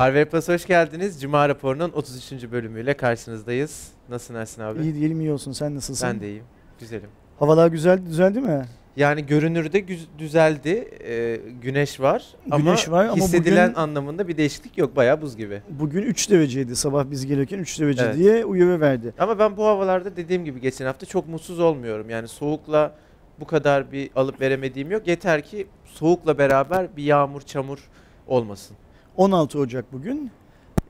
Harvey 0.00 0.24
Plus 0.24 0.48
hoş 0.48 0.66
geldiniz. 0.66 1.20
Cuma 1.20 1.48
raporunun 1.48 1.90
33. 1.92 2.52
bölümüyle 2.52 2.94
karşınızdayız. 2.96 3.88
Nasılsın 4.08 4.34
Ersin 4.34 4.62
abi? 4.62 4.82
İyi 4.82 4.94
diyelim 4.94 5.20
iyi 5.20 5.32
olsun. 5.32 5.52
Sen 5.52 5.74
nasılsın? 5.74 6.08
Ben 6.08 6.20
de 6.20 6.28
iyiyim. 6.28 6.44
Güzelim. 6.80 7.08
Havalar 7.38 7.68
güzel 7.68 8.06
düzeldi 8.06 8.40
mi? 8.40 8.64
Yani 8.96 9.26
görünürde 9.26 9.84
düzeldi. 10.18 10.88
Ee, 11.04 11.40
güneş 11.62 12.00
var 12.00 12.24
Güneş 12.56 12.88
ama 12.88 12.96
var 12.98 13.04
ama 13.04 13.16
hissedilen 13.16 13.68
bugün- 13.70 13.80
anlamında 13.80 14.28
bir 14.28 14.36
değişiklik 14.36 14.78
yok. 14.78 14.96
Bayağı 14.96 15.22
buz 15.22 15.36
gibi. 15.36 15.62
Bugün 15.70 16.02
3 16.02 16.30
dereceydi 16.30 16.76
sabah 16.76 17.04
biz 17.10 17.26
gelirken 17.26 17.58
3 17.58 17.80
derece 17.80 18.04
Evet. 18.04 18.16
diye 18.16 18.44
uyarı 18.44 18.80
verdi. 18.80 19.14
Ama 19.18 19.38
ben 19.38 19.56
bu 19.56 19.66
havalarda 19.66 20.16
dediğim 20.16 20.44
gibi 20.44 20.60
geçen 20.60 20.86
hafta 20.86 21.06
çok 21.06 21.28
mutsuz 21.28 21.58
olmuyorum. 21.60 22.10
Yani 22.10 22.28
soğukla 22.28 22.94
bu 23.40 23.46
kadar 23.46 23.92
bir 23.92 24.10
alıp 24.16 24.40
veremediğim 24.40 24.90
yok. 24.90 25.06
Yeter 25.06 25.42
ki 25.42 25.66
soğukla 25.84 26.38
beraber 26.38 26.96
bir 26.96 27.02
yağmur, 27.04 27.40
çamur 27.40 27.78
olmasın. 28.26 28.76
16 29.16 29.58
Ocak 29.58 29.92
bugün 29.92 30.30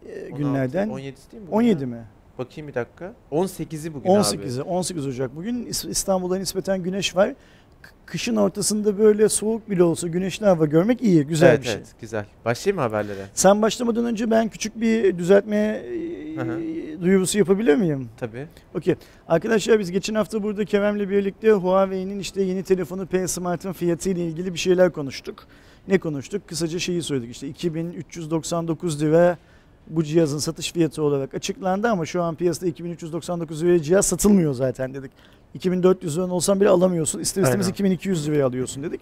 e, 0.06 0.20
16, 0.26 0.36
günlerden 0.42 0.88
17 0.88 1.16
değil 1.32 1.42
mi? 1.42 1.46
bugün 1.48 1.56
17 1.56 1.80
ya? 1.82 1.88
mi? 1.88 2.04
Bakayım 2.38 2.68
bir 2.68 2.74
dakika. 2.74 3.12
18'i 3.32 3.94
bugün 3.94 4.08
abi. 4.10 4.16
18'i 4.18 4.62
18 4.62 5.06
Ocak 5.06 5.36
bugün 5.36 5.66
İs- 5.66 5.88
İstanbul'da 5.90 6.36
nispeten 6.38 6.82
güneş 6.82 7.16
var. 7.16 7.34
Kışın 8.06 8.36
ortasında 8.36 8.98
böyle 8.98 9.28
soğuk 9.28 9.70
bile 9.70 9.82
olsa 9.82 10.08
güneşli 10.08 10.46
hava 10.46 10.66
görmek 10.66 11.02
iyi, 11.02 11.24
güzel 11.26 11.48
evet, 11.48 11.60
bir 11.60 11.64
şey. 11.66 11.74
evet, 11.74 11.94
güzel. 12.00 12.24
Başlayayım 12.44 12.76
mı 12.76 12.82
haberlere? 12.82 13.26
Sen 13.34 13.62
başlamadan 13.62 14.04
önce 14.04 14.30
ben 14.30 14.48
küçük 14.48 14.80
bir 14.80 15.18
düzeltme 15.18 15.56
e, 15.56 16.36
Hı 16.36 16.40
hı. 16.42 16.60
duyurusu 17.02 17.38
yapabilir 17.38 17.76
miyim? 17.76 18.08
Tabii. 18.16 18.46
Okey. 18.74 18.94
Arkadaşlar 19.28 19.78
biz 19.78 19.90
geçen 19.90 20.14
hafta 20.14 20.42
burada 20.42 20.64
Kerem'le 20.64 21.10
birlikte 21.10 21.50
Huawei'nin 21.52 22.18
işte 22.18 22.42
yeni 22.42 22.62
telefonu 22.62 23.06
P 23.06 23.28
Smart'ın 23.28 23.72
fiyatı 23.72 24.10
ile 24.10 24.26
ilgili 24.26 24.54
bir 24.54 24.58
şeyler 24.58 24.92
konuştuk. 24.92 25.46
Ne 25.90 25.98
konuştuk? 25.98 26.48
Kısaca 26.48 26.78
şeyi 26.78 27.02
söyledik 27.02 27.30
işte 27.30 27.48
2399 27.48 29.02
lira 29.02 29.38
bu 29.86 30.04
cihazın 30.04 30.38
satış 30.38 30.72
fiyatı 30.72 31.02
olarak 31.02 31.34
açıklandı 31.34 31.88
ama 31.88 32.06
şu 32.06 32.22
an 32.22 32.34
piyasada 32.34 32.66
2399 32.66 33.62
liraya 33.62 33.82
cihaz 33.82 34.06
satılmıyor 34.06 34.54
zaten 34.54 34.94
dedik. 34.94 35.10
2400 35.54 36.16
lira 36.18 36.26
olsan 36.26 36.60
bile 36.60 36.68
alamıyorsun. 36.68 37.20
İster 37.20 37.42
istemez 37.42 37.66
Aynen. 37.66 37.74
2200 37.74 38.28
liraya 38.28 38.46
alıyorsun 38.46 38.82
dedik. 38.82 39.00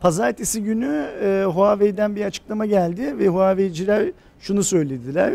Pazartesi 0.00 0.62
günü 0.62 1.08
e, 1.22 1.44
Huawei'den 1.44 2.16
bir 2.16 2.24
açıklama 2.24 2.66
geldi 2.66 3.18
ve 3.18 3.28
Huawei'ciler 3.28 4.12
şunu 4.40 4.64
söylediler. 4.64 5.32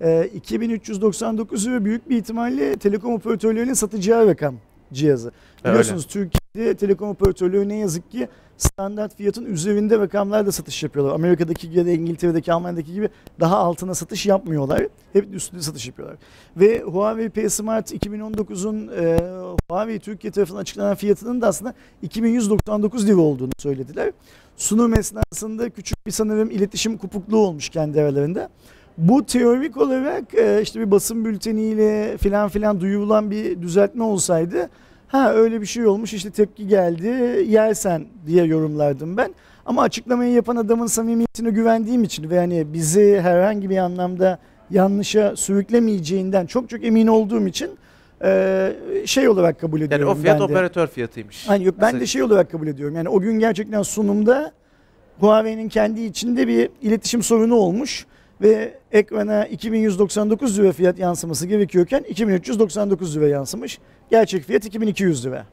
E, 0.00 0.30
2399 0.34 1.66
lira 1.66 1.84
büyük 1.84 2.10
bir 2.10 2.16
ihtimalle 2.16 2.76
telekom 2.76 3.14
operatörlerinin 3.14 3.74
satacağı 3.74 4.26
rakam 4.26 4.54
cihazı. 4.92 5.32
Öyle. 5.64 5.72
Biliyorsunuz 5.72 6.06
Türkiye'de 6.06 6.74
telekom 6.74 7.08
operatörleri 7.08 7.68
ne 7.68 7.76
yazık 7.76 8.10
ki 8.10 8.28
standart 8.62 9.16
fiyatın 9.16 9.44
üzerinde 9.44 9.98
rakamlarla 9.98 10.52
satış 10.52 10.82
yapıyorlar. 10.82 11.14
Amerika'daki 11.14 11.68
ya 11.72 11.86
da 11.86 11.90
İngiltere'deki, 11.90 12.52
Almanya'daki 12.52 12.92
gibi 12.92 13.08
daha 13.40 13.56
altına 13.56 13.94
satış 13.94 14.26
yapmıyorlar. 14.26 14.86
Hep 15.12 15.34
üstünde 15.34 15.62
satış 15.62 15.86
yapıyorlar. 15.86 16.18
Ve 16.56 16.82
Huawei 16.82 17.28
P 17.28 17.48
Smart 17.48 17.92
2019'un 17.92 18.88
e, 18.88 19.18
Huawei 19.70 19.98
Türkiye 19.98 20.30
tarafından 20.30 20.60
açıklanan 20.60 20.94
fiyatının 20.94 21.40
da 21.40 21.46
aslında 21.46 21.74
2199 22.02 23.06
lira 23.06 23.20
olduğunu 23.20 23.52
söylediler. 23.58 24.12
Sunum 24.56 24.94
esnasında 24.94 25.70
küçük 25.70 26.06
bir 26.06 26.10
sanırım 26.10 26.50
iletişim 26.50 26.98
kopukluğu 26.98 27.38
olmuş 27.38 27.68
kendi 27.68 28.00
aralarında. 28.00 28.48
Bu 28.98 29.26
teorik 29.26 29.76
olarak 29.76 30.34
e, 30.34 30.62
işte 30.62 30.80
bir 30.80 30.90
basın 30.90 31.24
bülteniyle 31.24 32.16
filan 32.18 32.48
filan 32.48 32.80
duyurulan 32.80 33.30
bir 33.30 33.62
düzeltme 33.62 34.04
olsaydı 34.04 34.70
ha 35.12 35.32
öyle 35.34 35.60
bir 35.60 35.66
şey 35.66 35.86
olmuş 35.86 36.14
işte 36.14 36.30
tepki 36.30 36.68
geldi 36.68 37.06
yersen 37.48 38.06
diye 38.26 38.44
yorumlardım 38.44 39.16
ben. 39.16 39.34
Ama 39.66 39.82
açıklamayı 39.82 40.32
yapan 40.32 40.56
adamın 40.56 40.86
samimiyetine 40.86 41.50
güvendiğim 41.50 42.04
için 42.04 42.30
ve 42.30 42.38
hani 42.38 42.72
bizi 42.72 43.20
herhangi 43.22 43.70
bir 43.70 43.76
anlamda 43.76 44.38
yanlışa 44.70 45.36
sürüklemeyeceğinden 45.36 46.46
çok 46.46 46.68
çok 46.70 46.84
emin 46.84 47.06
olduğum 47.06 47.46
için 47.46 47.70
e, 48.24 48.72
şey 49.06 49.28
olarak 49.28 49.60
kabul 49.60 49.80
Yani 49.80 49.86
ediyorum 49.94 50.18
o 50.18 50.22
fiyat 50.22 50.40
ben 50.40 50.48
de. 50.48 50.52
operatör 50.52 50.86
fiyatıymış. 50.86 51.48
Hani 51.48 51.64
yok 51.64 51.74
ben 51.80 52.00
de 52.00 52.06
şey 52.06 52.22
olarak 52.22 52.50
kabul 52.50 52.66
ediyorum. 52.66 52.96
Yani 52.96 53.08
o 53.08 53.20
gün 53.20 53.38
gerçekten 53.38 53.82
sunumda 53.82 54.52
Huawei'nin 55.20 55.68
kendi 55.68 56.00
içinde 56.02 56.48
bir 56.48 56.68
iletişim 56.82 57.22
sorunu 57.22 57.54
olmuş 57.54 58.06
ve 58.42 58.78
ekrana 58.92 59.46
2199 59.46 60.58
lira 60.58 60.72
fiyat 60.72 60.98
yansıması 60.98 61.46
gerekiyorken 61.46 62.04
2399 62.08 63.16
lira 63.16 63.28
yansımış. 63.28 63.78
Gerçek 64.10 64.44
fiyat 64.44 64.64
2200 64.64 65.26
lira. 65.26 65.46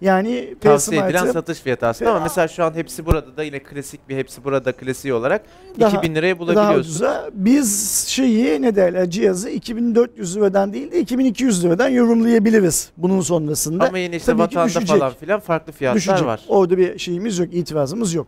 Yani 0.00 0.54
Tavsiye 0.60 1.04
edilen 1.04 1.26
satış 1.32 1.60
fiyatı 1.60 1.86
aslında 1.86 2.10
ama 2.10 2.20
mesela 2.20 2.48
şu 2.48 2.64
an 2.64 2.74
hepsi 2.74 3.06
burada 3.06 3.36
da 3.36 3.42
yine 3.42 3.58
klasik 3.58 4.08
bir 4.08 4.16
hepsi 4.16 4.44
burada 4.44 4.72
klasiği 4.72 5.14
olarak 5.14 5.42
Daha- 5.80 5.88
2000 5.98 6.14
liraya 6.14 6.30
daha 6.34 6.38
bulabiliyorsun. 6.38 6.80
ucuza 6.80 7.30
biz 7.34 7.90
şeyi 8.08 8.62
ne 8.62 8.76
derler 8.76 9.10
cihazı 9.10 9.50
2400 9.50 10.36
liradan 10.36 10.72
değil 10.72 10.92
de 10.92 11.00
2200 11.00 11.64
liradan 11.64 11.88
yorumlayabiliriz 11.88 12.90
bunun 12.96 13.20
sonrasında. 13.20 13.84
Ama 13.88 13.98
yine 13.98 14.16
işte 14.16 14.32
Tabii 14.32 14.40
vatanda 14.42 14.80
falan 14.80 15.12
filan 15.12 15.40
farklı 15.40 15.72
fiyatlar 15.72 15.96
Düşecek. 16.02 16.26
var. 16.26 16.40
Orada 16.48 16.78
bir 16.78 16.98
şeyimiz 16.98 17.38
yok, 17.38 17.48
itirazımız 17.54 18.14
yok. 18.14 18.26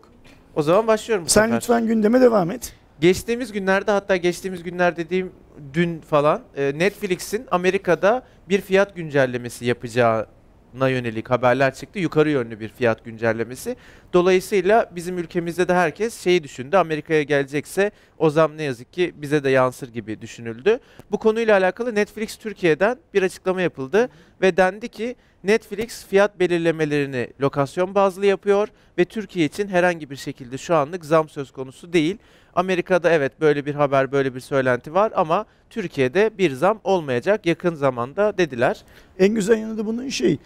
O 0.55 0.61
zaman 0.63 0.87
başlıyorum 0.87 1.25
Sen 1.27 1.41
sefer. 1.43 1.57
lütfen 1.57 1.87
gündeme 1.87 2.21
devam 2.21 2.51
et. 2.51 2.73
Geçtiğimiz 3.03 3.51
günlerde 3.51 3.91
hatta 3.91 4.15
geçtiğimiz 4.15 4.63
günler 4.63 4.97
dediğim 4.97 5.31
dün 5.73 5.99
falan 5.99 6.41
e, 6.55 6.71
Netflix'in 6.75 7.47
Amerika'da 7.51 8.23
bir 8.49 8.61
fiyat 8.61 8.95
güncellemesi 8.95 9.65
yapacağına 9.65 10.89
yönelik 10.89 11.29
haberler 11.29 11.73
çıktı. 11.75 11.99
Yukarı 11.99 12.29
yönlü 12.29 12.59
bir 12.59 12.69
fiyat 12.69 13.05
güncellemesi. 13.05 13.75
Dolayısıyla 14.13 14.91
bizim 14.95 15.17
ülkemizde 15.17 15.67
de 15.67 15.73
herkes 15.73 16.23
şeyi 16.23 16.43
düşündü. 16.43 16.77
Amerika'ya 16.77 17.23
gelecekse 17.23 17.91
o 18.17 18.29
zam 18.29 18.57
ne 18.57 18.63
yazık 18.63 18.93
ki 18.93 19.13
bize 19.15 19.43
de 19.43 19.49
yansır 19.49 19.89
gibi 19.89 20.21
düşünüldü. 20.21 20.79
Bu 21.11 21.17
konuyla 21.17 21.57
alakalı 21.57 21.95
Netflix 21.95 22.37
Türkiye'den 22.37 22.97
bir 23.13 23.23
açıklama 23.23 23.61
yapıldı 23.61 24.09
ve 24.41 24.57
dendi 24.57 24.89
ki 24.89 25.15
Netflix 25.43 26.05
fiyat 26.05 26.39
belirlemelerini 26.39 27.27
lokasyon 27.41 27.95
bazlı 27.95 28.25
yapıyor 28.25 28.67
ve 28.97 29.05
Türkiye 29.05 29.45
için 29.45 29.67
herhangi 29.67 30.09
bir 30.09 30.15
şekilde 30.15 30.57
şu 30.57 30.75
anlık 30.75 31.05
zam 31.05 31.29
söz 31.29 31.51
konusu 31.51 31.93
değil. 31.93 32.17
Amerika'da 32.55 33.09
evet 33.09 33.41
böyle 33.41 33.65
bir 33.65 33.75
haber, 33.75 34.11
böyle 34.11 34.35
bir 34.35 34.39
söylenti 34.39 34.93
var 34.93 35.11
ama 35.15 35.45
Türkiye'de 35.69 36.31
bir 36.37 36.51
zam 36.51 36.79
olmayacak 36.83 37.45
yakın 37.45 37.75
zamanda 37.75 38.37
dediler. 38.37 38.83
En 39.19 39.35
güzel 39.35 39.57
yanı 39.57 39.77
da 39.77 39.85
bunun 39.85 40.09
şey 40.09 40.37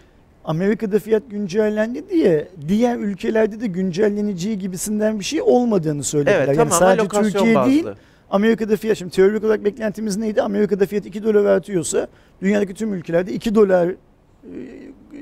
Amerika'da 0.44 0.98
fiyat 0.98 1.22
güncellendi 1.30 2.08
diye 2.08 2.48
diğer 2.68 2.96
ülkelerde 2.96 3.60
de 3.60 3.66
güncelleneceği 3.66 4.58
gibisinden 4.58 5.18
bir 5.18 5.24
şey 5.24 5.42
olmadığını 5.42 6.02
söylediler. 6.02 6.44
Evet 6.48 6.58
yani 6.58 6.70
sadece 6.70 7.08
Türkiye 7.08 7.54
bazlı. 7.54 7.70
değil 7.70 7.86
Amerika'da 8.30 8.76
fiyat 8.76 8.98
şimdi 8.98 9.10
teorik 9.10 9.44
olarak 9.44 9.64
beklentimiz 9.64 10.16
neydi? 10.16 10.42
Amerika'da 10.42 10.86
fiyat 10.86 11.06
2 11.06 11.24
dolar 11.24 11.44
artıyorsa 11.44 12.08
dünyadaki 12.42 12.74
tüm 12.74 12.94
ülkelerde 12.94 13.32
2 13.32 13.54
dolar 13.54 13.88
e, 13.88 13.96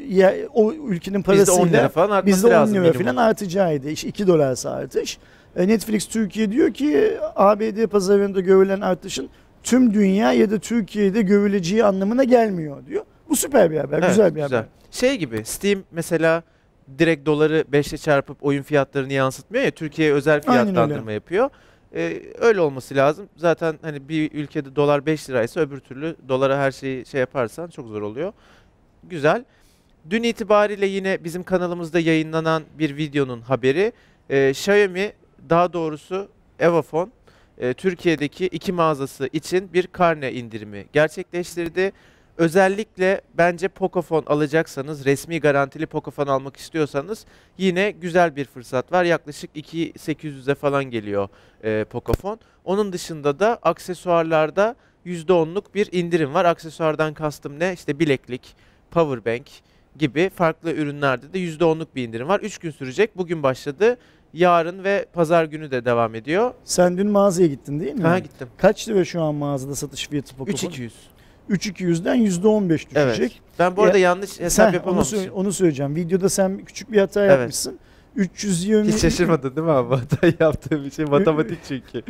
ya, 0.09 0.35
o 0.55 0.73
ülkenin 0.73 1.25
Bizde 1.29 1.51
10 1.51 1.57
lira 1.57 1.65
parasıyla 1.67 1.89
falan 1.89 2.11
artması 2.11 2.37
bizde 2.37 2.47
10 2.47 2.53
lazım 2.53 2.85
lira 2.85 2.93
falan 2.93 3.17
artacağıydı. 3.17 3.91
İşte 3.91 4.09
2 4.09 4.27
dolarsa 4.27 4.71
artış. 4.71 5.19
E, 5.57 5.69
Netflix 5.69 6.07
Türkiye 6.07 6.53
diyor 6.53 6.75
ki 6.75 7.19
ABD 7.37 7.87
pazarında 7.87 8.41
görülen 8.41 8.81
artışın 8.81 9.29
tüm 9.63 9.95
dünya 9.95 10.33
ya 10.33 10.51
da 10.51 10.59
Türkiye'de 10.59 11.23
görüleceği 11.23 11.85
anlamına 11.85 12.25
gelmiyor 12.25 12.87
diyor. 12.87 13.05
Bu 13.29 13.37
süper 13.37 13.71
bir 13.71 13.79
haber, 13.79 13.99
Evet, 13.99 14.09
güzel 14.09 14.35
bir 14.35 14.41
haber. 14.41 14.65
Şey 14.91 15.17
gibi 15.17 15.45
Steam 15.45 15.83
mesela 15.91 16.43
direkt 16.99 17.27
doları 17.27 17.65
5'le 17.73 17.99
çarpıp 17.99 18.45
oyun 18.45 18.63
fiyatlarını 18.63 19.13
yansıtmıyor 19.13 19.65
ya 19.65 19.71
Türkiye'ye 19.71 20.15
özel 20.15 20.43
fiyatlandırma 20.43 21.13
yapıyor. 21.13 21.51
Ee, 21.95 22.23
öyle 22.39 22.61
olması 22.61 22.95
lazım. 22.95 23.29
Zaten 23.37 23.79
hani 23.83 24.09
bir 24.09 24.33
ülkede 24.33 24.77
dolar 24.77 25.07
5 25.07 25.31
liraysa 25.31 25.61
öbür 25.61 25.81
türlü 25.81 26.17
dolara 26.29 26.59
her 26.59 26.71
şeyi 26.71 27.07
şey 27.07 27.21
yaparsan 27.21 27.69
çok 27.69 27.89
zor 27.89 28.03
oluyor. 28.03 28.33
Güzel. 29.05 29.45
Dün 30.11 30.23
itibariyle 30.23 30.87
yine 30.87 31.25
bizim 31.25 31.43
kanalımızda 31.43 32.01
yayınlanan 32.01 32.63
bir 32.79 32.97
videonun 32.97 33.41
haberi. 33.41 33.93
Ee, 34.31 34.51
Xiaomi 34.51 35.13
daha 35.51 35.73
doğrusu 35.73 36.29
Evafone 36.59 37.11
e, 37.59 37.75
Türkiye'deki 37.75 38.47
iki 38.47 38.73
mağazası 38.73 39.29
için 39.33 39.73
bir 39.73 39.87
karne 39.87 40.33
indirimi 40.33 40.87
gerçekleştirdi. 40.93 41.93
Özellikle 42.39 43.21
bence 43.35 43.69
Pocophone 43.69 44.27
alacaksanız, 44.27 45.05
resmi 45.05 45.41
garantili 45.41 45.87
Pocophone 45.87 46.31
almak 46.31 46.57
istiyorsanız 46.57 47.27
yine 47.59 47.91
güzel 47.91 48.37
bir 48.37 48.45
fırsat 48.45 48.93
var. 48.93 49.05
Yaklaşık 49.05 49.57
2800'e 49.57 50.55
falan 50.55 50.85
geliyor 50.85 51.29
e, 51.65 51.85
Pocophone. 51.91 52.39
Onun 52.65 52.93
dışında 52.93 53.39
da 53.39 53.59
aksesuarlarda 53.63 54.77
%10'luk 55.07 55.65
bir 55.75 55.89
indirim 55.93 56.35
var. 56.35 56.45
Aksesuardan 56.45 57.15
kastım 57.15 57.61
ne? 57.61 57.73
İşte 57.73 57.99
bileklik, 57.99 58.57
powerbank 58.91 59.47
gibi 59.99 60.31
farklı 60.31 60.73
ürünlerde 60.73 61.33
de 61.33 61.39
%10'luk 61.39 61.87
bir 61.95 62.09
indirim 62.09 62.29
var. 62.29 62.41
3 62.41 62.59
gün 62.59 62.71
sürecek. 62.71 63.17
Bugün 63.17 63.43
başladı. 63.43 63.99
Yarın 64.41 64.85
ve 64.85 65.07
pazar 65.13 65.45
günü 65.45 65.71
de 65.71 65.85
devam 65.85 66.15
ediyor. 66.15 66.55
Sen 66.65 66.99
dün 66.99 67.07
mağazaya 67.11 67.49
gittin 67.49 67.81
değil 67.81 67.95
mi? 67.95 68.03
Ha 68.03 68.19
gittim. 68.19 68.49
Kaç 68.59 68.89
lira 68.89 69.05
şu 69.05 69.23
an 69.23 69.35
mağazada 69.35 69.75
satış 69.75 70.09
fiyatı 70.09 70.37
Pocophone? 70.37 70.55
3200. 70.55 70.95
3200'den 71.51 72.17
%15 72.17 72.69
düşecek. 72.71 72.97
Evet. 72.99 73.33
Ben 73.59 73.77
bu 73.77 73.83
arada 73.83 73.99
yanlış 73.99 74.31
Sen 74.31 74.45
hesap 74.45 74.69
onu, 74.69 74.75
yapamamışım. 74.75 75.19
sö- 75.19 75.31
onu 75.31 75.53
söyleyeceğim. 75.53 75.97
Videoda 75.97 76.29
sen 76.29 76.59
küçük 76.65 76.93
bir 76.93 76.99
hata 77.01 77.21
Evet. 77.25 77.31
yapmışsın. 77.39 77.79
320 78.17 78.93
Hiç 78.93 79.01
şaşırmadın 79.01 79.57
değil 79.57 79.67
mi 79.67 79.73
abi? 79.73 79.95
Hata 79.97 80.27
yaptığım 80.45 80.87
için 80.87 81.11
matematik 81.11 81.59
çünkü. 81.69 82.03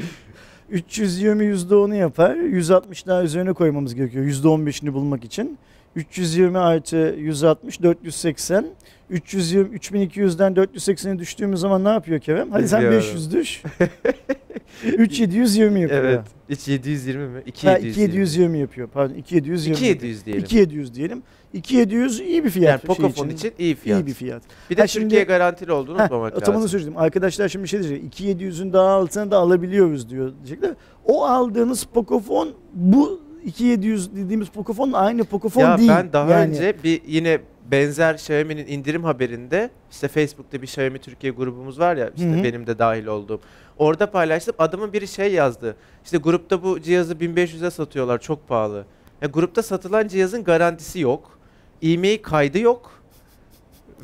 320 0.71 1.45
%10'u 1.45 1.95
yapar. 1.95 2.35
160 2.35 3.07
daha 3.07 3.23
üzerine 3.23 3.53
koymamız 3.53 3.95
gerekiyor 3.95 4.25
%15'ini 4.25 4.93
bulmak 4.93 5.25
için. 5.25 5.59
320 5.97 6.59
artı 6.59 6.97
160 7.19 7.83
480. 7.83 8.67
320 9.11 9.77
3200'den 9.77 10.53
480'e 10.55 11.19
düştüğümüz 11.19 11.61
zaman 11.61 11.85
ne 11.85 11.89
yapıyor 11.89 12.21
Kerem? 12.21 12.51
Hadi 12.51 12.69
sen 12.69 12.81
Bilmiyorum. 12.83 13.07
500 13.09 13.33
düş. 13.33 13.63
3720 14.85 15.81
yapıyor. 15.81 16.05
Evet. 16.05 16.21
Hiç 16.49 16.69
720 16.69 17.27
mi? 17.29 17.35
Ha, 17.35 17.41
2720. 17.47 17.89
2720 17.89 18.59
yapıyor. 18.59 18.89
Pardon 18.89 19.15
2720. 19.15 19.73
2700 19.77 20.27
diyelim. 20.27 20.43
2700 20.45 20.95
diyelim. 20.95 21.23
2700 21.53 22.21
iyi 22.21 22.45
bir 22.45 22.51
fiyat. 22.51 22.71
yani 22.71 22.81
şey 22.81 22.87
Pocophone 23.07 23.33
için, 23.33 23.53
iyi 23.59 23.75
fiyat. 23.75 24.01
iyi 24.01 24.07
bir 24.07 24.15
fiyat. 24.15 24.43
Bir 24.71 24.77
de 24.77 24.81
Ha, 24.81 24.87
şimdi- 24.87 25.05
Türkiye 25.05 25.25
garantili 25.25 25.73
olduğunu 25.73 25.97
unutmamak 26.01 26.49
lazım. 26.49 26.69
söyleyeyim. 26.69 26.97
Arkadaşlar 26.97 27.49
şimdi 27.49 27.69
şey 27.69 27.83
diyecek. 27.83 28.05
2700'ün 28.21 28.73
daha 28.73 28.89
altına 28.89 29.31
da 29.31 29.39
alabiliyoruz 29.39 30.11
diyor 30.11 30.33
diyecekler. 30.37 30.71
O 31.05 31.25
aldığınız 31.25 31.85
Pocophone 31.85 32.51
bu 32.75 33.21
2700 33.45 34.17
dediğimiz 34.17 34.49
Pocophone 34.49 34.97
aynı 34.97 35.25
Pocophone 35.25 35.65
Ya 35.65 35.79
değil. 35.79 35.89
ben 35.89 36.13
daha 36.13 36.31
Yani 36.31 36.51
önce 36.51 36.75
bir 36.85 37.01
yine 37.07 37.39
benzer 37.71 38.15
Xiaomi'nin 38.15 38.67
indirim 38.67 39.05
haberinde 39.05 39.71
işte 39.91 40.09
Facebook'ta 40.09 40.63
bir 40.63 40.67
Xiaomi 40.67 40.99
Türkiye 40.99 41.33
grubumuz 41.33 41.79
var 41.81 41.97
ya 41.97 42.11
işte 42.17 42.31
Hı 42.33 42.39
hı. 42.39 42.45
benim 42.45 42.67
de 42.67 42.79
dahil 42.79 43.07
olduğum. 43.07 43.41
Orada 43.79 44.11
paylaştım. 44.11 44.55
Adamın 44.59 44.93
biri 44.93 45.09
şey 45.09 45.33
yazdı. 45.33 45.77
İşte 46.05 46.19
grupta 46.19 46.63
bu 46.63 46.81
cihazı 46.81 47.15
1500'e 47.15 47.71
satıyorlar 47.71 48.21
çok 48.21 48.49
pahalı. 48.49 48.85
Ya 49.23 49.29
grupta 49.29 49.63
satılan 49.63 50.09
cihazın 50.09 50.45
garantisi 50.45 51.01
yok. 51.01 51.39
E-mail 51.83 52.23
kaydı 52.23 52.59
yok. 52.59 53.03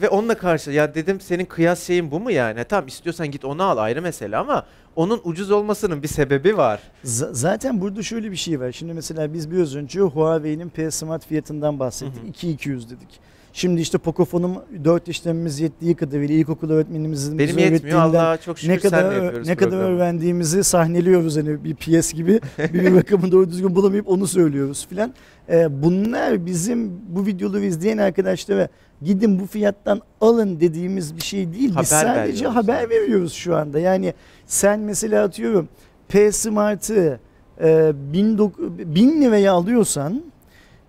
Ve 0.03 0.09
onunla 0.09 0.35
karşı 0.35 0.71
ya 0.71 0.95
dedim 0.95 1.21
senin 1.21 1.45
kıyas 1.45 1.87
şeyin 1.87 2.11
bu 2.11 2.21
mu 2.21 2.31
yani? 2.31 2.59
Ha, 2.59 2.65
tamam 2.65 2.87
istiyorsan 2.87 3.31
git 3.31 3.45
onu 3.45 3.63
al 3.63 3.77
ayrı 3.79 4.03
mesele 4.03 4.37
ama 4.37 4.67
onun 4.97 5.21
ucuz 5.25 5.51
olmasının 5.51 6.03
bir 6.03 6.09
sebebi 6.09 6.57
var. 6.57 6.81
Z- 7.05 7.35
zaten 7.35 7.81
burada 7.81 8.03
şöyle 8.03 8.31
bir 8.31 8.37
şey 8.37 8.61
var. 8.61 8.73
Şimdi 8.73 8.93
mesela 8.93 9.33
biz 9.35 9.51
biraz 9.51 9.77
önce 9.77 10.01
Huawei'nin 10.01 10.69
P 10.69 10.91
Smart 10.91 11.27
fiyatından 11.27 11.79
bahsettik. 11.81 12.23
Hı 12.23 12.27
hı. 12.27 12.29
2200 12.29 12.91
dedik. 12.91 13.21
Şimdi 13.53 13.81
işte 13.81 13.99
Pocophone'um 13.99 14.53
4 14.85 15.09
işlemimiz 15.09 15.61
yettiği 15.61 15.95
kadarıyla 15.95 16.35
ilkokul 16.35 16.71
öğretmenimizin 16.71 17.39
Benim 17.39 17.59
yetmiyor 17.59 18.01
Allah'a 18.01 18.37
çok 18.37 18.59
şükür 18.59 18.73
ne 18.73 18.79
kadar 18.79 19.03
senle 19.03 19.15
yapıyoruz 19.15 19.49
ne 19.49 19.57
kadar 19.57 19.71
programı. 19.71 19.95
öğrendiğimizi 19.97 20.65
sahneliyoruz 20.65 21.37
hani 21.37 21.65
bir 21.65 21.75
piyes 21.75 22.13
gibi 22.13 22.41
bir 22.59 22.95
rakamı 22.97 23.33
doğru 23.33 23.51
düzgün 23.51 23.75
bulamayıp 23.75 24.09
onu 24.09 24.27
söylüyoruz 24.27 24.87
filan. 24.91 25.15
Ee, 25.49 25.83
bunlar 25.83 26.47
bizim 26.47 26.93
bu 27.09 27.27
videoları 27.27 27.65
izleyen 27.65 27.99
arkadaşlara 27.99 28.69
gidin 29.03 29.41
bu 29.41 29.47
fiyattan 29.47 30.01
alın 30.21 30.61
dediğimiz 30.61 31.17
bir 31.17 31.23
şey 31.23 31.53
değil. 31.53 31.69
Biz 31.81 31.93
Haber 31.93 32.05
sadece 32.15 32.45
veriyoruz 32.45 32.57
haber 32.57 32.91
veriyoruz 32.91 33.33
şu 33.33 33.57
anda. 33.57 33.79
Yani 33.79 34.15
sen 34.47 34.81
mesela 34.81 35.25
atıyorum 35.25 35.69
P 36.09 36.33
Smart'ı 36.33 37.21
e, 37.63 37.93
1000 38.13 39.23
liraya 39.23 39.53
alıyorsan 39.53 40.23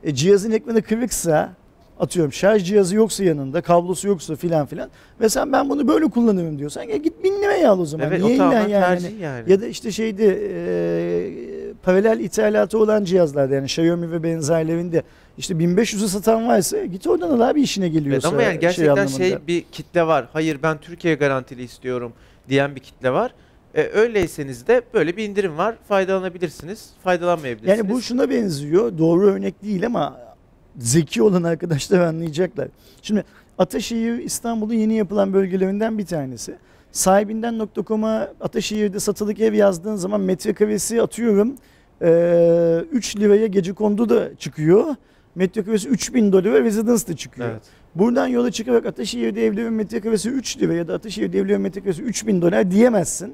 e, 0.03 0.15
cihazın 0.15 0.51
ekranı 0.51 0.81
kırıksa 0.81 1.53
atıyorum 1.99 2.33
şarj 2.33 2.63
cihazı 2.63 2.95
yoksa 2.95 3.23
yanında 3.23 3.61
kablosu 3.61 4.07
yoksa 4.07 4.35
filan 4.35 4.65
filan 4.65 4.89
ve 5.21 5.29
sen 5.29 5.51
ben 5.51 5.69
bunu 5.69 5.87
böyle 5.87 6.05
kullanırım 6.05 6.59
diyorsan 6.59 6.83
ya 6.83 6.97
git 6.97 7.23
1000 7.23 7.41
liraya 7.41 7.71
al 7.71 7.79
o 7.79 7.85
zaman. 7.85 8.07
Evet 8.07 8.23
Niye 8.23 8.43
o 8.43 8.51
yani? 8.51 8.71
tercih 8.71 9.19
yani. 9.19 9.51
Ya 9.51 9.61
da 9.61 9.67
işte 9.67 9.91
şeyde 9.91 10.39
e, 10.53 11.73
paralel 11.83 12.19
ithalatı 12.19 12.77
olan 12.77 13.03
cihazlarda 13.03 13.55
yani 13.55 13.65
Xiaomi 13.65 14.11
ve 14.11 14.23
benzerlerinde 14.23 15.03
işte 15.37 15.53
1500'e 15.53 16.07
satan 16.07 16.47
varsa 16.47 16.85
git 16.85 17.07
oradan 17.07 17.29
al 17.29 17.49
abi 17.49 17.61
işine 17.61 17.89
geliyorsa. 17.89 18.27
Evet, 18.27 18.39
ama 18.39 18.43
yani 18.43 18.59
gerçekten 18.59 18.91
anlamında. 18.91 19.17
şey, 19.17 19.37
bir 19.47 19.61
kitle 19.61 20.07
var. 20.07 20.27
Hayır 20.33 20.59
ben 20.63 20.77
Türkiye 20.77 21.15
garantili 21.15 21.63
istiyorum 21.63 22.13
diyen 22.49 22.75
bir 22.75 22.79
kitle 22.79 23.11
var. 23.11 23.33
E, 23.75 23.83
öyleyseniz 23.83 24.67
de 24.67 24.81
böyle 24.93 25.17
bir 25.17 25.29
indirim 25.29 25.57
var. 25.57 25.75
Faydalanabilirsiniz. 25.87 26.89
Faydalanmayabilirsiniz. 27.03 27.77
Yani 27.77 27.89
bu 27.89 28.01
şuna 28.01 28.29
benziyor. 28.29 28.97
Doğru 28.97 29.27
örnek 29.27 29.63
değil 29.63 29.85
ama 29.85 30.32
zeki 30.79 31.23
olan 31.23 31.43
arkadaşlar 31.43 31.99
anlayacaklar. 31.99 32.67
Şimdi 33.01 33.23
Ataşehir 33.57 34.17
İstanbul'un 34.17 34.73
yeni 34.73 34.95
yapılan 34.95 35.33
bölgelerinden 35.33 35.97
bir 35.97 36.05
tanesi. 36.05 36.55
Sahibinden.com'a 36.91 38.27
Ataşehir'de 38.41 38.99
satılık 38.99 39.39
ev 39.39 39.53
yazdığın 39.53 39.95
zaman 39.95 40.21
metrekaresi 40.21 41.01
atıyorum 41.01 41.55
eee 42.01 42.85
3 42.91 43.17
liraya 43.17 43.47
gece 43.47 43.73
kondu 43.73 44.09
da 44.09 44.35
çıkıyor. 44.35 44.95
Metrekaresi 45.35 45.89
3000 45.89 46.31
dolara 46.31 46.63
residence 46.63 47.07
da 47.07 47.15
çıkıyor. 47.15 47.49
Evet. 47.49 47.61
Buradan 47.95 48.27
yola 48.27 48.51
çıkarak 48.51 48.85
Ataşehir'de 48.85 49.45
evlerin 49.45 49.73
metrekaresi 49.73 50.29
3 50.29 50.57
lira 50.61 50.73
ya 50.73 50.87
da 50.87 50.93
Ataşehir'de 50.93 51.39
evlerin 51.39 51.61
metrekaresi 51.61 52.01
3000 52.01 52.41
dolar 52.41 52.71
diyemezsin. 52.71 53.33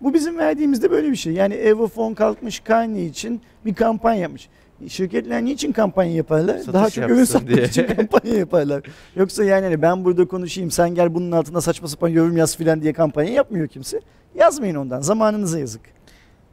Bu 0.00 0.14
bizim 0.14 0.38
verdiğimizde 0.38 0.90
böyle 0.90 1.10
bir 1.10 1.16
şey. 1.16 1.32
Yani 1.32 1.54
Evofon 1.54 2.14
kalkmış 2.14 2.60
Kanye 2.60 3.06
için 3.06 3.40
bir 3.66 3.74
kampanya 3.74 4.20
yapmış. 4.20 4.48
Şirketler 4.88 5.44
niçin 5.44 5.72
kampanya 5.72 6.14
yaparlar? 6.14 6.58
Satış 6.58 6.74
Daha 6.74 6.90
çok 6.90 7.10
ürün 7.10 7.24
satmak 7.24 7.56
diye. 7.56 7.66
için 7.66 7.86
kampanya 7.86 8.34
yaparlar. 8.34 8.82
Yoksa 9.16 9.44
yani 9.44 9.64
hani 9.64 9.82
ben 9.82 10.04
burada 10.04 10.28
konuşayım 10.28 10.70
sen 10.70 10.94
gel 10.94 11.14
bunun 11.14 11.32
altına 11.32 11.60
saçma 11.60 11.88
sapan 11.88 12.08
yorum 12.08 12.36
yaz 12.36 12.56
filan 12.56 12.82
diye 12.82 12.92
kampanya 12.92 13.32
yapmıyor 13.32 13.68
kimse. 13.68 14.00
Yazmayın 14.34 14.74
ondan. 14.74 15.00
Zamanınıza 15.00 15.58
yazık. 15.58 15.80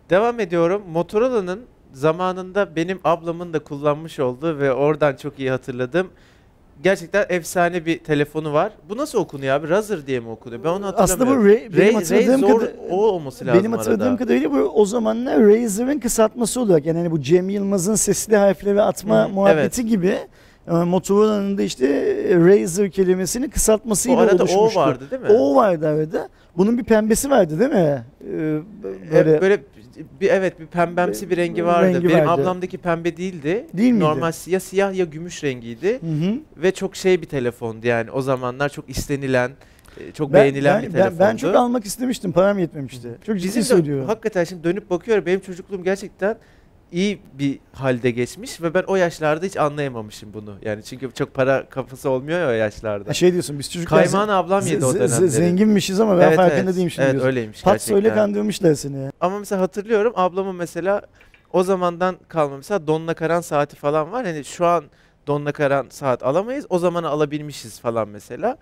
Devam 0.10 0.40
ediyorum. 0.40 0.82
Motorola'nın 0.92 1.62
zamanında 1.94 2.76
benim 2.76 3.00
ablamın 3.04 3.54
da 3.54 3.60
kullanmış 3.60 4.20
olduğu 4.20 4.60
ve 4.60 4.74
oradan 4.74 5.16
çok 5.16 5.40
iyi 5.40 5.52
hatırladığım 5.52 6.08
gerçekten 6.84 7.26
efsane 7.30 7.86
bir 7.86 8.00
telefonu 8.00 8.54
var. 8.54 8.72
Bu 8.90 8.98
nasıl 8.98 9.18
okunuyor 9.20 9.56
abi? 9.56 9.70
Razer 9.70 10.08
diye 10.08 10.20
mi 10.20 10.30
okunuyor? 10.30 10.64
Ben 10.64 10.70
onu 10.70 10.86
Aslında 10.96 10.98
bu 10.98 11.02
hatırlamıyorum. 11.02 11.46
Ra- 11.46 11.78
benim 11.78 11.88
Ray, 11.88 11.94
hatırladığım 11.94 12.42
Ray 12.44 12.52
kadar- 12.58 12.72
o 12.90 12.96
olması 13.06 13.46
lazım 13.46 13.60
Benim 13.60 13.72
hatırladığım 13.74 14.08
arada. 14.08 14.18
kadarıyla 14.18 14.52
bu 14.52 14.58
o 14.58 14.86
zamanlar 14.86 15.40
Razer'ın 15.48 16.00
kısaltması 16.00 16.62
olarak 16.62 16.86
yani 16.86 16.98
hani 16.98 17.12
bu 17.12 17.22
Cem 17.22 17.50
Yılmaz'ın 17.50 17.96
sesli 17.96 18.38
harfleri 18.38 18.82
atma 18.82 19.26
Hı, 19.26 19.30
muhabbeti 19.30 19.86
gibi 19.86 20.18
e, 20.68 20.72
Motorola'nın 20.72 21.58
da 21.58 21.62
işte 21.62 21.88
Razer 22.36 22.92
kelimesini 22.92 23.46
O 23.46 23.50
kısaltmasıyla 23.50 24.20
arada 24.20 24.44
oluşmuştu. 24.44 24.80
o 24.80 24.82
vardı 24.82 25.04
değil 25.12 25.22
mi? 25.22 25.28
O 25.30 25.56
vardı 25.56 25.88
arada. 25.88 26.30
Bunun 26.58 26.78
bir 26.78 26.84
pembesi 26.84 27.30
vardı 27.30 27.60
değil 27.60 27.72
mi? 27.72 28.04
Ee, 28.28 28.60
böyle, 29.14 29.42
böyle 29.42 29.62
bir 30.22 30.30
evet 30.30 30.60
bir 30.60 30.66
pembemsi 30.66 31.30
bir 31.30 31.38
rengi 31.38 31.50
Rengi 31.62 31.66
vardı. 31.66 32.04
Benim 32.04 32.28
vardı. 32.28 32.30
ablamdaki 32.42 32.78
pembe 32.78 33.18
değildi. 33.18 33.68
Değil 33.74 33.92
miydi? 33.92 34.04
Normal 34.04 34.32
ya 34.48 34.60
siyah 34.60 34.94
ya 34.94 35.06
gümüş 35.06 35.44
rengiydi 35.44 35.92
Hı 36.02 36.08
hı. 36.08 36.36
ve 36.58 36.72
çok 36.72 36.96
şey 36.96 37.22
bir 37.22 37.28
telefondu 37.28 37.88
yani. 37.88 38.12
O 38.12 38.22
zamanlar 38.22 38.70
çok 38.70 38.90
istenilen, 38.90 39.52
e, 40.00 40.12
çok 40.12 40.34
Ben, 40.34 40.42
beğenilen 40.44 40.76
ben, 40.76 40.82
bir 40.90 40.94
ben, 40.94 40.98
telefondu. 40.98 41.20
ben 41.20 41.36
çok 41.38 41.56
almak 41.56 41.86
istemiştim. 41.86 42.32
Param 42.32 42.60
yetmemişti. 42.60 43.10
Çok 43.26 43.36
ciddi 43.38 43.48
Bizim 43.48 43.62
de 43.62 43.66
söylüyorum. 43.66 44.06
hakikaten 44.08 44.44
şimdi 44.44 44.64
dönüp 44.64 44.90
bakıyorum 44.90 45.26
benim 45.26 45.40
çocukluğum 45.40 45.84
gerçekten 45.84 46.36
iyi 46.92 47.22
bir 47.34 47.60
halde 47.74 48.12
geçmiş 48.12 48.62
ve 48.62 48.74
ben 48.74 48.84
o 48.88 48.96
yaşlarda 48.96 49.46
hiç 49.46 49.58
anlayamamışım 49.58 50.34
bunu. 50.34 50.56
Yani 50.62 50.84
çünkü 50.84 51.12
çok 51.12 51.34
para 51.34 51.70
kafası 51.70 52.10
olmuyor 52.10 52.40
ya 52.40 52.48
o 52.48 52.52
yaşlarda. 52.52 53.10
Ha, 53.10 53.14
şey 53.14 53.32
diyorsun 53.32 53.60
biz 53.60 53.72
çocuklar 53.72 54.04
Kaymağın 54.04 54.28
ablam 54.30 54.68
yedi 54.68 54.86
o 54.86 54.94
dönemleri. 54.94 55.30
zenginmişiz 55.30 56.00
ama 56.00 56.18
ben 56.20 56.28
Evet, 56.28 56.36
farkında 56.36 56.62
evet. 56.62 56.76
değilim 56.76 56.90
şimdi 56.90 57.04
Evet 57.04 57.12
diyorsun. 57.14 57.28
öyleymiş 57.30 57.64
Pat 57.64 57.74
gerçekten. 57.74 57.94
söyle 57.96 58.14
kandırmışlar 58.14 58.74
seni 58.74 58.98
ya. 59.04 59.12
Ama 59.22 59.40
mesela 59.40 59.62
hatırlıyorum 59.62 60.14
ablamın 60.16 60.56
mesela 60.56 61.02
o 61.54 61.64
zamandan 61.64 62.16
kalma 62.28 62.58
mesela 62.58 62.88
Donna 62.88 63.14
Karan 63.14 63.42
saati 63.42 63.76
falan 63.76 64.12
var. 64.12 64.26
Hani 64.26 64.46
şu 64.46 64.66
an 64.66 64.84
Donna 65.28 65.52
Karan 65.52 65.86
saat 65.90 66.24
alamayız. 66.24 66.66
O 66.70 66.80
zamanı 66.80 67.08
alabilmişiz 67.10 67.80
falan 67.80 68.08
mesela. 68.10 68.58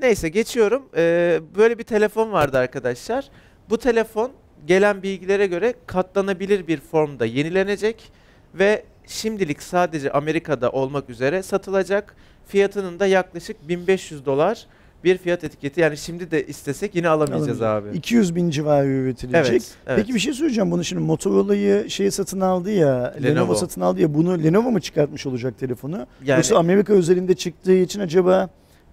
Neyse 0.00 0.28
geçiyorum. 0.28 0.82
Ee, 0.96 1.40
böyle 1.56 1.78
bir 1.78 1.84
telefon 1.84 2.32
vardı 2.32 2.58
arkadaşlar. 2.58 3.28
Bu 3.70 3.78
telefon 3.78 4.30
gelen 4.66 5.02
bilgilere 5.02 5.46
göre 5.46 5.74
katlanabilir 5.86 6.66
bir 6.66 6.80
formda 6.80 7.26
yenilenecek 7.26 8.12
ve 8.54 8.84
şimdilik 9.06 9.62
sadece 9.62 10.12
Amerika'da 10.12 10.70
olmak 10.70 11.10
üzere 11.10 11.42
satılacak. 11.42 12.16
Fiyatının 12.46 13.00
da 13.00 13.06
yaklaşık 13.06 13.68
1500 13.68 14.26
dolar 14.26 14.66
bir 15.04 15.18
fiyat 15.18 15.44
etiketi. 15.44 15.80
Yani 15.80 15.96
şimdi 15.96 16.30
de 16.30 16.46
istesek 16.46 16.94
yine 16.94 17.08
alamayacağız 17.08 17.62
abi. 17.62 17.88
200 17.94 18.34
bin 18.34 18.50
civarı 18.50 18.86
üretilecek. 18.86 19.50
Evet, 19.50 19.74
evet. 19.86 19.98
Peki 19.98 20.14
bir 20.14 20.18
şey 20.18 20.32
söyleyeceğim 20.32 20.70
bunu 20.70 20.84
şimdi 20.84 21.02
Motorola'yı 21.02 21.90
şey 21.90 22.10
satın 22.10 22.40
aldı 22.40 22.70
ya 22.70 23.14
Lenovo. 23.22 23.34
Lenovo. 23.34 23.54
satın 23.54 23.80
aldı 23.80 24.00
ya 24.00 24.14
bunu 24.14 24.44
Lenovo 24.44 24.70
mu 24.70 24.80
çıkartmış 24.80 25.26
olacak 25.26 25.58
telefonu? 25.58 26.06
Yani 26.24 26.38
Yoksa 26.38 26.56
Amerika 26.56 26.92
özelinde 26.92 27.34
çıktığı 27.34 27.74
için 27.74 28.00
acaba 28.00 28.48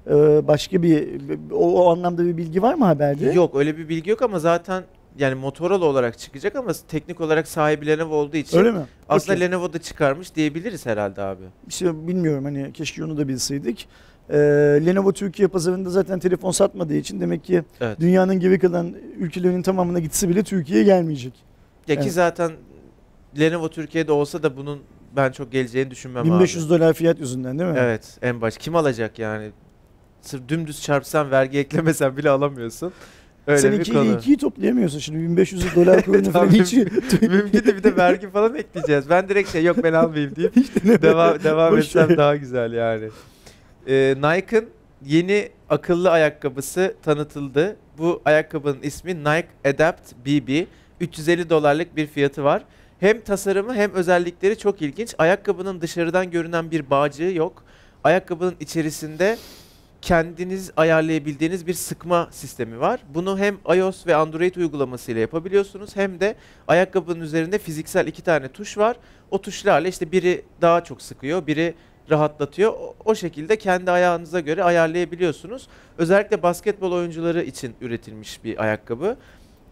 e, 0.08 0.13
başka 0.48 0.84
bir 0.84 1.08
o, 1.51 1.84
o 1.84 1.92
anlamda 1.92 2.25
bir 2.25 2.38
bilgi 2.38 2.62
var 2.62 2.74
mı 2.74 2.86
haberde? 2.86 3.32
Yok 3.32 3.56
öyle 3.56 3.78
bir 3.78 3.90
bilgi 3.90 4.10
yok 4.10 4.22
ama 4.22 4.40
zaten 4.40 4.84
yani 5.20 5.36
Motorola 5.36 5.86
olarak 5.86 6.18
çıkacak 6.20 6.56
ama 6.56 6.72
teknik 6.88 7.22
olarak 7.22 7.48
sahibi 7.48 7.88
Lenovo 7.88 8.15
olduğu 8.15 8.38
için 8.38 8.58
Öyle 8.58 8.72
mi? 8.72 8.86
aslında 9.10 9.34
Okey. 9.36 9.48
Lenovo 9.48 9.74
da 9.74 9.82
çıkarmış 9.82 10.36
diyebiliriz 10.36 10.86
herhalde 10.86 11.22
abi. 11.22 11.44
İşte 11.68 12.08
bilmiyorum 12.08 12.44
hani 12.46 12.74
keşke 12.74 13.03
onu 13.03 13.18
da 13.18 13.27
bilseydik. 13.27 13.88
Ee, 14.30 14.38
Lenovo 14.86 15.12
Türkiye 15.13 15.48
pazarında 15.48 15.89
zaten 15.89 16.20
telefon 16.20 16.51
satmadığı 16.51 16.96
için 16.96 17.22
demek 17.22 17.44
ki 17.44 17.63
Evet. 17.82 18.00
dünyanın 18.00 18.39
geri 18.39 18.60
kalan 18.60 18.96
ülkelerinin 19.18 19.62
tamamına 19.62 20.00
gitse 20.00 20.30
bile 20.30 20.44
Türkiye'ye 20.44 20.84
gelmeyecek. 20.86 21.34
Ya 21.88 21.96
ki 21.96 22.01
Evet. 22.03 22.13
zaten 22.13 22.51
Lenovo 23.39 23.70
Türkiye'de 23.70 24.12
olsa 24.12 24.44
da 24.44 24.58
bunun 24.58 24.80
ben 25.15 25.32
çok 25.32 25.51
geleceğini 25.51 25.91
düşünmem 25.91 26.25
1500 26.25 26.63
abi. 26.72 26.80
dolar 26.80 26.94
fiyat 26.94 27.20
yüzünden 27.20 27.60
değil 27.60 27.70
mi? 27.72 27.77
Evet 27.80 28.18
en 28.22 28.41
baş. 28.41 28.58
Kim 28.58 28.75
alacak 28.75 29.20
yani? 29.20 29.51
Sırf 30.22 30.48
dümdüz 30.50 30.82
çarpsan 30.82 31.32
vergi 31.32 31.58
eklemesen 31.58 32.18
bile 32.18 32.30
alamıyorsun. 32.30 32.94
Öyle 33.48 33.60
Sen 33.62 33.72
bir 33.72 33.80
2 33.80 33.94
konu. 33.94 34.04
ile 34.06 34.14
2'yi 34.14 34.38
toplayamıyorsun 34.38 35.00
şimdi 35.00 35.20
1500 35.20 35.76
dolar 35.76 36.02
kurunu 36.06 36.32
falan 36.32 36.50
hiç 36.50 36.74
Mümkün 37.22 37.60
de 37.66 37.78
bir 37.78 37.84
de 37.84 37.96
vergi 37.98 38.30
falan 38.30 38.56
ekleyeceğiz. 38.56 39.10
Ben 39.10 39.30
direkt 39.30 39.52
şey 39.52 39.64
yok 39.64 39.84
ben 39.84 39.94
almayayım 39.94 40.36
deyip 40.36 40.56
devam 41.02 41.44
devam 41.44 41.72
Boş 41.78 41.86
etsem 41.86 42.10
ver. 42.10 42.18
daha 42.18 42.36
güzel 42.36 42.74
yani. 42.74 43.10
Ee, 43.88 44.16
Nike'ın 44.18 44.66
yeni 45.06 45.50
akıllı 45.70 46.12
ayakkabısı 46.12 46.96
tanıtıldı. 47.04 47.76
Bu 47.98 48.22
ayakkabının 48.26 48.82
ismi 48.84 49.20
Nike 49.20 49.48
Adapt 49.66 50.14
BB. 50.26 50.66
350 51.00 51.50
dolarlık 51.50 51.96
bir 51.96 52.08
fiyatı 52.08 52.44
var. 52.44 52.64
Hem 53.00 53.22
tasarımı 53.22 53.76
hem 53.76 53.94
özellikleri 53.94 54.58
çok 54.58 54.82
ilginç. 54.82 55.16
Ayakkabının 55.18 55.82
dışarıdan 55.82 56.32
görünen 56.32 56.72
bir 56.72 56.90
bağcığı 56.90 57.24
yok. 57.36 57.64
Ayakkabının 58.04 58.56
içerisinde 58.60 59.38
kendiniz 60.01 60.72
ayarlayabildiğiniz 60.77 61.67
bir 61.67 61.74
sıkma 61.74 62.27
sistemi 62.31 62.79
var. 62.79 63.00
Bunu 63.13 63.39
hem 63.39 63.58
iOS 63.75 64.08
ve 64.08 64.15
Android 64.15 64.55
uygulamasıyla 64.55 65.22
yapabiliyorsunuz 65.22 65.96
hem 65.96 66.20
de 66.20 66.36
ayakkabının 66.67 67.22
üzerinde 67.22 67.58
fiziksel 67.58 68.08
iki 68.08 68.22
tane 68.22 68.48
tuş 68.48 68.77
var. 68.77 68.98
O 69.31 69.41
tuşlarla 69.41 69.88
işte 69.88 70.12
biri 70.12 70.46
daha 70.62 70.84
çok 70.84 71.01
sıkıyor, 71.01 71.48
biri 71.48 71.74
rahatlatıyor. 72.10 72.74
O 73.05 73.15
şekilde 73.15 73.58
kendi 73.58 73.91
ayağınıza 73.91 74.39
göre 74.39 74.63
ayarlayabiliyorsunuz. 74.63 75.67
Özellikle 75.98 76.43
basketbol 76.43 76.91
oyuncuları 76.91 77.43
için 77.43 77.75
üretilmiş 77.81 78.43
bir 78.43 78.63
ayakkabı. 78.63 79.17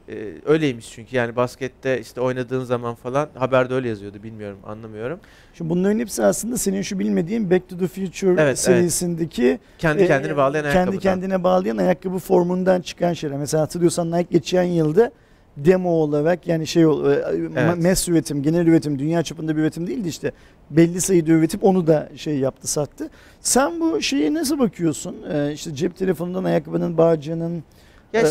Ee, 0.10 0.34
öyleymiş 0.46 0.92
çünkü 0.92 1.16
yani 1.16 1.36
baskette 1.36 2.02
işte 2.02 2.22
oynadığın 2.22 2.64
zaman 2.64 2.96
falan 2.96 3.30
haberde 3.36 3.74
öyle 3.74 3.90
yazıyordu 3.90 4.24
bilmiyorum 4.24 4.58
anlamıyorum. 4.66 5.20
Şimdi 5.54 5.70
bunların 5.70 6.00
hepsi 6.00 6.24
aslında 6.24 6.58
senin 6.58 6.82
şu 6.82 7.00
bilmediğin 7.00 7.52
Back 7.52 7.70
to 7.70 7.78
the 7.78 7.88
Future 7.88 8.30
Evet, 8.30 8.40
evet. 8.40 8.60
serisindeki 8.60 9.60
Kendi 9.78 10.04
e, 10.04 10.08
kendini 10.08 10.38
bağlayan 10.38 10.64
ayakkabı. 10.64 10.86
kendi 10.86 11.00
kendine 11.00 11.44
bağlayan 11.44 11.78
ayakkabı 11.78 12.18
formundan 12.20 12.82
çıkan 12.82 13.14
şeyler. 13.14 13.38
Mesela 13.38 13.64
hatırlıyorsan 13.64 14.12
Nike 14.12 14.28
geçen 14.32 14.64
yılda 14.64 15.12
demo 15.58 15.90
olarak 15.90 16.48
yani 16.48 16.68
şey 16.68 16.84
e, 16.84 16.86
ma- 16.86 17.90
mass 17.90 18.10
üretim, 18.10 18.44
genel 18.44 18.68
üretim, 18.68 19.00
dünya 19.00 19.24
çapında 19.24 19.58
bir 19.58 19.62
üretim 19.62 19.88
değildi 19.88 20.08
işte. 20.08 20.32
Belli 20.70 21.02
sayıda 21.02 21.32
üretip 21.32 21.64
onu 21.64 21.88
da 21.88 22.10
şey 22.16 22.38
yaptı, 22.40 22.68
sattı. 22.68 23.10
Sen 23.42 23.80
bu 23.80 24.02
şeye 24.02 24.34
nasıl 24.34 24.60
bakıyorsun? 24.60 25.16
Ee, 25.34 25.52
işte 25.54 25.76
cep 25.76 25.98
telefonundan 25.98 26.44
ayakkabının 26.44 26.98
bağcığının 26.98 27.64
Ya 28.14 28.22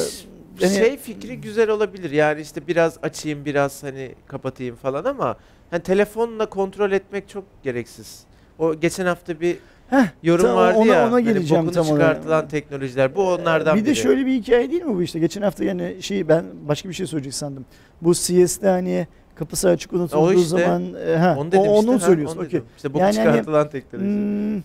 Yani- 0.64 0.74
şey 0.74 0.96
fikri 0.96 1.40
güzel 1.40 1.70
olabilir. 1.70 2.10
Yani 2.10 2.40
işte 2.40 2.66
biraz 2.66 2.98
açayım, 3.02 3.44
biraz 3.44 3.82
hani 3.82 4.14
kapatayım 4.26 4.76
falan 4.76 5.04
ama 5.04 5.36
hani 5.70 5.82
telefonla 5.82 6.46
kontrol 6.46 6.92
etmek 6.92 7.28
çok 7.28 7.44
gereksiz. 7.62 8.24
O 8.58 8.74
geçen 8.74 9.06
hafta 9.06 9.40
bir 9.40 9.56
Heh, 9.90 10.04
yorum 10.22 10.44
tam 10.44 10.56
vardı 10.56 10.78
ona- 10.78 10.94
ya. 10.94 11.04
ona 11.06 11.12
hani 11.12 11.24
geleceğim 11.24 11.66
bokunu 11.66 11.74
tam 11.84 11.90
olarak. 11.96 12.08
çıkartılan 12.16 12.48
teknolojiler. 12.48 13.14
Bu 13.14 13.32
onlardan 13.32 13.76
bir 13.76 13.82
de 13.82 13.86
biri. 13.86 13.96
şöyle 13.96 14.26
bir 14.26 14.32
hikaye 14.32 14.70
değil 14.70 14.82
mi 14.82 14.94
bu 14.96 15.02
işte? 15.02 15.18
Geçen 15.18 15.42
hafta 15.42 15.64
yani 15.64 15.96
şey 16.00 16.28
ben 16.28 16.44
başka 16.68 16.88
bir 16.88 16.94
şey 16.94 17.06
söyleyecek 17.06 17.34
sandım. 17.34 17.64
Bu 18.02 18.14
CS'de 18.14 18.68
hani 18.68 19.06
kapısı 19.34 19.68
açık 19.68 19.92
unutulduğu 19.92 20.20
O 20.22 20.32
işte. 20.32 20.48
zaman 20.48 20.94
e, 21.08 21.16
ha, 21.16 21.36
onu 21.38 21.52
dedim 21.52 21.60
o, 21.60 21.78
işte. 21.78 21.90
onu 21.90 22.00
söylüyorsun. 22.00 22.38
onu 22.38 22.46
dedim. 22.46 22.64
İşte 22.76 22.88
boku 22.94 22.98
Yani 23.04 23.16
hani- 23.18 23.26
çıkartılan 23.30 23.68
teknoloji. 23.70 24.08
Hmm, 24.08 24.62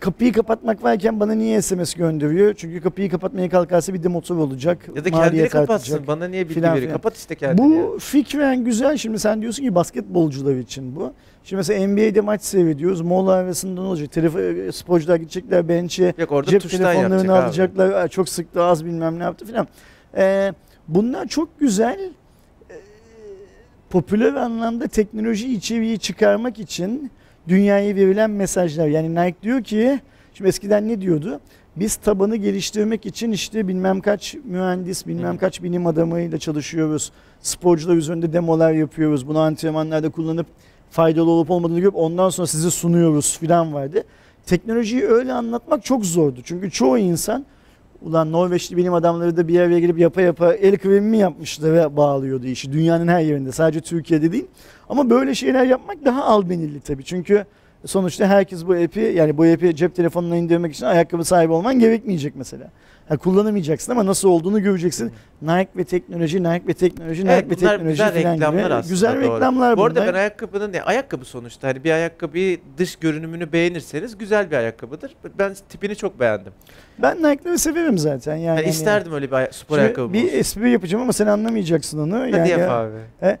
kapıyı 0.00 0.32
kapatmak 0.32 0.82
varken 0.82 1.20
bana 1.20 1.32
niye 1.34 1.62
SMS 1.62 1.94
gönderiyor? 1.94 2.54
Çünkü 2.54 2.80
kapıyı 2.80 3.10
kapatmaya 3.10 3.48
kalkarsa 3.48 3.94
bir 3.94 4.02
de 4.02 4.08
motor 4.08 4.36
olacak. 4.36 4.78
ya 4.96 5.04
da 5.04 5.10
kendini 5.10 5.48
kapatsın. 5.48 5.74
artacak. 5.94 6.06
Bana 6.08 6.28
niye 6.28 6.44
bilgi 6.44 6.54
filan 6.54 6.70
veriyor? 6.74 6.86
filan. 6.86 6.96
Kapat 6.96 7.16
işte 7.16 7.34
kendini. 7.34 7.76
ya. 7.76 7.82
Bu 7.82 7.98
fikren 8.00 8.64
güzel. 8.64 8.96
Şimdi 8.96 9.18
sen 9.18 9.42
diyorsun 9.42 9.62
ki 9.62 9.74
basketbolcular 9.74 10.56
için 10.56 10.96
bu. 10.96 11.12
Şimdi 11.44 11.56
mesela 11.58 11.86
NBA'de 11.88 12.20
maç 12.20 12.42
seyrediyoruz. 12.42 13.00
Mola 13.00 13.32
arasında 13.32 13.80
ne 13.80 13.86
olacak? 13.86 14.12
Telefon, 14.12 14.70
sporcular 14.70 15.16
gidecekler 15.16 15.68
bench'e. 15.68 16.14
Cep 16.46 16.70
telefonlarını 16.70 17.32
abi. 17.32 17.44
alacaklar. 17.44 17.92
"Aa, 17.92 18.08
Çok 18.08 18.28
sıktı 18.28 18.62
az 18.62 18.84
bilmem 18.84 19.18
ne 19.18 19.22
yaptı 19.22 19.46
filan. 19.46 19.68
Ee, 20.16 20.52
bunlar 20.88 21.26
çok 21.26 21.60
güzel. 21.60 21.98
Ee, 22.70 22.74
popüler 23.90 24.34
anlamda 24.34 24.86
teknoloji 24.86 25.54
içeriği 25.54 25.98
çıkarmak 25.98 26.58
için 26.58 27.10
dünyaya 27.48 27.96
verilen 27.96 28.30
mesajlar. 28.30 28.86
Yani 28.86 29.14
Nike 29.14 29.36
diyor 29.42 29.62
ki, 29.62 30.00
şimdi 30.34 30.48
eskiden 30.48 30.88
ne 30.88 31.00
diyordu? 31.00 31.40
Biz 31.76 31.96
tabanı 31.96 32.36
geliştirmek 32.36 33.06
için 33.06 33.32
işte 33.32 33.68
bilmem 33.68 34.00
kaç 34.00 34.34
mühendis, 34.44 35.06
bilmem 35.06 35.38
kaç 35.38 35.62
bilim 35.62 35.86
adamıyla 35.86 36.38
çalışıyoruz. 36.38 37.12
Sporcular 37.40 37.96
üzerinde 37.96 38.32
demolar 38.32 38.72
yapıyoruz. 38.72 39.28
Bunu 39.28 39.38
antrenmanlarda 39.38 40.10
kullanıp 40.10 40.46
faydalı 40.90 41.30
olup 41.30 41.50
olmadığını 41.50 41.80
görüp 41.80 41.96
ondan 41.96 42.28
sonra 42.28 42.46
size 42.46 42.70
sunuyoruz 42.70 43.38
filan 43.38 43.74
vardı. 43.74 44.04
Teknolojiyi 44.46 45.04
öyle 45.04 45.32
anlatmak 45.32 45.84
çok 45.84 46.04
zordu. 46.04 46.40
Çünkü 46.44 46.70
çoğu 46.70 46.98
insan 46.98 47.46
ulan 48.04 48.32
Norveçli 48.32 48.76
bilim 48.76 48.94
adamları 48.94 49.36
da 49.36 49.48
bir 49.48 49.60
araya 49.60 49.80
gelip 49.80 49.98
yapa 49.98 50.20
yapa 50.20 50.54
el 50.54 50.78
kremi 50.78 51.00
mi 51.00 51.18
yapmışlar 51.18 51.72
ve 51.72 51.96
bağlıyordu 51.96 52.46
işi. 52.46 52.72
Dünyanın 52.72 53.08
her 53.08 53.20
yerinde 53.20 53.52
sadece 53.52 53.80
Türkiye'de 53.80 54.32
değil. 54.32 54.46
Ama 54.88 55.10
böyle 55.10 55.34
şeyler 55.34 55.64
yapmak 55.64 56.04
daha 56.04 56.24
albenilli 56.24 56.80
tabii. 56.80 57.04
Çünkü 57.04 57.44
sonuçta 57.86 58.26
herkes 58.26 58.66
bu 58.66 58.72
app'i 58.72 59.00
yani 59.00 59.38
bu 59.38 59.42
app'i 59.42 59.76
cep 59.76 59.94
telefonuna 59.94 60.36
indirmek 60.36 60.74
için 60.74 60.86
ayakkabı 60.86 61.24
sahibi 61.24 61.52
olman 61.52 61.78
gerekmeyecek 61.78 62.36
mesela. 62.36 62.70
Ha, 63.08 63.16
kullanamayacaksın 63.16 63.92
ama 63.92 64.06
nasıl 64.06 64.28
olduğunu 64.28 64.62
göreceksin. 64.62 65.12
Nike 65.42 65.68
ve 65.76 65.84
teknoloji, 65.84 66.42
Nike 66.42 66.62
ve 66.68 66.74
teknoloji, 66.74 67.22
Nike 67.22 67.32
Evet, 67.32 67.50
ve 67.50 67.54
teknoloji 67.54 67.86
güzel 67.90 68.22
falan 68.22 68.34
reklamlar 68.34 68.62
gibi. 68.64 68.74
aslında, 68.74 68.92
Güzel 68.94 69.14
doğru. 69.14 69.20
reklamlar 69.34 69.76
Bu 69.76 69.84
arada 69.84 70.00
bunlar. 70.00 70.14
ben 70.14 70.18
ayakkabının 70.18 70.72
ne? 70.72 70.82
Ayakkabı 70.82 71.24
sonuçta. 71.24 71.68
Hani 71.68 71.84
bir 71.84 71.90
ayakkabıyı 71.92 72.58
dış 72.78 72.96
görünümünü 72.96 73.52
beğenirseniz 73.52 74.18
güzel 74.18 74.50
bir 74.50 74.56
ayakkabıdır. 74.56 75.16
Ben 75.38 75.54
tipini 75.68 75.96
çok 75.96 76.20
beğendim. 76.20 76.52
Ben 76.98 77.16
Nike'ları 77.22 77.58
severim 77.58 77.98
zaten. 77.98 78.36
Yani, 78.36 78.60
Yani 78.60 78.68
isterdim 78.68 79.12
öyle 79.12 79.26
bir 79.30 79.52
spor 79.52 79.74
Şimdi 79.74 79.80
ayakkabı 79.80 80.12
bir 80.12 80.24
olsun. 80.24 80.36
espri 80.38 80.70
yapacağım 80.70 81.02
ama 81.02 81.12
sen 81.12 81.26
anlamayacaksın 81.26 81.98
onu. 81.98 82.18
Hadi 82.20 82.30
Yani 82.36 82.48
yap 82.48 82.60
ya- 82.60 82.72
abi. 82.78 82.90
T- 83.20 83.38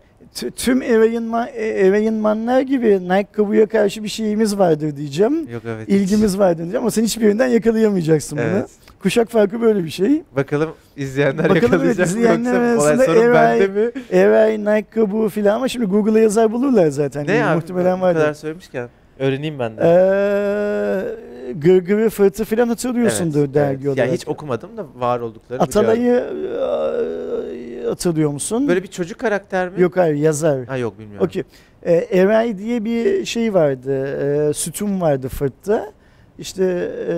tüm 0.56 0.82
Evainman, 0.82 1.48
Evainmanlar 1.56 2.60
gibi 2.60 3.08
Nike 3.08 3.28
kabuya 3.32 3.66
karşı 3.66 4.02
bir 4.02 4.08
şeyimiz 4.08 4.58
vardır 4.58 4.96
diyeceğim. 4.96 5.48
Yok 5.52 5.62
evet. 5.66 5.88
İlgimiz 5.88 6.38
vardır 6.38 6.58
diyeceğim 6.58 6.82
ama 6.82 6.90
sen 6.90 7.02
hiçbirinden 7.04 7.46
yakalayamayacaksın 7.46 8.38
bunu. 8.38 8.46
Evet. 8.46 8.70
Kuşak 9.02 9.30
farkı 9.30 9.60
böyle 9.60 9.84
bir 9.84 9.90
şey. 9.90 10.22
Bakalım 10.36 10.70
izleyenler 10.96 11.38
Bakalım 11.38 11.56
evet, 11.56 11.62
yakalayacak 11.72 11.98
mı 11.98 12.18
izleyenler 12.18 12.72
yoksa 12.72 12.94
olay 12.94 13.06
sorun 13.06 13.34
bende 13.34 13.66
mi? 13.66 13.90
Evay, 14.12 14.58
Nike 14.60 14.86
kabuğu 14.90 15.28
filan 15.28 15.56
ama 15.56 15.68
şimdi 15.68 15.86
Google'a 15.86 16.18
yazar 16.22 16.52
bulurlar 16.52 16.88
zaten. 16.88 17.26
Ne 17.26 17.32
Yani 17.32 17.44
abi? 17.50 17.54
Muhtemelen 17.56 17.98
Bu 17.98 18.02
kadar 18.02 18.14
vardır. 18.20 18.34
söylemişken. 18.34 18.88
Öğreneyim 19.18 19.58
ben 19.58 19.76
de. 19.76 19.80
Ee, 19.84 21.52
Gırgırı 21.52 22.10
Fırtı 22.10 22.44
filan 22.44 22.68
hatırlıyorsundur 22.68 23.38
Evet, 23.38 23.54
dergi 23.54 23.76
evet. 23.76 23.86
olarak. 23.86 24.08
Ya 24.08 24.14
hiç 24.14 24.28
okumadım 24.28 24.76
da 24.76 24.86
var 24.98 25.20
olduklarını 25.20 25.66
biliyorum. 25.68 25.90
Atalay'ı 25.90 26.14
e, 26.14 27.33
hatırlıyor 27.88 28.30
musun? 28.30 28.68
Böyle 28.68 28.82
bir 28.82 28.88
çocuk 28.88 29.18
karakter 29.18 29.68
mi? 29.68 29.80
Yok 29.80 29.96
hayır 29.96 30.14
yazar. 30.14 30.64
Ha 30.66 30.76
yok 30.76 30.98
bilmiyorum. 30.98 31.26
Okey. 31.26 31.42
Ee, 31.82 31.92
Eray 31.92 32.58
diye 32.58 32.84
bir 32.84 33.24
şey 33.24 33.54
vardı. 33.54 34.06
E, 34.50 34.52
sütun 34.52 35.00
vardı 35.00 35.28
Fırt'ta. 35.28 35.92
İşte 36.38 36.90
e, 37.08 37.14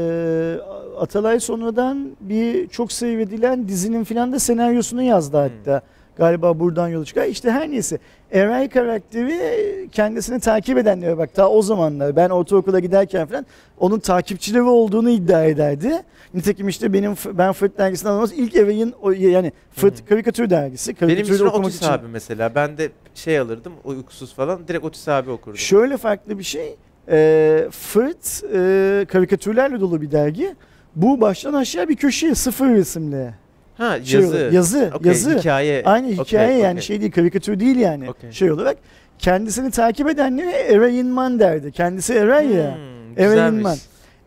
Atalay 0.98 1.40
sonradan 1.40 2.10
bir 2.20 2.68
çok 2.68 2.92
seyredilen 2.92 3.68
dizinin 3.68 4.04
filan 4.04 4.32
da 4.32 4.38
senaryosunu 4.38 5.02
yazdı 5.02 5.36
hatta. 5.36 5.82
Galiba 6.16 6.60
buradan 6.60 6.88
yola 6.88 7.04
çıkar. 7.04 7.24
İşte 7.26 7.50
her 7.50 7.70
neyse. 7.70 7.98
Eray 8.32 8.68
karakteri 8.68 9.88
kendisini 9.92 10.40
takip 10.40 10.78
edenlere 10.78 11.18
bak 11.18 11.34
ta 11.34 11.48
o 11.48 11.62
zamanlar 11.62 12.16
ben 12.16 12.30
ortaokula 12.30 12.80
giderken 12.80 13.26
falan 13.26 13.46
onun 13.78 13.98
takipçileri 13.98 14.62
olduğunu 14.62 15.10
iddia 15.10 15.44
ederdi. 15.44 16.02
Nitekim 16.34 16.68
işte 16.68 16.92
benim 16.92 17.14
ben 17.32 17.52
Fırt 17.52 17.78
dergisinden 17.78 18.12
almaz 18.12 18.32
ilk 18.32 18.56
Eray'ın 18.56 18.94
yani 19.18 19.52
Fırt 19.72 20.00
Hı. 20.00 20.06
karikatür 20.06 20.50
dergisi. 20.50 20.96
Benim 21.00 21.22
için 21.22 21.44
Otis 21.46 21.76
için. 21.76 21.86
abi 21.86 22.06
mesela. 22.12 22.54
Ben 22.54 22.78
de 22.78 22.90
şey 23.14 23.38
alırdım 23.38 23.72
uykusuz 23.84 24.34
falan. 24.34 24.68
Direkt 24.68 24.84
Otis 24.84 25.08
abi 25.08 25.30
okurdum. 25.30 25.58
Şöyle 25.58 25.96
farklı 25.96 26.38
bir 26.38 26.44
şey. 26.44 26.76
E, 27.08 27.68
Fırt 27.70 28.44
e, 28.54 29.06
karikatürlerle 29.08 29.80
dolu 29.80 30.02
bir 30.02 30.10
dergi. 30.10 30.54
Bu 30.96 31.20
baştan 31.20 31.54
aşağı 31.54 31.88
bir 31.88 31.96
köşe 31.96 32.34
sıfır 32.34 32.68
resimli. 32.68 33.34
Ha 33.78 34.04
Şey 34.04 34.20
yazı. 34.20 34.36
olarak, 34.36 34.52
yazı, 34.52 34.90
Okey, 34.94 35.12
yazı. 35.12 35.38
Hikaye. 35.38 35.82
Aynı 35.84 36.06
hikaye 36.06 36.58
yani 36.58 36.72
okey. 36.72 36.82
şey 36.82 37.00
değil 37.00 37.12
karikatür 37.12 37.60
değil 37.60 37.76
yani 37.76 38.10
Okey. 38.10 38.32
şey 38.32 38.52
olarak. 38.52 38.76
Kendisini 39.18 39.70
takip 39.70 40.08
edenlere 40.08 40.50
Erayin 40.50 41.06
Man 41.06 41.38
derdi. 41.40 41.72
Kendisi 41.72 42.14
ya. 42.14 42.74
Hmm, 42.74 43.12
Eve 43.16 43.28
güzelmiş. 43.28 43.58
inman. 43.58 43.76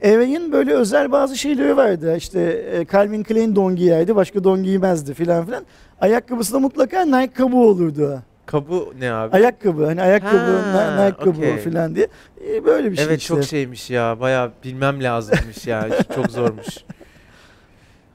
Eray'ın 0.02 0.52
böyle 0.52 0.74
özel 0.74 1.12
bazı 1.12 1.38
şeyleri 1.38 1.78
vardı. 1.78 2.16
İşte 2.18 2.42
e, 2.74 2.86
Calvin 2.92 3.24
Klein 3.24 3.56
don 3.56 3.76
giyerdi, 3.76 4.16
başka 4.16 4.44
don 4.44 4.64
giymezdi 4.64 5.14
filan 5.14 5.46
filan. 5.46 5.64
Ayakkabısı 6.02 6.54
da 6.54 6.60
mutlaka 6.60 7.06
Nike 7.06 7.34
kabuğu 7.34 7.68
olurdu. 7.70 8.20
Kabu 8.46 8.94
ne 9.00 9.12
abi? 9.12 9.36
Ayakkabı 9.36 9.86
hani 9.86 10.02
ayakkabı 10.02 10.58
Ha, 10.74 10.96
Ni- 10.96 11.06
Nike 11.08 11.18
kabuğu 11.18 11.32
okey. 11.32 11.58
filan 11.58 11.96
diye. 11.96 12.08
E, 12.54 12.66
böyle 12.66 12.92
bir 12.92 12.96
şey 12.96 13.06
evet 13.06 13.22
işte. 13.22 13.28
çok 13.36 13.44
şeymiş 13.44 13.90
ya. 13.90 14.18
Bayağı 14.20 14.52
bilmem 14.64 15.04
lazımmış 15.04 15.68
ya. 15.68 15.88
çok 16.16 16.32
zormuş. 16.32 16.66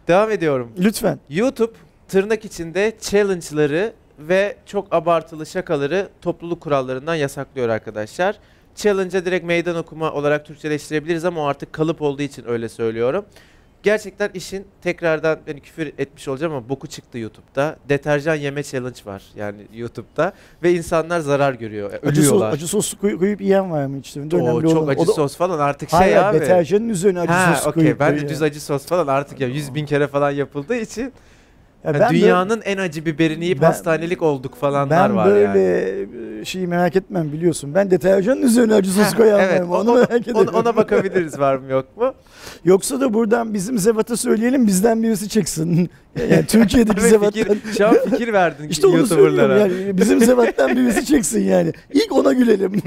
Devam 0.09 0.31
ediyorum. 0.31 0.73
Lütfen. 0.79 1.19
YouTube 1.31 1.73
tırnak 2.09 2.45
içinde 2.45 2.93
challenge'ları 3.01 3.93
ve 4.19 4.57
çok 4.67 4.95
abartılı 4.95 5.47
şakaları 5.47 6.09
topluluk 6.23 6.61
kurallarından 6.61 7.15
yasaklıyor 7.15 7.69
arkadaşlar. 7.69 8.39
Challenge'a 8.77 9.25
direkt 9.25 9.47
meydan 9.47 9.77
okuma 9.77 10.13
olarak 10.13 10.47
Türkçeleştirebiliriz 10.47 11.25
ama 11.25 11.41
o 11.41 11.45
artık 11.45 11.73
kalıp 11.73 12.03
olduğu 12.03 12.23
için 12.23 12.45
öyle 12.49 12.69
söylüyorum. 12.69 13.25
Gerçekten 13.89 14.31
işin 14.35 14.67
tekrardan 14.83 15.39
beni 15.47 15.61
küfür 15.61 15.87
etmiş 15.99 16.29
olacağım 16.29 16.53
ama 16.55 16.69
boku 16.69 16.87
çıktı 16.87 17.19
YouTube'da. 17.19 17.77
Deterjan 17.89 18.35
yeme 18.35 18.63
challenge 18.63 19.01
var 19.07 19.23
yani 19.37 19.67
YouTube'da 19.75 20.33
ve 20.63 20.73
insanlar 20.73 21.21
zarar 21.21 21.55
görüyor. 21.55 21.93
Acı, 21.93 22.17
sos, 22.17 22.19
Ölüyorlar. 22.19 22.53
acı 22.53 22.69
sos 22.69 22.95
koy- 22.95 23.19
koyup 23.19 23.41
yiyen 23.41 23.71
var 23.71 23.87
mı 23.87 23.99
hiç? 23.99 24.17
Oo, 24.17 24.21
Önemli 24.21 24.69
çok 24.71 24.79
olan. 24.83 24.87
acı 24.89 25.01
O 25.01 25.07
da- 25.07 25.13
sos 25.13 25.37
falan 25.37 25.59
artık 25.59 25.93
Hayır, 25.93 26.13
şey 26.15 26.19
abi. 26.25 26.41
deterjanın 26.41 26.89
üzerine 26.89 27.21
acı 27.21 27.33
Ha, 27.33 27.55
sos 27.57 27.67
okey. 27.67 27.83
koyup 27.83 28.01
Ben 28.01 28.17
de 28.17 28.29
düz 28.29 28.43
acı 28.43 28.61
sos 28.65 28.87
falan 28.87 29.07
artık 29.07 29.41
ya 29.41 29.49
100 29.49 29.75
bin 29.75 29.87
kere 29.87 30.07
falan 30.07 30.31
yapıldığı 30.31 30.77
için 30.77 31.13
Ya 31.85 31.91
yani 31.91 32.01
ben 32.01 32.11
böyle- 32.11 32.21
dünyanın 32.23 32.61
en 32.65 32.79
acı 32.79 33.07
biberini 33.07 33.45
yiyip 33.45 33.61
Ben- 33.61 33.67
hastanelik 33.67 34.23
olduk 34.23 34.55
falanlar 34.55 35.11
ben 35.11 35.17
var 35.17 35.27
böyle 35.31 35.41
yani. 35.41 35.59
e, 36.41 36.45
şeyi 36.45 36.67
merak 36.67 36.97
etmem 36.97 37.33
biliyorsun. 37.33 37.75
Ben 37.75 37.91
deterjanın 37.91 38.43
üzerine 38.43 38.75
acı 38.75 38.91
sos 38.91 39.13
Heh, 39.13 39.17
koyan 39.17 39.41
evet, 39.41 39.63
Onu 39.71 39.91
o- 39.91 39.95
merak 39.95 40.11
Ona, 40.11 40.17
ederim. 40.19 40.55
ona 40.55 40.77
bakabiliriz 40.77 41.39
var 41.39 41.57
mı 41.57 41.73
yok 41.73 41.97
mu? 41.97 42.15
Yoksa 42.65 43.01
da 43.01 43.15
buradan 43.15 43.55
bizim 43.55 43.79
Zevat'a 43.79 44.17
söyleyelim 44.17 44.67
bizden 44.67 45.03
birisi 45.03 45.29
çıksın. 45.29 45.89
Yani 46.31 46.47
Türkiye'deki 46.47 47.01
Zevat'tan. 47.01 47.43
fikir, 47.45 47.59
şu 47.79 47.87
an 47.89 47.97
fikir 48.11 48.33
verdin 48.33 48.69
İşte 48.69 48.87
onu 48.87 49.07
söylüyorum 49.07 49.59
yani 49.59 49.99
bizim 49.99 50.21
Zevat'tan 50.21 50.77
birisi 50.77 51.05
çeksin 51.07 51.41
yani. 51.41 51.73
İlk 51.93 52.13
ona 52.13 52.33
gülelim. 52.33 52.83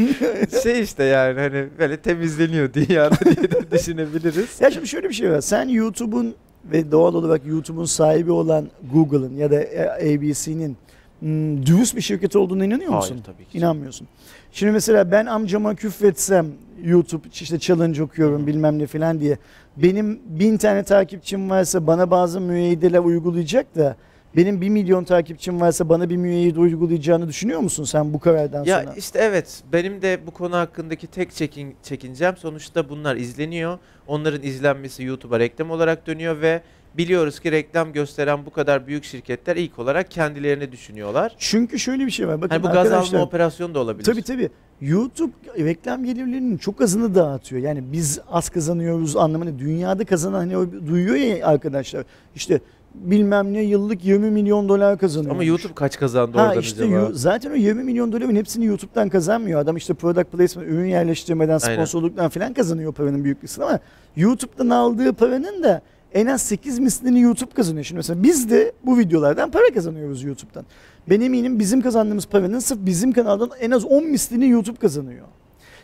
şey 0.63 0.81
işte 0.81 1.03
yani 1.03 1.39
hani 1.39 1.65
böyle 1.79 1.97
temizleniyor 1.97 2.73
dünyada 2.73 3.15
diye 3.25 3.51
de 3.51 3.71
düşünebiliriz. 3.71 4.61
ya 4.61 4.71
şimdi 4.71 4.87
şöyle 4.87 5.09
bir 5.09 5.13
şey 5.13 5.31
var. 5.31 5.41
Sen 5.41 5.67
YouTube'un 5.67 6.35
ve 6.71 6.91
doğal 6.91 7.13
olarak 7.13 7.45
YouTube'un 7.45 7.85
sahibi 7.85 8.31
olan 8.31 8.67
Google'ın 8.93 9.35
ya 9.35 9.51
da 9.51 9.55
ABC'nin 10.01 10.77
hmm, 11.19 11.65
dürüst 11.65 11.95
bir 11.95 12.01
şirket 12.01 12.35
olduğuna 12.35 12.65
inanıyor 12.65 12.91
musun? 12.91 13.09
Hayır 13.09 13.23
tabii 13.23 13.45
ki. 13.45 13.57
İnanmıyorsun. 13.57 14.07
Şimdi 14.51 14.71
mesela 14.71 15.11
ben 15.11 15.25
amcama 15.25 15.75
küfretsem 15.75 16.47
YouTube 16.83 17.27
işte 17.33 17.59
challenge 17.59 18.03
okuyorum 18.03 18.41
Hı. 18.41 18.47
bilmem 18.47 18.79
ne 18.79 18.87
falan 18.87 19.19
diye. 19.19 19.37
Benim 19.77 20.19
bin 20.25 20.57
tane 20.57 20.83
takipçim 20.83 21.49
varsa 21.49 21.87
bana 21.87 22.11
bazı 22.11 22.41
müeyyideler 22.41 22.99
uygulayacak 22.99 23.75
da 23.75 23.95
benim 24.35 24.61
bir 24.61 24.69
milyon 24.69 25.03
takipçim 25.03 25.61
varsa 25.61 25.89
bana 25.89 26.09
bir 26.09 26.17
müeyyide 26.17 26.59
uygulayacağını 26.59 27.27
düşünüyor 27.27 27.59
musun 27.59 27.83
sen 27.83 28.13
bu 28.13 28.19
karardan 28.19 28.63
Ya 28.63 28.81
sonra? 28.81 28.93
işte 28.97 29.19
evet 29.19 29.63
benim 29.73 30.01
de 30.01 30.19
bu 30.27 30.31
konu 30.31 30.55
hakkındaki 30.55 31.07
tek 31.07 31.31
çekin, 31.31 31.75
çekincem 31.83 32.37
sonuçta 32.37 32.89
bunlar 32.89 33.15
izleniyor. 33.15 33.77
Onların 34.07 34.43
izlenmesi 34.43 35.03
YouTube'a 35.03 35.39
reklam 35.39 35.71
olarak 35.71 36.07
dönüyor 36.07 36.41
ve 36.41 36.61
biliyoruz 36.97 37.39
ki 37.39 37.51
reklam 37.51 37.93
gösteren 37.93 38.45
bu 38.45 38.49
kadar 38.49 38.87
büyük 38.87 39.03
şirketler 39.03 39.55
ilk 39.55 39.79
olarak 39.79 40.11
kendilerini 40.11 40.71
düşünüyorlar. 40.71 41.35
Çünkü 41.37 41.79
şöyle 41.79 42.05
bir 42.05 42.11
şey 42.11 42.27
var. 42.27 42.41
Bakın 42.41 42.49
Hani 42.49 42.63
bu 42.63 42.67
gaz 42.67 42.91
alma 42.91 43.23
operasyonu 43.23 43.75
da 43.75 43.79
olabilir. 43.79 44.05
Tabii 44.05 44.21
tabii. 44.23 44.49
YouTube 44.81 45.31
reklam 45.59 46.03
gelirlerinin 46.05 46.57
çok 46.57 46.81
azını 46.81 47.15
dağıtıyor. 47.15 47.61
Yani 47.61 47.83
biz 47.91 48.19
az 48.31 48.49
kazanıyoruz 48.49 49.15
anlamında. 49.15 49.59
Dünyada 49.59 50.05
kazanan 50.05 50.37
hani 50.37 50.57
o 50.57 50.71
duyuyor 50.87 51.15
ya 51.15 51.47
arkadaşlar. 51.47 52.05
İşte 52.35 52.61
bilmem 53.03 53.53
ne 53.53 53.61
yıllık 53.61 54.05
20 54.05 54.31
milyon 54.31 54.69
dolar 54.69 54.97
kazanıyor. 54.97 55.31
Ama 55.31 55.43
YouTube 55.43 55.73
kaç 55.73 55.97
kazandı 55.99 56.37
Ha 56.37 56.47
oradan 56.47 56.61
işte 56.61 56.83
acaba? 56.85 57.09
zaten 57.13 57.51
o 57.51 57.55
20 57.55 57.83
milyon 57.83 58.11
doların 58.11 58.35
hepsini 58.35 58.65
YouTube'dan 58.65 59.09
kazanmıyor. 59.09 59.59
Adam 59.59 59.77
işte 59.77 59.93
product 59.93 60.31
placement, 60.31 60.71
ürün 60.71 60.85
yerleştirmeden, 60.85 61.59
Aynen. 61.63 61.75
sponsorluktan 61.75 62.29
falan 62.29 62.53
kazanıyor 62.53 62.93
paranın 62.93 63.23
büyük 63.23 63.41
kısmını 63.41 63.67
ama 63.69 63.79
YouTube'dan 64.15 64.69
aldığı 64.69 65.13
paranın 65.13 65.63
da 65.63 65.81
en 66.13 66.25
az 66.25 66.41
8 66.41 66.79
mislini 66.79 67.21
YouTube 67.21 67.51
kazanıyor. 67.51 67.83
Şimdi 67.83 67.97
mesela 67.97 68.23
biz 68.23 68.49
de 68.49 68.71
bu 68.85 68.97
videolardan 68.97 69.51
para 69.51 69.73
kazanıyoruz 69.73 70.23
YouTube'dan. 70.23 70.65
Ben 71.09 71.21
eminim 71.21 71.59
bizim 71.59 71.81
kazandığımız 71.81 72.25
paranın 72.25 72.59
sırf 72.59 72.79
bizim 72.85 73.11
kanaldan 73.11 73.49
en 73.59 73.71
az 73.71 73.85
10 73.85 74.03
mislini 74.05 74.49
YouTube 74.49 74.77
kazanıyor. 74.77 75.25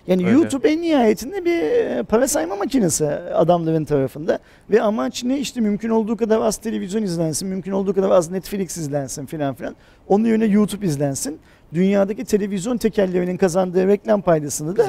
Yani 0.07 0.25
Öyle. 0.25 0.35
YouTube 0.35 0.69
en 0.69 0.81
nihayetinde 0.81 1.45
bir 1.45 1.61
e, 1.61 2.03
para 2.03 2.27
sayma 2.27 2.55
makinesi 2.55 3.07
adamların 3.09 3.85
tarafında. 3.85 4.39
Ve 4.69 4.81
amaç 4.81 5.23
ne 5.23 5.39
işte 5.39 5.61
mümkün 5.61 5.89
olduğu 5.89 6.17
kadar 6.17 6.41
az 6.41 6.57
televizyon 6.57 7.03
izlensin, 7.03 7.47
mümkün 7.47 7.71
olduğu 7.71 7.93
kadar 7.93 8.09
az 8.09 8.31
Netflix 8.31 8.77
izlensin 8.77 9.25
filan 9.25 9.55
filan. 9.55 9.75
Onun 10.07 10.25
yerine 10.25 10.45
YouTube 10.45 10.85
izlensin. 10.85 11.39
Dünyadaki 11.73 12.25
televizyon 12.25 12.77
tekellerinin 12.77 13.37
kazandığı 13.37 13.87
reklam 13.87 14.21
paydasını 14.21 14.77
da. 14.77 14.83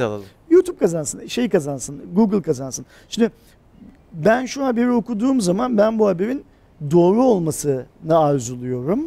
YouTube 0.50 0.79
kazansın, 0.79 1.27
şey 1.27 1.48
kazansın, 1.48 2.03
Google 2.14 2.42
kazansın. 2.42 2.87
Şimdi 3.09 3.31
ben 4.12 4.46
şu 4.46 4.64
haberi 4.64 4.90
okuduğum 4.90 5.40
zaman 5.40 5.79
ben 5.79 5.98
bu 5.98 6.07
haberin 6.09 6.44
doğru 6.90 7.24
olmasını 7.24 7.87
arzuluyorum. 8.18 9.05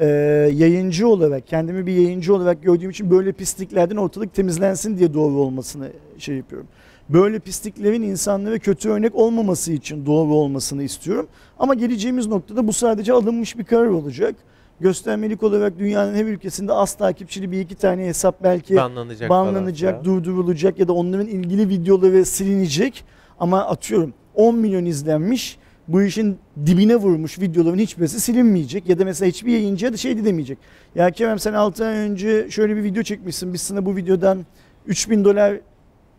Ee, 0.00 0.06
yayıncı 0.54 1.08
olarak, 1.08 1.46
kendimi 1.46 1.86
bir 1.86 1.92
yayıncı 1.92 2.34
olarak 2.34 2.62
gördüğüm 2.62 2.90
için 2.90 3.10
böyle 3.10 3.32
pisliklerden 3.32 3.96
ortalık 3.96 4.34
temizlensin 4.34 4.98
diye 4.98 5.14
doğru 5.14 5.34
olmasını 5.34 5.88
şey 6.18 6.36
yapıyorum. 6.36 6.68
Böyle 7.08 7.38
pisliklerin 7.38 8.02
insanlara 8.02 8.58
kötü 8.58 8.90
örnek 8.90 9.14
olmaması 9.14 9.72
için 9.72 10.06
doğru 10.06 10.34
olmasını 10.34 10.82
istiyorum. 10.82 11.26
Ama 11.58 11.74
geleceğimiz 11.74 12.26
noktada 12.26 12.66
bu 12.66 12.72
sadece 12.72 13.12
alınmış 13.12 13.58
bir 13.58 13.64
karar 13.64 13.86
olacak. 13.86 14.34
Göstermelik 14.80 15.42
olarak 15.42 15.78
dünyanın 15.78 16.14
her 16.14 16.24
ülkesinde 16.24 16.72
az 16.72 16.94
takipçili 16.94 17.52
bir 17.52 17.60
iki 17.60 17.74
tane 17.74 18.06
hesap 18.06 18.42
belki 18.42 18.76
Banlanacak 18.76 19.30
banlanacak, 19.30 20.04
durdurulacak 20.04 20.78
ya 20.78 20.88
da 20.88 20.92
onların 20.92 21.26
ilgili 21.26 21.68
videoları 21.68 22.24
silinecek. 22.24 23.04
Ama 23.40 23.64
atıyorum 23.66 24.14
10 24.34 24.56
milyon 24.56 24.84
izlenmiş 24.84 25.58
bu 25.88 26.02
işin 26.02 26.38
dibine 26.66 26.96
vurmuş 26.96 27.38
videoların 27.40 27.78
hiçbirisi 27.78 28.20
silinmeyecek. 28.20 28.88
Ya 28.88 28.98
da 28.98 29.04
mesela 29.04 29.28
hiçbir 29.28 29.52
yayıncıya 29.52 29.92
da 29.92 29.96
şey 29.96 30.16
de 30.18 30.24
demeyecek. 30.24 30.58
Ya 30.94 31.10
Kerem 31.10 31.38
sen 31.38 31.52
6 31.52 31.84
ay 31.86 31.96
önce 31.96 32.50
şöyle 32.50 32.76
bir 32.76 32.82
video 32.82 33.02
çekmişsin 33.02 33.52
biz 33.54 33.60
sana 33.60 33.86
bu 33.86 33.96
videodan 33.96 34.46
3000 34.86 35.24
dolar 35.24 35.54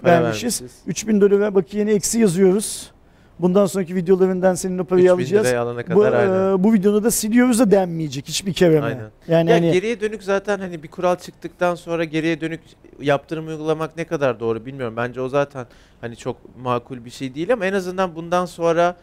Para 0.02 0.12
vermişiz. 0.24 0.62
3000 0.88 1.22
dolara 1.22 1.56
bakiyene 1.56 1.92
eksi 1.94 2.20
yazıyoruz. 2.20 2.92
Bundan 3.40 3.66
sonraki 3.66 3.96
videolarından 3.96 4.56
senin 4.56 4.78
o 4.78 4.84
parayı 4.84 5.06
3000 5.06 5.16
alacağız. 5.24 5.46
liraya 5.48 5.62
alana 5.62 5.80
Bu, 5.80 6.00
kadar 6.00 6.14
aynen. 6.14 6.58
e, 6.60 6.64
bu 6.64 6.74
videonu 6.74 7.04
da 7.04 7.12
siliyoruz 7.12 7.60
da 7.60 7.72
denmeyecek 7.72 8.28
hiçbir 8.28 8.54
kereme. 8.54 8.86
Aynen. 8.86 9.10
Yani 9.28 9.50
Ya 9.50 9.56
hani 9.56 9.72
geriye 9.72 10.02
dönük 10.02 10.24
zaten 10.24 10.60
hani 10.60 10.84
bir 10.84 10.88
kural 10.88 11.16
çıktıktan 11.16 11.76
sonra 11.76 12.04
geriye 12.04 12.42
dönük 12.42 12.60
yaptırım 13.02 13.48
uygulamak 13.48 13.98
ne 13.98 14.04
kadar 14.06 14.40
doğru 14.40 14.66
bilmiyorum. 14.66 14.94
Bence 14.98 15.22
o 15.22 15.30
zaten 15.30 15.66
hani 16.02 16.16
çok 16.16 16.38
makul 16.58 17.06
bir 17.06 17.10
şey 17.10 17.36
değil 17.36 17.54
ama 17.54 17.66
en 17.66 17.74
azından 17.74 18.16
bundan 18.16 18.46
sonra 18.46 18.96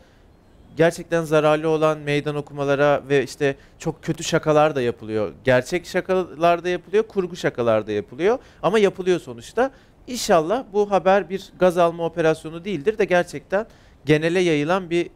gerçekten 0.76 1.24
zararlı 1.24 1.68
olan 1.68 1.98
meydan 1.98 2.36
okumalara 2.36 3.02
ve 3.08 3.24
işte 3.24 3.56
çok 3.78 4.02
kötü 4.02 4.24
şakalar 4.24 4.74
da 4.74 4.82
yapılıyor. 4.82 5.32
Gerçek 5.44 5.86
şakalar 5.86 6.64
da 6.64 6.68
yapılıyor, 6.68 7.04
kurgu 7.08 7.36
şakalar 7.36 7.86
da 7.86 7.92
yapılıyor 7.92 8.38
ama 8.62 8.78
yapılıyor 8.78 9.20
sonuçta. 9.20 9.70
İnşallah 10.06 10.64
bu 10.72 10.90
haber 10.90 11.30
bir 11.30 11.52
gaz 11.58 11.78
alma 11.78 12.04
operasyonu 12.04 12.64
değildir 12.64 12.98
de 12.98 13.04
gerçekten 13.04 13.66
genele 14.04 14.40
yayılan 14.40 14.90
bir 14.90 15.10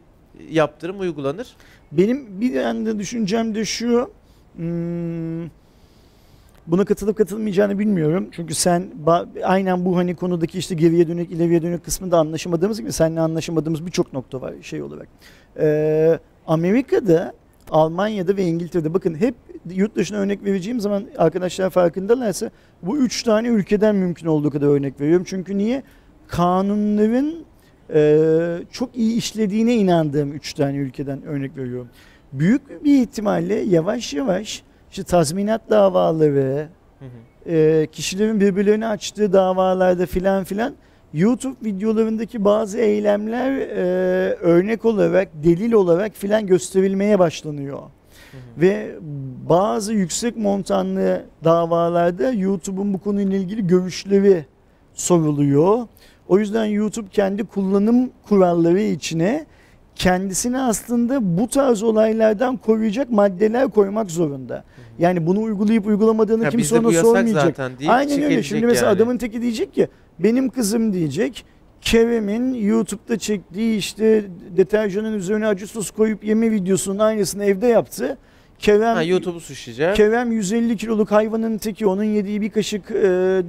yaptırım 0.49 0.99
uygulanır. 0.99 1.47
Benim 1.91 2.41
bir 2.41 2.53
yanda 2.53 2.99
düşüncem 2.99 3.55
de 3.55 3.65
şu. 3.65 4.11
hmm, 4.55 5.60
buna 6.67 6.85
katılıp 6.85 7.17
katılmayacağını 7.17 7.79
bilmiyorum. 7.79 8.27
Çünkü 8.31 8.53
sen 8.53 8.87
aynen 9.43 9.85
bu 9.85 9.97
hani 9.97 10.15
konudaki 10.15 10.57
işte 10.57 10.75
geriye 10.75 11.07
dönük 11.07 11.31
ileriye 11.31 11.61
dönük 11.61 11.85
kısmında 11.85 12.17
anlaşamadığımız 12.17 12.79
gibi 12.79 12.91
seninle 12.91 13.19
anlaşamadığımız 13.19 13.85
birçok 13.85 14.13
nokta 14.13 14.41
var 14.41 14.53
şey 14.61 14.81
olarak. 14.81 15.07
Ee, 15.59 16.19
Amerika'da, 16.47 17.33
Almanya'da 17.69 18.37
ve 18.37 18.43
İngiltere'de 18.43 18.93
bakın 18.93 19.15
hep 19.15 19.35
yurt 19.69 19.95
dışına 19.95 20.17
örnek 20.17 20.43
vereceğim 20.43 20.79
zaman 20.79 21.05
arkadaşlar 21.17 21.69
farkındalarsa 21.69 22.51
bu 22.81 22.97
üç 22.97 23.23
tane 23.23 23.47
ülkeden 23.47 23.95
mümkün 23.95 24.27
olduğu 24.27 24.49
kadar 24.49 24.67
örnek 24.67 25.01
veriyorum. 25.01 25.25
Çünkü 25.29 25.57
niye? 25.57 25.83
Kanunların 26.27 27.35
e, 27.93 28.19
çok 28.71 28.95
iyi 28.95 29.17
işlediğine 29.17 29.75
inandığım 29.75 30.33
üç 30.33 30.53
tane 30.53 30.77
ülkeden 30.77 31.23
örnek 31.23 31.57
veriyorum. 31.57 31.89
Büyük 32.33 32.83
bir 32.83 33.01
ihtimalle 33.01 33.55
yavaş 33.55 34.13
yavaş 34.13 34.63
işte 34.91 35.03
tazminat 35.03 35.69
davaları, 35.69 36.67
Hı 36.99 37.05
hı. 37.05 37.51
e, 37.51 37.87
kişilerin 37.87 38.39
birbirlerine 38.39 38.87
açtığı 38.87 39.33
davalarda 39.33 40.05
filan 40.05 40.43
filan 40.43 40.73
YouTube 41.13 41.55
videolarındaki 41.65 42.45
bazı 42.45 42.77
eylemler 42.77 43.51
e, 43.51 43.83
örnek 44.33 44.85
olarak, 44.85 45.29
delil 45.43 45.71
olarak 45.71 46.15
filan 46.15 46.47
gösterilmeye 46.47 47.19
başlanıyor. 47.19 47.79
Hı 47.79 48.37
hı. 48.37 48.61
Ve 48.61 48.95
bazı 49.49 49.93
yüksek 49.93 50.37
montanlı 50.37 51.25
davalarda 51.43 52.31
YouTube'un 52.31 52.93
bu 52.93 52.97
konuyla 52.97 53.37
ilgili 53.37 53.67
görüşleri 53.67 54.45
soruluyor. 54.93 55.87
O 56.27 56.39
yüzden 56.39 56.65
YouTube 56.65 57.09
kendi 57.09 57.43
kullanım 57.43 58.09
kuralları 58.27 58.81
içine 58.81 59.45
kendisini 59.95 60.59
aslında 60.59 61.37
bu 61.37 61.47
tarz 61.47 61.83
olaylardan 61.83 62.57
koruyacak 62.57 63.09
maddeler 63.11 63.67
koymak 63.69 64.11
zorunda. 64.11 64.63
Yani 64.99 65.27
bunu 65.27 65.41
uygulayıp 65.41 65.87
uygulamadığını 65.87 66.43
Ya 66.43 66.49
kimse 66.49 66.79
ona 66.79 66.91
sormayacak. 66.91 67.43
zaten 67.43 67.71
deyip 67.79 67.91
Aynen 67.91 68.21
öyle. 68.23 68.43
Şimdi 68.43 68.65
mesela 68.65 68.87
yani. 68.87 68.95
adamın 68.95 69.17
teki 69.17 69.41
diyecek 69.41 69.73
ki 69.73 69.87
benim 70.19 70.49
kızım 70.49 70.93
diyecek 70.93 71.45
Kerem'in 71.81 72.53
YouTube'da 72.53 73.17
çektiği 73.17 73.77
işte 73.77 74.23
deterjanın 74.57 75.13
üzerine 75.13 75.47
acı 75.47 75.67
sos 75.67 75.91
koyup 75.91 76.23
yeme 76.23 76.51
videosunun 76.51 76.99
aynısını 76.99 77.45
evde 77.45 77.67
yaptı. 77.67 78.17
Kerem 78.59 78.95
Ha, 78.95 79.03
YouTube'u 79.03 79.39
suçlayacak. 79.39 79.95
Kerem 79.95 80.31
150 80.31 80.77
kiloluk 80.77 81.11
hayvanın 81.11 81.57
teki 81.57 81.85
onun 81.87 82.03
yediği 82.03 82.41
bir 82.41 82.49
kaşık 82.49 82.91
e, 82.91 82.95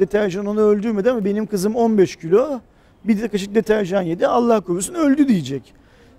deterjan 0.00 0.46
onu 0.46 0.60
öldürmedi 0.60 1.10
ama 1.10 1.24
benim 1.24 1.46
kızım 1.46 1.74
15 1.76 2.16
kilo 2.16 2.60
bir 3.04 3.20
de 3.22 3.28
kaşık 3.28 3.54
deterjan 3.54 4.02
yedi 4.02 4.26
Allah 4.26 4.60
korusun 4.60 4.94
öldü 4.94 5.28
diyecek. 5.28 5.74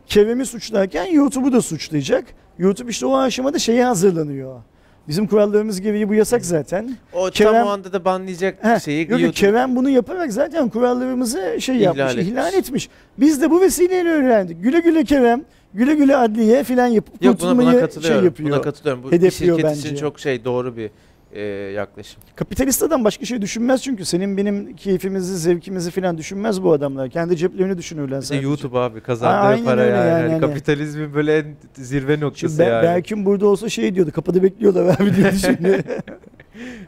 Kerem'i 0.07 0.45
suçlarken 0.45 1.05
YouTube'u 1.05 1.53
da 1.53 1.61
suçlayacak. 1.61 2.25
YouTube 2.57 2.89
işte 2.91 3.05
o 3.05 3.17
aşamada 3.17 3.59
şeye 3.59 3.85
hazırlanıyor. 3.85 4.61
Bizim 5.07 5.27
kurallarımız 5.27 5.81
gereği 5.81 6.09
bu 6.09 6.13
yasak 6.13 6.45
zaten. 6.45 6.97
O 7.13 7.25
Kerem- 7.29 7.53
tam 7.53 7.67
o 7.67 7.69
anda 7.69 7.93
da 7.93 8.05
banlayacak 8.05 8.63
Heh, 8.63 8.79
şeyi 8.79 9.11
yok, 9.11 9.19
YouTube- 9.21 9.31
Kerem 9.31 9.75
bunu 9.75 9.89
yaparak 9.89 10.33
zaten 10.33 10.69
kurallarımızı 10.69 11.55
şey 11.59 11.75
İhlal 11.77 11.97
yapmış, 11.97 12.13
etmiş. 12.15 12.27
ihlal 12.27 12.53
etmiş. 12.53 12.89
Biz 13.17 13.41
de 13.41 13.51
bu 13.51 13.61
vesileyle 13.61 14.09
öğrendik. 14.09 14.63
Güle 14.63 14.79
güle 14.79 15.03
Kerem, 15.03 15.43
güle 15.73 15.95
güle 15.95 16.17
adliye 16.17 16.63
filan 16.63 16.87
yapıp 16.87 17.13
Yok 17.13 17.21
buna, 17.21 17.31
buna 17.51 17.55
kurtulmayı 17.55 17.79
katılıyorum. 17.85 18.17
şey 18.19 18.25
yapıyor. 18.25 18.49
buna 18.49 18.61
katılıyorum. 18.61 19.03
Bu 19.03 19.11
hedefliyor 19.11 19.57
şirket 19.57 19.71
bence. 19.71 19.87
için 19.89 19.95
çok 19.95 20.19
şey 20.19 20.45
doğru 20.45 20.77
bir 20.77 20.91
e, 21.33 21.41
yaklaşım. 21.71 22.21
Kapitalist 22.35 22.83
adam 22.83 23.03
başka 23.03 23.25
şey 23.25 23.41
düşünmez 23.41 23.83
çünkü 23.83 24.05
senin 24.05 24.37
benim 24.37 24.75
keyfimizi, 24.75 25.37
zevkimizi 25.37 25.91
filan 25.91 26.17
düşünmez 26.17 26.63
bu 26.63 26.73
adamlar. 26.73 27.09
Kendi 27.09 27.37
ceplerini 27.37 27.77
düşünürler 27.77 28.17
Bir 28.17 28.21
de 28.21 28.25
sadece. 28.25 28.47
YouTube 28.47 28.79
abi 28.79 29.01
kazandığı 29.01 29.47
Aynen 29.47 29.65
para 29.65 29.83
yani. 29.83 30.09
yani, 30.09 30.31
hani. 30.31 30.41
Kapitalizmin 30.41 31.13
böyle 31.13 31.37
en 31.37 31.45
zirve 31.73 32.19
noktası 32.19 32.39
Şimdi 32.55 32.59
Be- 32.59 32.63
yani. 32.63 32.83
Berk'in 32.83 33.25
burada 33.25 33.45
olsa 33.45 33.69
şey 33.69 33.95
diyordu, 33.95 34.11
kapıda 34.11 34.43
bekliyorlar 34.43 34.95
abi 34.99 35.15
diye 35.15 35.31
düşünüyor. 35.31 35.79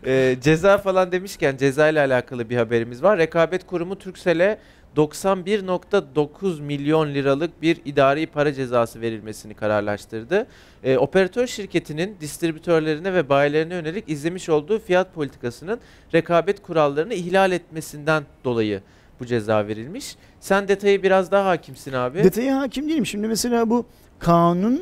Ee, 0.05 0.35
ceza 0.41 0.77
falan 0.77 1.11
demişken 1.11 1.57
ceza 1.57 1.89
ile 1.89 1.99
alakalı 1.99 2.49
bir 2.49 2.55
haberimiz 2.57 3.03
var. 3.03 3.17
Rekabet 3.17 3.65
Kurumu 3.67 3.95
Turkcell'e 3.95 4.57
91.9 4.95 6.61
milyon 6.61 7.13
liralık 7.13 7.61
bir 7.61 7.81
idari 7.85 8.27
para 8.27 8.53
cezası 8.53 9.01
verilmesini 9.01 9.53
kararlaştırdı. 9.53 10.47
Ee, 10.83 10.97
operatör 10.97 11.47
şirketinin 11.47 12.15
distribütörlerine 12.21 13.13
ve 13.13 13.29
bayilerine 13.29 13.73
yönelik 13.73 14.09
izlemiş 14.09 14.49
olduğu 14.49 14.79
fiyat 14.79 15.13
politikasının 15.13 15.79
rekabet 16.13 16.61
kurallarını 16.61 17.13
ihlal 17.13 17.51
etmesinden 17.51 18.23
dolayı 18.43 18.81
bu 19.19 19.25
ceza 19.25 19.67
verilmiş. 19.67 20.15
Sen 20.39 20.67
detayı 20.67 21.03
biraz 21.03 21.31
daha 21.31 21.49
hakimsin 21.49 21.93
abi. 21.93 22.23
Detaya 22.23 22.59
hakim 22.59 22.89
değilim. 22.89 23.05
Şimdi 23.05 23.27
mesela 23.27 23.69
bu 23.69 23.85
kanun 24.19 24.81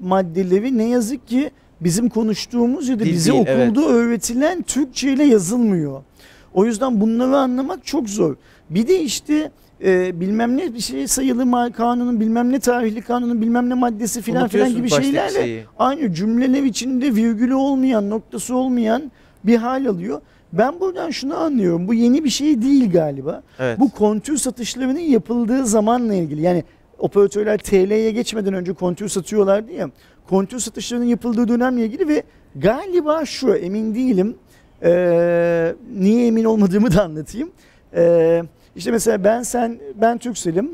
maddeleri 0.00 0.78
ne 0.78 0.88
yazık 0.88 1.28
ki 1.28 1.50
bizim 1.80 2.08
konuştuğumuz 2.08 2.88
ya 2.88 3.00
da 3.00 3.04
Dil 3.04 3.12
bize 3.12 3.32
değil, 3.32 3.42
okulda 3.42 3.88
öğretilen 3.88 4.62
Türkçe 4.62 5.12
ile 5.12 5.24
yazılmıyor. 5.24 6.02
O 6.54 6.64
yüzden 6.64 7.00
bunları 7.00 7.36
anlamak 7.36 7.86
çok 7.86 8.08
zor. 8.08 8.36
Bir 8.70 8.88
de 8.88 9.00
işte 9.00 9.50
e, 9.84 10.20
bilmem 10.20 10.56
ne 10.56 10.74
bir 10.74 10.80
şey 10.80 11.06
sayılı 11.06 11.72
kanunun 11.72 12.20
bilmem 12.20 12.52
ne 12.52 12.60
tarihli 12.60 13.02
kanunun 13.02 13.42
bilmem 13.42 13.70
ne 13.70 13.74
maddesi 13.74 14.22
filan 14.22 14.48
filan 14.48 14.74
gibi 14.74 14.90
şeylerle 14.90 15.42
şeyi. 15.42 15.64
aynı 15.78 16.14
cümleler 16.14 16.62
içinde 16.62 17.14
virgülü 17.14 17.54
olmayan 17.54 18.10
noktası 18.10 18.56
olmayan 18.56 19.12
bir 19.44 19.56
hal 19.56 19.86
alıyor. 19.86 20.20
Ben 20.52 20.80
buradan 20.80 21.10
şunu 21.10 21.36
anlıyorum. 21.36 21.88
Bu 21.88 21.94
yeni 21.94 22.24
bir 22.24 22.30
şey 22.30 22.62
değil 22.62 22.92
galiba. 22.92 23.42
Evet. 23.58 23.80
Bu 23.80 23.90
kontür 23.90 24.36
satışlarının 24.36 25.00
yapıldığı 25.00 25.66
zamanla 25.66 26.14
ilgili. 26.14 26.42
Yani 26.42 26.64
operatörler 26.98 27.58
TL'ye 27.58 28.10
geçmeden 28.10 28.54
önce 28.54 28.72
kontür 28.72 29.08
satıyorlardı 29.08 29.72
ya. 29.72 29.90
Kontür 30.28 30.58
satışlarının 30.58 31.06
yapıldığı 31.06 31.48
dönemle 31.48 31.84
ilgili 31.84 32.08
ve 32.08 32.22
galiba 32.56 33.24
şu 33.24 33.54
emin 33.54 33.94
değilim. 33.94 34.36
Ee, 34.82 35.74
niye 35.98 36.26
emin 36.26 36.44
olmadığımı 36.44 36.94
da 36.94 37.04
anlatayım. 37.04 37.50
Ee, 37.94 38.42
işte 38.76 38.90
mesela 38.90 39.24
ben 39.24 39.42
sen 39.42 39.78
ben 39.94 40.18
Türkselim. 40.18 40.70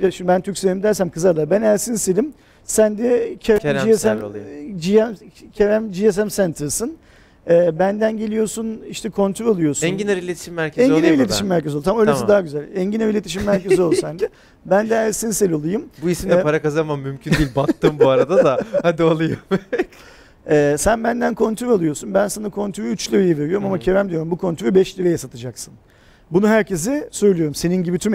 Ya 0.00 0.10
şimdi 0.10 0.28
ben 0.28 0.40
Türkselim 0.40 0.82
dersem 0.82 1.10
kızarlar. 1.10 1.50
Ben 1.50 1.62
Ersin 1.62 1.94
Selim. 1.94 2.32
Sen 2.64 2.98
de 2.98 3.36
Kerem, 3.40 3.60
Kerem 3.60 3.92
GSM. 3.92 4.08
GM, 4.78 5.14
Kerem 5.52 5.92
GSM 5.92 6.28
Center'sın. 6.28 6.96
Ee, 7.50 7.78
benden 7.78 8.16
geliyorsun 8.16 8.82
işte 8.88 9.10
kontrol 9.10 9.48
alıyorsun. 9.48 9.86
Enginar 9.86 10.16
İletişim 10.16 10.54
Merkezi 10.54 10.82
Engin 10.82 10.94
oluyor 10.94 11.14
mu 11.14 11.20
İletişim 11.22 11.50
ben? 11.50 11.56
Merkezi 11.56 11.76
ol. 11.76 11.82
Tam 11.82 11.98
öylesi 12.00 12.14
Tamam. 12.14 12.28
daha 12.28 12.40
güzel. 12.40 12.62
Engin 12.74 13.00
İletişim 13.00 13.44
Merkezi 13.44 13.82
ol 13.82 13.92
sen 13.92 14.18
de. 14.18 14.28
Ben 14.66 14.90
de 14.90 14.94
Ersin 14.94 15.30
Sel 15.30 15.52
olayım. 15.52 15.84
Bu 16.02 16.10
isimle 16.10 16.34
Ee, 16.34 16.42
para 16.42 16.62
kazanmam 16.62 17.00
mümkün 17.00 17.32
değil. 17.32 17.48
Battım 17.56 17.96
bu 18.00 18.08
arada 18.08 18.44
da. 18.44 18.58
Hadi 18.82 19.02
olayım. 19.02 19.38
Ee, 20.50 20.76
sen 20.78 21.04
benden 21.04 21.34
kontrol 21.34 21.70
alıyorsun. 21.70 22.14
Ben 22.14 22.28
sana 22.28 22.50
kontrolü 22.50 22.88
3 22.88 23.12
liraya 23.12 23.38
veriyorum 23.38 23.64
ama 23.66 23.76
Hı. 23.76 23.80
Kerem 23.80 24.10
diyorum 24.10 24.30
bu 24.30 24.38
kontrolü 24.38 24.74
5 24.74 24.98
liraya 24.98 25.18
satacaksın. 25.18 25.74
Bunu 26.30 26.48
herkese 26.48 27.08
söylüyorum. 27.10 27.54
Senin 27.54 27.82
gibi 27.82 27.98
tüm 27.98 28.12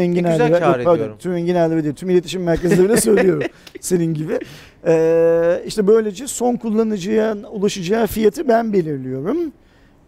kâr 0.59 0.79
yok, 0.79 0.85
pardon, 0.85 1.11
tüm 1.19 1.33
enginlerlere 1.35 1.83
değil, 1.83 1.95
tüm 1.95 2.09
iletişim 2.09 2.43
merkezlerine 2.43 2.97
söylüyorum. 2.97 3.43
Senin 3.79 4.13
gibi. 4.13 4.39
Ee, 4.87 5.63
işte 5.67 5.87
böylece 5.87 6.27
son 6.27 6.55
kullanıcıya 6.55 7.37
ulaşacağı 7.51 8.07
fiyatı 8.07 8.47
ben 8.47 8.73
belirliyorum. 8.73 9.37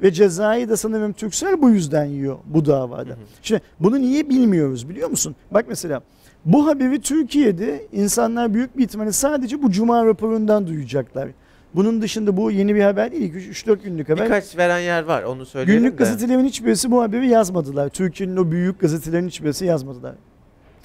Ve 0.02 0.12
cezayı 0.12 0.70
da 0.70 0.78
sanırım 0.78 1.13
Türksel 1.13 1.62
bu 1.62 1.70
yüzden 1.70 2.06
yiyor 2.06 2.38
bu 2.46 2.65
davada. 2.65 3.10
Hı 3.10 3.13
hı. 3.13 3.18
Şimdi 3.41 3.62
bunu 3.80 4.02
niye 4.02 4.30
bilmiyoruz 4.30 4.89
biliyor 4.89 5.10
musun? 5.10 5.36
Bak 5.52 5.65
mesela 5.70 6.02
bu 6.46 6.68
haberi 6.68 7.02
Türkiye'de 7.02 7.88
insanlar 7.91 8.54
büyük 8.54 8.78
bir 8.78 8.84
ihtimalle 8.84 9.12
sadece 9.12 9.63
bu 9.63 9.72
cuma 9.72 10.06
raporundan 10.06 10.68
duyacaklar. 10.68 11.30
Bunun 11.76 12.02
dışında 12.02 12.38
bu 12.38 12.52
yeni 12.52 12.76
bir 12.76 12.82
haber 12.82 13.12
değil. 13.12 13.34
3-4 13.34 13.84
günlük 13.84 14.10
haber. 14.10 14.26
Birkaç 14.26 14.58
veren 14.58 14.80
yer 14.80 15.04
var 15.04 15.24
onu 15.24 15.46
söyleyelim 15.46 15.84
Günlük 15.84 16.00
de. 16.00 16.04
gazetelerin 16.04 16.46
hiçbirisi 16.46 16.92
bu 16.92 17.02
haberi 17.02 17.28
yazmadılar. 17.28 17.90
Türkiye'nin 17.90 18.38
o 18.38 18.52
büyük 18.52 18.80
gazetelerin 18.80 19.28
hiçbirisi 19.28 19.66
yazmadılar. 19.66 20.16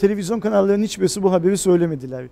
Televizyon 0.00 0.40
kanallarının 0.40 0.84
hiçbirisi 0.84 1.22
bu 1.22 1.32
haberi 1.32 1.58
söylemediler. 1.58 2.24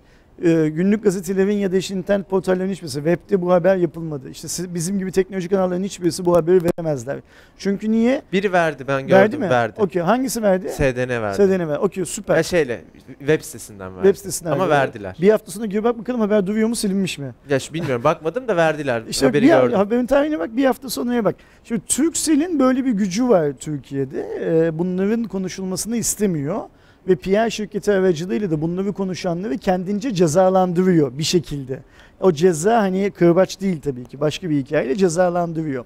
Ee, 0.43 0.69
günlük 0.69 1.03
gazetelerin 1.03 1.57
ya 1.57 1.71
da 1.71 1.77
işte 1.77 1.95
internet 1.95 2.29
portallerinin 2.29 2.71
hiçbirisi 2.73 2.95
webde 2.95 3.41
bu 3.41 3.51
haber 3.53 3.75
yapılmadı. 3.75 4.29
İşte 4.29 4.47
bizim 4.73 4.99
gibi 4.99 5.11
teknoloji 5.11 5.49
kanallarının 5.49 5.83
hiçbirisi 5.83 6.25
bu 6.25 6.35
haberi 6.37 6.59
veremezler. 6.63 7.19
Çünkü 7.57 7.91
niye? 7.91 8.21
Biri 8.33 8.51
verdi 8.53 8.83
ben 8.87 9.01
gördüm 9.01 9.17
verdi 9.17 9.37
mi? 9.37 9.49
verdi. 9.49 9.81
Okey. 9.81 10.01
Hangisi 10.01 10.41
verdi? 10.43 10.69
SDN 10.69 11.09
verdi. 11.09 11.35
SDN 11.35 11.67
ver. 11.69 11.77
Okey 11.77 12.05
süper. 12.05 12.35
Ya 12.37 12.43
şeyle 12.43 12.81
web 13.19 13.41
sitesinden 13.41 13.95
verdi. 13.95 14.03
Web 14.03 14.15
sitesinden 14.17 14.51
Ama 14.51 14.69
verdi. 14.69 14.87
verdiler. 14.87 15.17
Bir 15.21 15.29
hafta 15.29 15.51
sonra 15.51 15.65
gir 15.65 15.83
bak 15.83 15.99
bakalım 15.99 16.19
haber 16.21 16.47
duruyor 16.47 16.67
mu 16.67 16.75
silinmiş 16.75 17.17
mi? 17.17 17.31
Ya 17.49 17.59
şu 17.59 17.73
bilmiyorum 17.73 18.03
bakmadım 18.03 18.47
da 18.47 18.55
verdiler. 18.55 19.03
İşte 19.09 19.25
Haberi 19.25 19.41
bir 19.43 19.47
gördüm. 19.47 19.77
haberin 19.77 20.05
tarihine 20.05 20.39
bak 20.39 20.57
bir 20.57 20.65
hafta 20.65 20.89
sonraya 20.89 21.25
bak. 21.25 21.35
Şimdi 21.63 21.81
Turkcell'in 21.87 22.59
böyle 22.59 22.85
bir 22.85 22.91
gücü 22.91 23.29
var 23.29 23.51
Türkiye'de. 23.51 24.25
Ee, 24.41 24.79
bunların 24.79 25.23
konuşulmasını 25.23 25.97
istemiyor. 25.97 26.59
Ve 27.07 27.15
PR 27.15 27.49
şirketi 27.49 27.91
aracılığıyla 27.91 28.51
da 28.51 28.61
bunları 28.61 28.93
konuşanları 28.93 29.57
kendince 29.57 30.13
cezalandırıyor 30.13 31.17
bir 31.17 31.23
şekilde. 31.23 31.79
O 32.21 32.31
ceza 32.31 32.81
hani 32.81 33.11
kırbaç 33.11 33.61
değil 33.61 33.81
tabii 33.81 34.05
ki 34.05 34.19
başka 34.19 34.49
bir 34.49 34.57
hikayeyle 34.57 34.95
cezalandırıyor. 34.95 35.85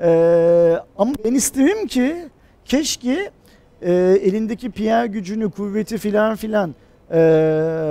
Ee, 0.00 0.76
ama 0.98 1.12
ben 1.24 1.34
isterim 1.34 1.86
ki 1.86 2.16
keşke 2.64 3.30
e, 3.82 3.92
elindeki 4.22 4.70
PR 4.70 5.04
gücünü, 5.04 5.50
kuvveti 5.50 5.98
filan 5.98 6.36
filan 6.36 6.74
e, 7.12 7.16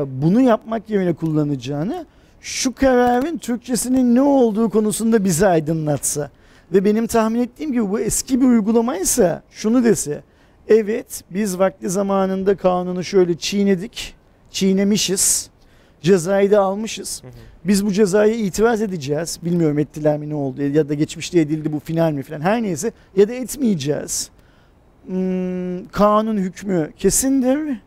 bunu 0.07 0.41
yapmak 0.41 0.89
yerine 0.89 1.13
kullanacağını 1.13 2.05
şu 2.41 2.75
kararın 2.75 3.37
Türkçesinin 3.37 4.15
ne 4.15 4.21
olduğu 4.21 4.69
konusunda 4.69 5.23
bizi 5.23 5.47
aydınlatsa 5.47 6.29
ve 6.73 6.85
benim 6.85 7.07
tahmin 7.07 7.39
ettiğim 7.39 7.71
gibi 7.71 7.89
bu 7.89 7.99
eski 7.99 8.41
bir 8.41 8.45
uygulamaysa 8.45 9.43
şunu 9.51 9.83
dese 9.83 10.23
evet 10.69 11.23
biz 11.29 11.59
vakti 11.59 11.89
zamanında 11.89 12.57
kanunu 12.57 13.03
şöyle 13.03 13.37
çiğnedik 13.37 14.15
çiğnemişiz 14.51 15.49
cezayı 16.01 16.51
da 16.51 16.61
almışız 16.61 17.23
Hı 17.23 17.27
hı. 17.27 17.31
biz 17.65 17.85
bu 17.85 17.91
cezaya 17.91 18.33
itiraz 18.33 18.81
edeceğiz 18.81 19.39
bilmiyorum 19.43 19.79
ettiler 19.79 20.17
mi 20.17 20.29
ne 20.29 20.35
oldu 20.35 20.61
ya 20.61 20.89
da 20.89 20.93
geçmişte 20.93 21.39
edildi 21.39 21.73
bu 21.73 21.79
final 21.79 22.11
mi 22.11 22.23
falan 22.23 22.41
her 22.41 22.63
neyse 22.63 22.91
ya 23.15 23.29
da 23.29 23.33
etmeyeceğiz 23.33 24.29
Hmm, 25.05 25.85
kanun 25.87 26.37
hükmü 26.37 26.91
kesindir 26.97 27.77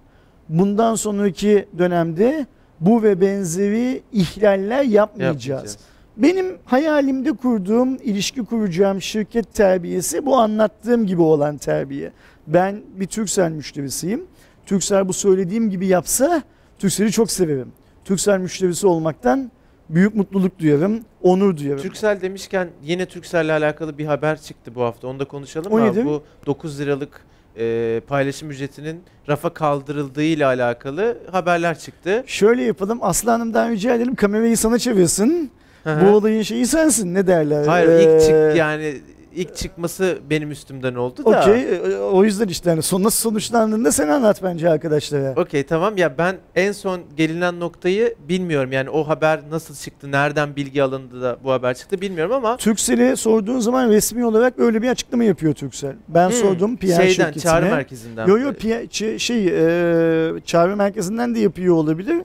bundan 0.49 0.95
sonraki 0.95 1.69
dönemde 1.79 2.47
bu 2.81 3.03
ve 3.03 3.21
benzeri 3.21 4.03
ihlaller 4.13 4.83
yapmayacağız. 4.83 5.47
Yapmayacağız. 5.49 5.79
Benim 6.17 6.47
hayalimde 6.65 7.33
kurduğum, 7.33 7.97
ilişki 7.97 8.45
kuracağım 8.45 9.03
şirket 9.03 9.55
terbiyesi 9.55 10.27
bu 10.27 10.37
anlattığım 10.37 11.07
gibi 11.07 11.23
olan 11.23 11.57
terbiye. 11.57 12.13
Ben 12.47 12.83
bir 12.95 13.07
Türksel 13.07 13.51
müşterisiyim. 13.51 14.25
Türksel 14.67 15.09
bu 15.09 15.13
söylediğim 15.13 15.71
gibi 15.71 15.87
yapsa 15.87 16.43
Türksel'i 16.79 17.13
çok 17.13 17.31
severim. 17.31 17.73
Türksel 18.05 18.39
müşterisi 18.39 18.87
olmaktan 18.87 19.51
büyük 19.89 20.15
mutluluk 20.15 20.59
duyarım, 20.59 21.01
onur 21.23 21.57
duyarım. 21.57 21.83
Türksel 21.83 22.21
demişken 22.21 22.69
yine 22.83 23.07
Türksel'le 23.07 23.49
alakalı 23.51 23.99
bir 23.99 24.07
haber 24.07 24.41
çıktı 24.41 24.75
bu 24.75 24.83
hafta. 24.83 25.09
Onu 25.09 25.19
da 25.19 25.25
konuşalım 25.25 25.73
mı? 25.73 26.05
Bu 26.05 26.23
9 26.47 26.81
liralık 26.81 27.25
e, 27.59 28.01
paylaşım 28.09 28.51
ücretinin 28.51 29.03
rafa 29.29 29.55
kaldırıldığı 29.55 30.23
ile 30.23 30.47
alakalı 30.47 31.19
haberler 31.33 31.79
çıktı. 31.79 32.25
Şöyle 32.27 32.63
yapalım, 32.63 32.99
Aslı 33.03 33.31
Hanım'dan 33.31 33.71
rica 33.71 33.95
edelim 33.95 34.15
kamerayı 34.15 34.57
sana 34.57 34.79
çevirsin. 34.79 35.51
Hı 35.85 36.01
bu 36.01 36.07
hı. 36.07 36.11
olayın 36.11 36.43
şeyi 36.43 36.67
sensin 36.67 37.15
ne 37.15 37.27
derler? 37.27 37.67
Hayır 37.67 37.89
Ee, 37.89 38.03
ilk 38.03 38.21
çık 38.21 38.57
yani 38.57 38.95
ilk 39.35 39.57
çıkması 39.57 40.19
benim 40.31 40.51
üstümden 40.51 40.95
oldu 40.95 41.25
da. 41.25 41.41
Okey, 41.41 41.63
e, 41.63 41.97
o 41.99 42.25
yüzden 42.25 42.49
işte 42.49 42.71
hani 42.71 42.83
son 42.83 43.03
nasıl 43.03 43.31
sonuçlandığında 43.31 43.93
sen 43.93 44.09
anlat 44.09 44.43
bence 44.43 44.71
arkadaşlara. 44.71 45.33
Okey 45.37 45.63
tamam 45.67 45.97
ya 45.97 46.19
ben 46.19 46.37
en 46.55 46.73
son 46.73 47.01
gelinen 47.17 47.61
noktayı 47.61 48.15
bilmiyorum. 48.29 48.73
Yani 48.73 48.91
o 48.91 49.09
haber 49.09 49.41
nasıl 49.51 49.75
çıktı, 49.75 50.11
nereden 50.13 50.57
bilgi 50.57 50.83
alındı 50.83 51.23
da 51.23 51.37
bu 51.45 51.53
haber 51.53 51.75
çıktı 51.75 52.01
bilmiyorum 52.01 52.33
ama 52.33 52.57
Türksel'e 52.57 53.17
sorduğun 53.17 53.61
zaman 53.61 53.89
resmi 53.89 54.25
olarak 54.27 54.59
böyle 54.59 54.83
bir 54.83 54.89
açıklama 54.89 55.25
yapıyor 55.25 55.55
Türksel. 55.55 55.95
Ben 56.09 56.27
Hmm, 56.29 56.37
sordum 56.37 56.77
PR 56.77 56.87
şeyden 56.87 57.09
şirketine. 57.09 57.43
çağrı 57.43 57.65
merkezinden. 57.67 58.27
Yo 58.27 58.39
yo 58.39 58.53
PR 58.53 58.67
ç- 58.85 59.19
şey 59.19 59.47
e, 59.47 60.41
çağrı 60.45 60.77
merkezinden 60.77 61.35
de 61.35 61.39
yapıyor 61.41 61.75
olabilir. 61.75 62.23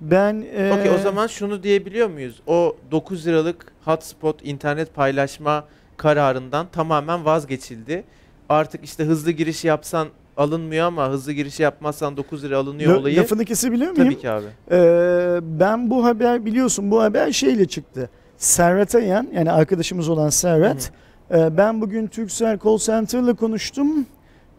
Ben 0.00 0.44
e, 0.56 0.72
Okey 0.80 0.90
o 0.90 0.98
zaman 0.98 1.26
şunu 1.26 1.62
diyebiliyor 1.62 2.08
muyuz? 2.10 2.40
O 2.46 2.76
9 2.90 3.26
liralık 3.26 3.72
hotspot 3.84 4.40
internet 4.46 4.94
paylaşma 4.94 5.64
kararından 5.96 6.66
tamamen 6.72 7.24
vazgeçildi. 7.24 8.04
Artık 8.48 8.84
işte 8.84 9.04
hızlı 9.04 9.30
giriş 9.30 9.64
yapsan 9.64 10.08
alınmıyor 10.36 10.86
ama 10.86 11.08
hızlı 11.08 11.32
giriş 11.32 11.60
yapmazsan 11.60 12.16
9 12.16 12.44
lira 12.44 12.58
alınıyor 12.58 12.94
la- 12.94 12.98
olayı. 13.00 13.16
lafını 13.20 13.44
kesebiliyor 13.44 13.90
muyum? 13.92 14.04
Tabii 14.10 14.18
ki 14.20 14.30
abi. 14.30 14.44
Ee, 14.70 15.38
ben 15.42 15.90
bu 15.90 16.04
haber 16.04 16.44
biliyorsun 16.44 16.90
bu 16.90 17.02
haber 17.02 17.32
şeyle 17.32 17.64
çıktı. 17.68 18.10
Servet 18.36 18.94
Ayan 18.94 19.28
yani 19.34 19.52
arkadaşımız 19.52 20.08
olan 20.08 20.28
Servet. 20.30 20.92
e, 21.34 21.56
ben 21.56 21.80
bugün 21.80 22.06
Turkcell 22.06 22.58
Call 22.64 22.78
Center'la 22.78 23.34
konuştum. 23.34 24.06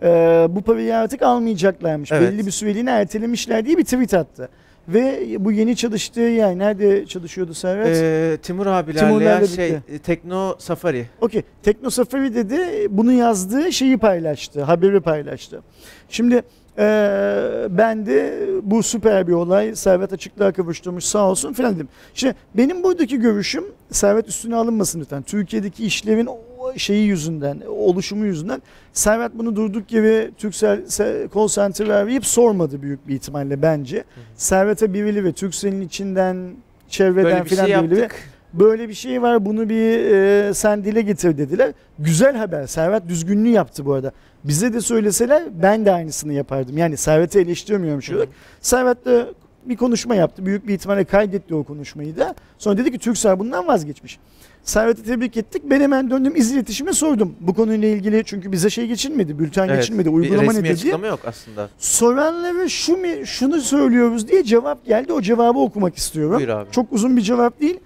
E, 0.01 0.07
bu 0.49 0.61
parayı 0.61 0.95
artık 0.95 1.21
almayacaklarmış. 1.21 2.11
Evet. 2.11 2.31
Belli 2.33 2.45
bir 2.45 2.51
süreliğine 2.51 2.91
ertelemişler 2.91 3.65
diye 3.65 3.77
bir 3.77 3.83
tweet 3.83 4.13
attı. 4.13 4.49
Ve 4.87 5.25
bu 5.39 5.51
yeni 5.51 5.75
çalıştığı 5.75 6.19
yer 6.19 6.57
nerede 6.57 7.05
çalışıyordu 7.05 7.53
Servet? 7.53 7.97
Ee, 8.01 8.37
Timur 8.41 8.65
abilerle 8.65 9.07
Timurlarla 9.07 9.47
şey 9.47 9.69
birlikte. 9.71 9.93
e, 9.93 9.99
Tekno 9.99 10.55
Safari. 10.59 11.05
Okey. 11.21 11.41
Tekno 11.63 11.89
Safari'de 11.89 12.49
de 12.49 12.87
bunu 12.89 13.11
yazdığı 13.11 13.71
şeyi 13.73 13.97
paylaştı. 13.97 14.63
Haberi 14.63 14.99
paylaştı. 15.01 15.61
Şimdi 16.09 16.35
eee, 16.35 16.43
ben 17.69 18.05
de 18.05 18.39
bu 18.63 18.83
süper 18.83 19.27
bir 19.27 19.33
olay. 19.33 19.75
Servet 19.75 20.13
açıklığa 20.13 20.51
kavuşturmuş 20.51 21.03
sağ 21.03 21.29
olsun 21.29 21.53
filan 21.53 21.75
dedim. 21.75 21.87
İşte 22.15 22.35
benim 22.57 22.83
buradaki 22.83 23.19
görüşüm 23.19 23.63
Servet 23.91 24.27
üstüne 24.27 24.55
alınmasın 24.55 24.99
lütfen. 25.01 25.21
Türkiye'deki 25.23 25.85
işlerin 25.85 26.25
şeyi 26.77 27.07
yüzünden, 27.07 27.61
oluşumu 27.67 28.25
yüzünden 28.25 28.61
Servet 28.93 29.31
bunu 29.33 29.55
durduk 29.55 29.91
yere 29.91 30.31
Türksel 30.37 30.79
se- 30.79 31.33
call 31.35 31.47
center 31.47 31.87
arayıp 31.87 32.25
sormadı 32.25 32.81
büyük 32.81 33.07
bir 33.07 33.15
ihtimalle 33.15 33.61
bence. 33.61 34.03
Servet'e 34.35 34.93
birileri 34.93 35.23
ve 35.23 35.31
Türksel'in 35.31 35.81
içinden 35.81 36.37
çevreden 36.89 37.23
Böyle 37.23 37.43
bir 37.43 37.49
filan 37.49 37.65
şey 37.65 37.81
birileri 37.81 38.09
böyle 38.59 38.89
bir 38.89 38.93
şey 38.93 39.21
var 39.21 39.45
bunu 39.45 39.69
bir 39.69 40.13
e, 40.13 40.53
sen 40.53 40.83
dile 40.83 41.01
getir 41.01 41.37
dediler. 41.37 41.71
Güzel 41.99 42.35
haber. 42.35 42.67
Servet 42.67 43.07
düzgünlüğü 43.07 43.49
yaptı 43.49 43.85
bu 43.85 43.93
arada. 43.93 44.11
Bize 44.43 44.73
de 44.73 44.81
söyleseler 44.81 45.43
ben 45.61 45.85
de 45.85 45.91
aynısını 45.91 46.33
yapardım. 46.33 46.77
Yani 46.77 46.97
Servet'i 46.97 47.39
eleştirmiyorum 47.39 48.01
şu 48.01 48.15
olarak. 48.15 48.29
Servet 48.61 49.05
de 49.05 49.25
bir 49.69 49.75
konuşma 49.75 50.15
yaptı. 50.15 50.45
Büyük 50.45 50.67
bir 50.67 50.73
ihtimalle 50.73 51.03
kaydetti 51.03 51.55
o 51.55 51.63
konuşmayı 51.63 52.17
da. 52.17 52.35
Sonra 52.57 52.77
dedi 52.77 52.91
ki 52.91 52.97
Türksel 52.99 53.39
bundan 53.39 53.67
vazgeçmiş. 53.67 54.19
Servet'i 54.63 55.03
tebrik 55.03 55.37
ettik. 55.37 55.61
Ben 55.65 55.81
hemen 55.81 56.09
döndüm 56.09 56.35
iz 56.35 56.51
iletişime 56.51 56.93
sordum. 56.93 57.35
Bu 57.39 57.53
konuyla 57.53 57.87
ilgili 57.87 58.23
çünkü 58.25 58.51
bize 58.51 58.69
şey 58.69 58.87
geçilmedi. 58.87 59.39
Bülten 59.39 59.67
Evet, 59.67 59.77
geçilmedi. 59.77 60.09
bir 60.09 60.13
Uygulama 60.13 60.51
resmi 60.53 60.63
ne 60.63 60.69
dedi? 60.69 61.07
yok 61.07 61.19
aslında. 61.27 61.69
Soranlara 61.77 62.69
şu 62.69 62.97
mi, 62.97 63.09
şunu 63.25 63.61
söylüyoruz 63.61 64.27
diye 64.27 64.43
cevap 64.43 64.85
geldi. 64.85 65.13
O 65.13 65.21
cevabı 65.21 65.59
okumak 65.59 65.97
istiyorum. 65.97 66.37
Buyur 66.37 66.49
abi. 66.49 66.71
Çok 66.71 66.93
uzun 66.93 67.17
bir 67.17 67.21
cevap 67.21 67.61
değil. 67.61 67.79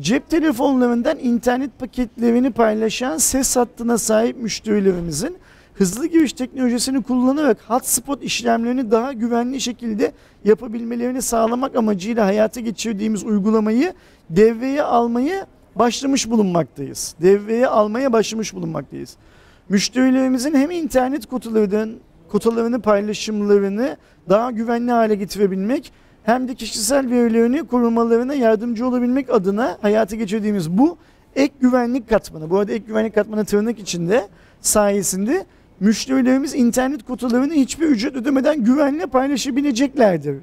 Cep 0.00 0.30
telefonlarından 0.30 1.18
internet 1.18 1.78
paketlerini 1.78 2.50
paylaşan 2.50 3.18
ses 3.18 3.56
hattına 3.56 3.98
sahip 3.98 4.36
müşterilerimizin 4.42 5.36
hızlı 5.74 6.06
giriş 6.06 6.32
teknolojisini 6.32 7.02
kullanarak 7.02 7.58
hotspot 7.68 8.22
işlemlerini 8.22 8.90
daha 8.90 9.12
güvenli 9.12 9.60
şekilde 9.60 10.12
yapabilmelerini 10.44 11.22
sağlamak 11.22 11.76
amacıyla 11.76 12.26
hayata 12.26 12.60
geçirdiğimiz 12.60 13.24
uygulamayı 13.24 13.94
devreye 14.30 14.82
almayı 14.82 15.46
başlamış 15.74 16.30
bulunmaktayız. 16.30 17.14
Devreye 17.22 17.66
almaya 17.66 18.12
başlamış 18.12 18.54
bulunmaktayız. 18.54 19.16
Müşterilerimizin 19.68 20.54
hem 20.54 20.70
internet 20.70 21.26
kotalarının 21.26 22.00
kotalarını 22.28 22.80
paylaşımlarını 22.80 23.96
daha 24.28 24.50
güvenli 24.50 24.92
hale 24.92 25.14
getirebilmek 25.14 25.92
hem 26.22 26.48
de 26.48 26.54
kişisel 26.54 27.10
verilerini 27.10 27.66
korumalarına 27.66 28.34
yardımcı 28.34 28.88
olabilmek 28.88 29.30
adına 29.30 29.78
hayata 29.82 30.16
geçirdiğimiz 30.16 30.70
bu 30.70 30.96
ek 31.36 31.54
güvenlik 31.60 32.08
katmanı. 32.08 32.50
Bu 32.50 32.58
arada 32.58 32.72
ek 32.72 32.84
güvenlik 32.86 33.14
katmanı 33.14 33.44
tırnak 33.44 33.78
içinde 33.78 34.28
sayesinde 34.60 35.46
müşterilerimiz 35.84 36.54
internet 36.54 37.02
kotalarını 37.02 37.54
hiçbir 37.54 37.86
ücret 37.86 38.16
ödemeden 38.16 38.64
güvenle 38.64 39.06
paylaşabileceklerdir. 39.06 40.36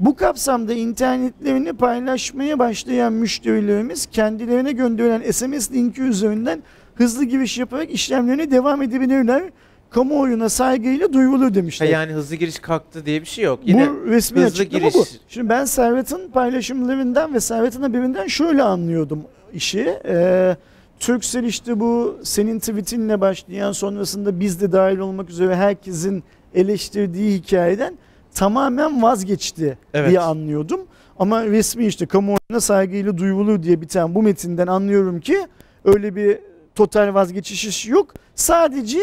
Bu 0.00 0.16
kapsamda 0.16 0.72
internetlerini 0.74 1.72
paylaşmaya 1.72 2.58
başlayan 2.58 3.12
müşterilerimiz 3.12 4.06
kendilerine 4.06 4.72
gönderilen 4.72 5.30
SMS 5.30 5.72
linki 5.72 6.02
üzerinden 6.02 6.62
hızlı 6.94 7.24
giriş 7.24 7.58
yaparak 7.58 7.90
işlemlerine 7.90 8.50
devam 8.50 8.82
edebilirler. 8.82 9.42
Kamuoyuna 9.90 10.48
saygıyla 10.48 11.12
duyurulur 11.12 11.44
Ha, 11.48 11.54
demişler. 11.54 11.86
yani 11.88 12.12
hızlı 12.12 12.36
giriş 12.36 12.58
kalktı 12.58 13.06
diye 13.06 13.20
bir 13.20 13.26
şey 13.26 13.44
yok. 13.44 13.60
Yine 13.64 13.90
bu 13.90 14.06
resmi 14.06 14.40
hızlı 14.40 14.64
giriş- 14.64 14.94
bu. 14.94 15.04
Şimdi 15.28 15.48
ben 15.48 15.64
Servet'in 15.64 16.28
paylaşımlarından 16.30 17.34
ve 17.34 17.40
Servet'in 17.40 17.82
haberinden 17.82 18.26
şöyle 18.26 18.62
anlıyordum 18.62 19.22
işi. 19.54 19.98
Ee, 20.04 20.56
Turkcell 21.02 21.44
işte 21.44 21.80
bu 21.80 22.18
senin 22.22 22.58
tweetinle 22.58 23.20
başlayan 23.20 23.72
sonrasında 23.72 24.40
biz 24.40 24.60
de 24.60 24.72
dahil 24.72 24.98
olmak 24.98 25.30
üzere 25.30 25.56
herkesin 25.56 26.24
eleştirdiği 26.54 27.38
hikayeden 27.38 27.98
tamamen 28.34 29.02
vazgeçti 29.02 29.78
Evet. 29.94 30.10
diye 30.10 30.20
anlıyordum. 30.20 30.80
Ama 31.18 31.46
resmi 31.46 31.86
işte 31.86 32.06
kamuoyuna 32.06 32.60
saygıyla 32.60 33.18
duyulur 33.18 33.62
diye 33.62 33.80
biten 33.80 34.14
bu 34.14 34.22
metinden 34.22 34.66
anlıyorum 34.66 35.20
ki 35.20 35.46
öyle 35.84 36.16
bir 36.16 36.38
total 36.74 37.14
vazgeçiş 37.14 37.88
yok. 37.88 38.14
Sadece 38.34 38.98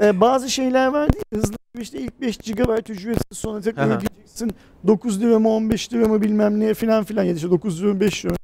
e, 0.00 0.20
bazı 0.20 0.50
şeyler 0.50 0.86
var 0.86 1.12
değil? 1.12 1.24
Hızlı 1.34 1.56
işte 1.80 1.98
ilk 1.98 2.20
5 2.20 2.38
GB 2.38 2.90
ücretsiz 2.90 3.38
sonra 3.38 3.60
tekrar 3.60 3.86
ödeyeceksin. 3.86 4.50
9 4.86 5.20
lira 5.20 5.38
mı 5.38 5.48
15 5.48 5.92
lira 5.92 6.08
mı 6.08 6.22
bilmem 6.22 6.60
ne 6.60 6.74
filan 6.74 7.04
filan 7.04 7.24
ya 7.24 7.32
işte 7.34 7.50
9 7.50 7.82
lira 7.82 7.94
mı 7.94 8.00
5 8.00 8.24
lira. 8.24 8.34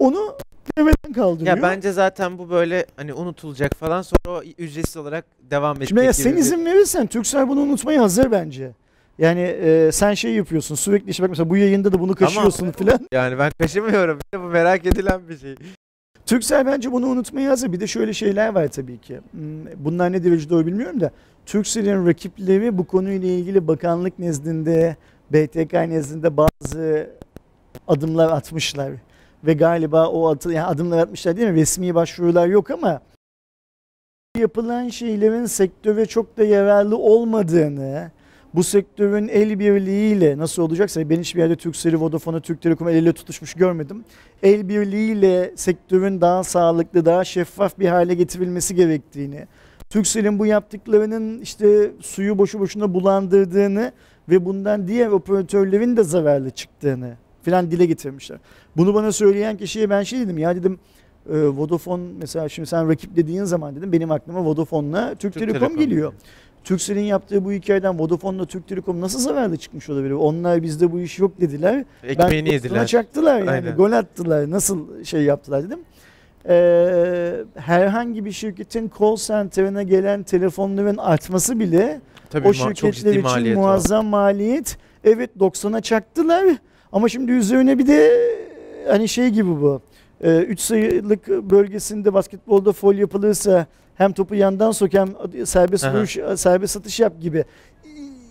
Onu 0.00 0.36
devreden 0.78 1.12
kaldırıyor. 1.12 1.56
ya 1.56 1.62
bence 1.62 1.92
zaten 1.92 2.38
bu 2.38 2.50
böyle 2.50 2.86
hani 2.96 3.12
unutulacak 3.14 3.74
falan 3.74 4.02
sonra 4.02 4.20
o 4.38 4.42
ücretsiz 4.58 4.96
olarak 4.96 5.24
devam 5.50 5.76
edecek 5.76 5.88
Şimdi 5.88 6.00
ya 6.00 6.10
gibi 6.10 6.22
sen 6.22 6.32
bir- 6.32 6.38
izin 6.38 6.66
verirsen 6.66 7.06
Türksel 7.06 7.48
bunu 7.48 7.60
unutmaya 7.60 8.02
hazır 8.02 8.30
bence. 8.30 8.70
Yani 9.18 9.40
e, 9.40 9.90
sen 9.92 10.14
şey 10.14 10.34
yapıyorsun 10.34 10.74
sürekli 10.74 11.10
işte 11.10 11.22
bak 11.22 11.30
mesela 11.30 11.50
bu 11.50 11.56
yayında 11.56 11.92
da 11.92 12.00
bunu 12.00 12.14
kaşıyorsun 12.14 12.70
filan. 12.70 12.98
Yani 13.12 13.38
ben 13.38 13.50
kaşımıyorum. 13.60 14.18
Bir 14.18 14.38
de 14.38 14.42
bu 14.42 14.46
merak 14.48 14.86
edilen 14.86 15.28
bir 15.28 15.38
şey. 15.38 15.54
Türksel 16.26 16.66
bence 16.66 16.92
bunu 16.92 17.06
unutmaya 17.06 17.50
hazır. 17.50 17.72
Bir 17.72 17.80
de 17.80 17.86
şöyle 17.86 18.12
şeyler 18.12 18.48
var 18.54 18.68
tabii 18.68 18.98
ki. 18.98 19.20
Hmm, 19.30 19.40
Bunlar 19.76 20.12
ne 20.12 20.24
derece 20.24 20.50
doğru 20.50 20.66
bilmiyorum 20.66 21.00
da. 21.00 21.10
Türksel'in 21.46 22.06
rakipleri 22.06 22.78
bu 22.78 22.86
konuyla 22.86 23.28
ilgili 23.28 23.68
bakanlık 23.68 24.18
nezdinde, 24.18 24.96
BTK 25.32 25.72
nezdinde 25.72 26.36
bazı 26.36 27.10
adımlar 27.88 28.30
atmışlar. 28.30 28.92
Ve 29.44 29.52
galiba 29.52 30.08
o 30.08 30.28
atı, 30.28 30.52
yani 30.52 30.66
adımlar 30.66 30.98
atmışlar 30.98 31.36
değil 31.36 31.48
mi? 31.48 31.60
Resmi 31.60 31.94
başvurular 31.94 32.46
yok 32.46 32.70
ama 32.70 33.00
yapılan 34.38 34.88
şeylerin 34.88 35.46
sektöre 35.46 36.06
çok 36.06 36.36
da 36.36 36.44
yararlı 36.44 36.96
olmadığını, 36.98 38.10
bu 38.54 38.64
sektörün 38.64 39.28
el 39.28 39.58
birliğiyle 39.58 40.38
nasıl 40.38 40.62
olacaksa 40.62 41.10
ben 41.10 41.20
hiçbir 41.20 41.40
yerde 41.40 41.56
Turkcell'i, 41.56 42.00
Vodafone'u, 42.00 42.40
Türk 42.40 42.62
Telekom 42.62 42.88
el 42.88 42.94
ele 42.94 43.12
tutuşmuş 43.12 43.54
görmedim. 43.54 44.04
El 44.42 44.68
birliğiyle 44.68 45.52
sektörün 45.56 46.20
daha 46.20 46.44
sağlıklı, 46.44 47.04
daha 47.04 47.24
şeffaf 47.24 47.78
bir 47.78 47.88
hale 47.88 48.14
getirilmesi 48.14 48.74
gerektiğini, 48.74 49.46
Turkcell'in 49.90 50.38
bu 50.38 50.46
yaptıklarının 50.46 51.40
işte 51.40 51.90
suyu 52.00 52.38
boşu 52.38 52.60
boşuna 52.60 52.94
bulandırdığını 52.94 53.92
ve 54.28 54.44
bundan 54.44 54.88
diğer 54.88 55.08
operatörlerin 55.08 55.96
de 55.96 56.02
zararlı 56.02 56.50
çıktığını 56.50 57.14
filan 57.42 57.70
dile 57.70 57.86
getirmişler. 57.86 58.38
Bunu 58.76 58.94
bana 58.94 59.12
söyleyen 59.12 59.56
kişiye 59.56 59.90
ben 59.90 60.02
şey 60.02 60.20
dedim 60.20 60.38
ya 60.38 60.56
dedim 60.56 60.78
e, 61.32 61.36
Vodafone 61.46 62.02
mesela 62.20 62.48
şimdi 62.48 62.68
sen 62.68 62.88
rakip 62.88 63.16
dediğin 63.16 63.44
zaman 63.44 63.76
dedim 63.76 63.92
benim 63.92 64.10
aklıma 64.10 64.44
Vodafone'la 64.44 65.14
Türk, 65.14 65.34
Telekom, 65.34 65.76
geliyor. 65.76 66.12
Turkcell'in 66.64 67.00
yaptığı 67.02 67.44
bu 67.44 67.52
hikayeden 67.52 67.98
Vodafone'la 67.98 68.44
Türk 68.46 68.68
Telekom 68.68 69.00
nasıl 69.00 69.18
zararlı 69.18 69.56
çıkmış 69.56 69.90
olabilir? 69.90 70.12
Onlar 70.12 70.62
bizde 70.62 70.92
bu 70.92 71.00
iş 71.00 71.18
yok 71.18 71.40
dediler. 71.40 71.84
Ekmeğini 72.04 72.46
ben 72.48 72.52
yediler. 72.52 72.86
çaktılar 72.86 73.38
yani. 73.38 73.50
Aynen. 73.50 73.76
Gol 73.76 73.92
attılar. 73.92 74.50
Nasıl 74.50 75.04
şey 75.04 75.22
yaptılar 75.22 75.64
dedim. 75.64 75.78
Ee, 76.48 77.34
herhangi 77.54 78.24
bir 78.24 78.32
şirketin 78.32 78.90
call 79.00 79.16
center'ına 79.16 79.82
gelen 79.82 80.22
telefonların 80.22 80.96
artması 80.96 81.60
bile 81.60 82.00
Tabii 82.30 82.48
o 82.48 82.52
şirketler 82.52 83.10
için 83.10 83.22
maliyet 83.22 83.56
var. 83.56 83.62
muazzam 83.62 84.06
maliyet. 84.06 84.76
Evet 85.04 85.30
90'a 85.40 85.80
çaktılar 85.80 86.46
ama 86.92 87.08
şimdi 87.08 87.32
üzerine 87.32 87.78
bir 87.78 87.86
de 87.86 88.10
hani 88.90 89.08
şey 89.08 89.28
gibi 89.28 89.50
bu. 89.50 89.82
3 90.24 90.60
sayılık 90.60 91.28
bölgesinde 91.28 92.14
basketbolda 92.14 92.72
fol 92.72 92.94
yapılırsa 92.94 93.66
hem 93.94 94.12
topu 94.12 94.34
yandan 94.34 94.70
sok 94.72 94.94
hem 94.94 95.08
serbest 95.44 95.84
Aha. 95.84 95.94
vuruş, 95.98 96.18
serbest 96.36 96.76
atış 96.76 97.00
yap 97.00 97.12
gibi. 97.20 97.44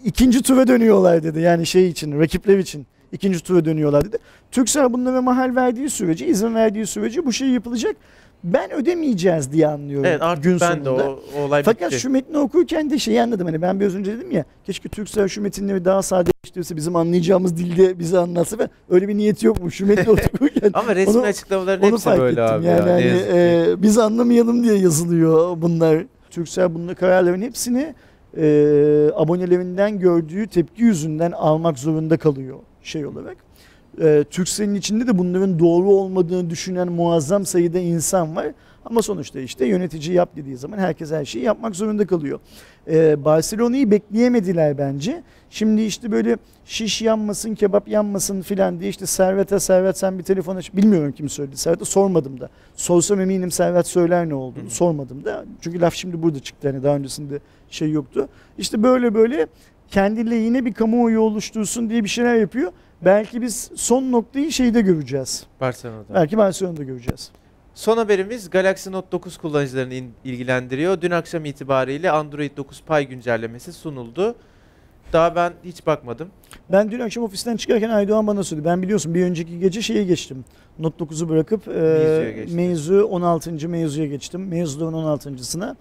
İkinci 0.06 0.42
tura 0.42 0.68
dönüyorlar 0.68 1.24
dedi 1.24 1.40
yani 1.40 1.66
şey 1.66 1.88
için, 1.88 2.20
rakipler 2.20 2.58
için. 2.58 2.86
ikinci 3.12 3.44
tura 3.44 3.66
dönüyorlar 3.66 4.06
dedi. 4.06 4.18
Turkcell 4.52 4.94
bunlara 4.94 5.22
mahal 5.22 5.56
verdiği 5.56 5.90
sürece, 5.90 6.28
izin 6.28 6.56
verdiği 6.56 6.86
sürece 6.86 7.26
bu 7.26 7.34
şey 7.34 7.48
yapılacak. 7.48 7.96
Ben 8.44 8.72
ödemeyeceğiz 8.74 9.52
diye 9.52 9.68
anlıyorum 9.68 10.06
Evet 10.06 10.22
artık 10.22 10.44
gün 10.44 10.60
ben 10.62 10.80
de 10.80 10.84
sonunda. 10.86 11.10
o, 11.10 11.20
o 11.38 11.42
olay 11.42 11.64
Fakat 11.64 11.92
bitti. 11.92 12.00
şu 12.02 12.10
metni 12.10 12.38
okurken 12.38 12.90
de 12.90 13.00
şeyi 13.00 13.22
anladım. 13.22 13.48
Hani 13.48 13.62
ben 13.62 13.80
biraz 13.80 13.96
önce 13.96 14.18
dedim 14.18 14.32
ya 14.32 14.46
keşke 14.66 14.90
Türksel 14.90 15.28
şu 15.28 15.42
metinleri 15.42 15.86
daha 15.86 16.02
sadeleştirirse 16.02 16.76
bizim 16.76 16.96
anlayacağımız 16.96 17.58
dilde 17.58 18.00
bize 18.00 18.18
anlatsa 18.20 18.58
ve 18.60 18.70
öyle 18.90 19.08
bir 19.08 19.18
niyeti 19.18 19.46
yokmuş. 19.46 19.76
Şu 19.76 19.86
metni 19.86 20.12
okurken 20.34 20.70
Ama 20.74 20.96
resmi 20.96 21.18
onu- 21.18 21.26
açıklamaların 21.26 21.84
onu 21.84 21.92
hepsi 21.92 22.04
fark 22.04 22.20
böyle 22.20 22.42
ettim. 22.42 22.56
abi 22.56 22.66
yani 22.66 22.90
ya. 22.90 22.94
hani, 22.96 23.22
e, 23.34 23.66
biz 23.78 23.98
anlamayalım 23.98 24.64
diye 24.64 24.76
yazılıyor 24.76 25.62
bunlar. 25.62 26.04
Türksel 26.30 26.74
bunların 26.76 26.96
kararların 26.96 27.42
hepsini 27.42 27.96
e, 28.38 28.44
abonelerinden 29.16 30.00
gördüğü 30.00 30.48
tepki 30.48 30.84
yüzünden 30.84 31.32
almak 31.32 31.80
zorunda 31.80 32.18
kalıyor 32.18 32.58
şey 32.84 33.06
olarak. 33.06 33.38
E, 34.02 34.26
Türkcell'in 34.30 34.76
içinde 34.76 35.08
de 35.08 35.18
bunların 35.18 35.60
doğru 35.60 35.90
olmadığını 35.90 36.50
düşünen 36.50 36.92
muazzam 36.92 37.46
sayıda 37.46 37.80
insan 37.80 38.36
var. 38.36 38.48
Ama 38.86 39.02
sonuçta 39.02 39.40
işte 39.40 39.66
yönetici 39.66 40.14
yap 40.16 40.30
dediği 40.36 40.58
zaman 40.58 40.78
herkes 40.78 41.12
her 41.12 41.26
şeyi 41.26 41.46
yapmak 41.46 41.76
zorunda 41.76 42.08
kalıyor. 42.08 42.40
E, 42.88 43.26
Barcelona'yı 43.26 43.92
bekleyemediler 43.92 44.78
bence. 44.78 45.24
Şimdi 45.50 45.82
işte 45.82 46.12
böyle 46.12 46.38
şiş 46.66 47.02
yanmasın, 47.02 47.56
kebap 47.56 47.88
yanmasın 47.88 48.42
filan 48.42 48.80
diye 48.80 48.90
işte 48.90 49.06
Servet'e 49.06 49.60
Servet 49.60 49.98
sen 49.98 50.20
bir 50.20 50.24
telefon 50.24 50.56
aç. 50.56 50.74
Bilmiyorum 50.74 51.12
kim 51.12 51.30
söyledi. 51.30 51.58
Servet'e 51.58 51.86
sormadım 51.86 52.40
da. 52.40 52.50
Sorsam 52.76 53.22
eminim 53.22 53.52
Servet 53.52 53.88
söyler 53.88 54.30
ne 54.30 54.34
olduğunu. 54.34 54.66
Hı. 54.66 54.70
Sormadım 54.70 55.26
da. 55.26 55.46
Çünkü 55.62 55.82
laf 55.82 55.94
şimdi 55.94 56.24
burada 56.24 56.40
çıktı. 56.40 56.68
Hani 56.68 56.84
daha 56.84 56.96
öncesinde 56.96 57.40
şey 57.70 57.92
yoktu. 57.92 58.30
İşte 58.58 58.84
böyle 58.84 59.14
böyle 59.14 59.48
kendiyle 59.92 60.36
yine 60.36 60.66
bir 60.66 60.74
kamuoyu 60.74 61.22
oluştursun 61.22 61.90
diye 61.90 62.04
bir 62.04 62.10
şeyler 62.10 62.36
yapıyor. 62.36 62.72
Belki 63.06 63.42
biz 63.42 63.72
son 63.76 64.12
noktayı 64.12 64.52
şeyde 64.52 64.82
göreceğiz. 64.82 65.46
Barcelona'da. 65.62 66.14
Belki 66.14 66.38
Barcelona'da 66.38 66.84
göreceğiz. 66.84 67.32
Son 67.74 67.98
haberimiz 67.98 68.50
Galaxy 68.50 68.92
Note 68.92 69.12
9 69.12 69.38
kullanıcılarını 69.38 69.94
ilgilendiriyor. 70.24 71.02
Dün 71.02 71.12
akşam 71.12 71.46
itibariyle 71.46 72.12
Android 72.12 72.58
9 72.58 72.82
Pie 72.88 73.04
güncellemesi 73.04 73.74
sunuldu. 73.74 74.36
Daha 75.14 75.36
ben 75.36 75.54
hiç 75.64 75.86
bakmadım. 75.88 76.28
Ben 76.72 76.92
dün 76.92 77.00
akşam 77.00 77.24
ofisten 77.24 77.58
çıkarken 77.58 77.90
Aydoğan 77.90 78.28
bana 78.28 78.44
söyledi. 78.44 78.66
Ben 78.66 78.82
biliyorsun 78.82 79.14
bir 79.14 79.24
önceki 79.24 79.60
gece 79.60 79.82
şeye 79.82 80.04
geçtim. 80.04 80.46
Note 80.80 81.04
9'u 81.04 81.30
bırakıp 81.30 81.68
e, 81.68 82.46
mevzu 82.54 83.04
16. 83.04 83.70
mevzuya 83.70 84.08
geçtim. 84.08 84.48
Mevzuların 84.48 84.94
16.sına. 84.94 85.76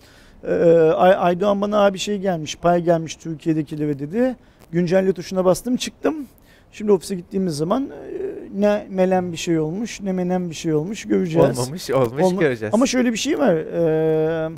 E, 0.45 0.53
Ay- 0.97 1.17
Aydoğan 1.19 1.61
bana 1.61 1.85
abi 1.85 1.99
şey 1.99 2.19
gelmiş, 2.19 2.57
pay 2.57 2.83
gelmiş 2.83 3.15
Türkiye'dekilere 3.17 3.99
dedi. 3.99 4.37
Güncelle 4.73 5.13
tuşuna 5.13 5.45
bastım 5.45 5.77
çıktım. 5.77 6.27
Şimdi 6.73 6.93
ofise 6.93 7.15
gittiğimiz 7.15 7.57
zaman 7.57 7.83
e, 7.91 7.91
ne 8.61 8.87
melen 8.91 9.33
bir 9.33 9.37
şey 9.37 9.59
olmuş 9.59 10.01
ne 10.01 10.13
menen 10.13 10.51
bir 10.51 10.55
şey 10.55 10.75
olmuş 10.75 11.05
göreceğiz. 11.05 11.59
Olmamış, 11.59 11.91
olmuş 11.91 12.23
Olma- 12.23 12.41
göreceğiz. 12.41 12.75
Ama 12.75 12.87
şöyle 12.87 13.13
bir 13.13 13.19
şey 13.19 13.39
var. 13.39 13.55
Ee, 13.57 14.51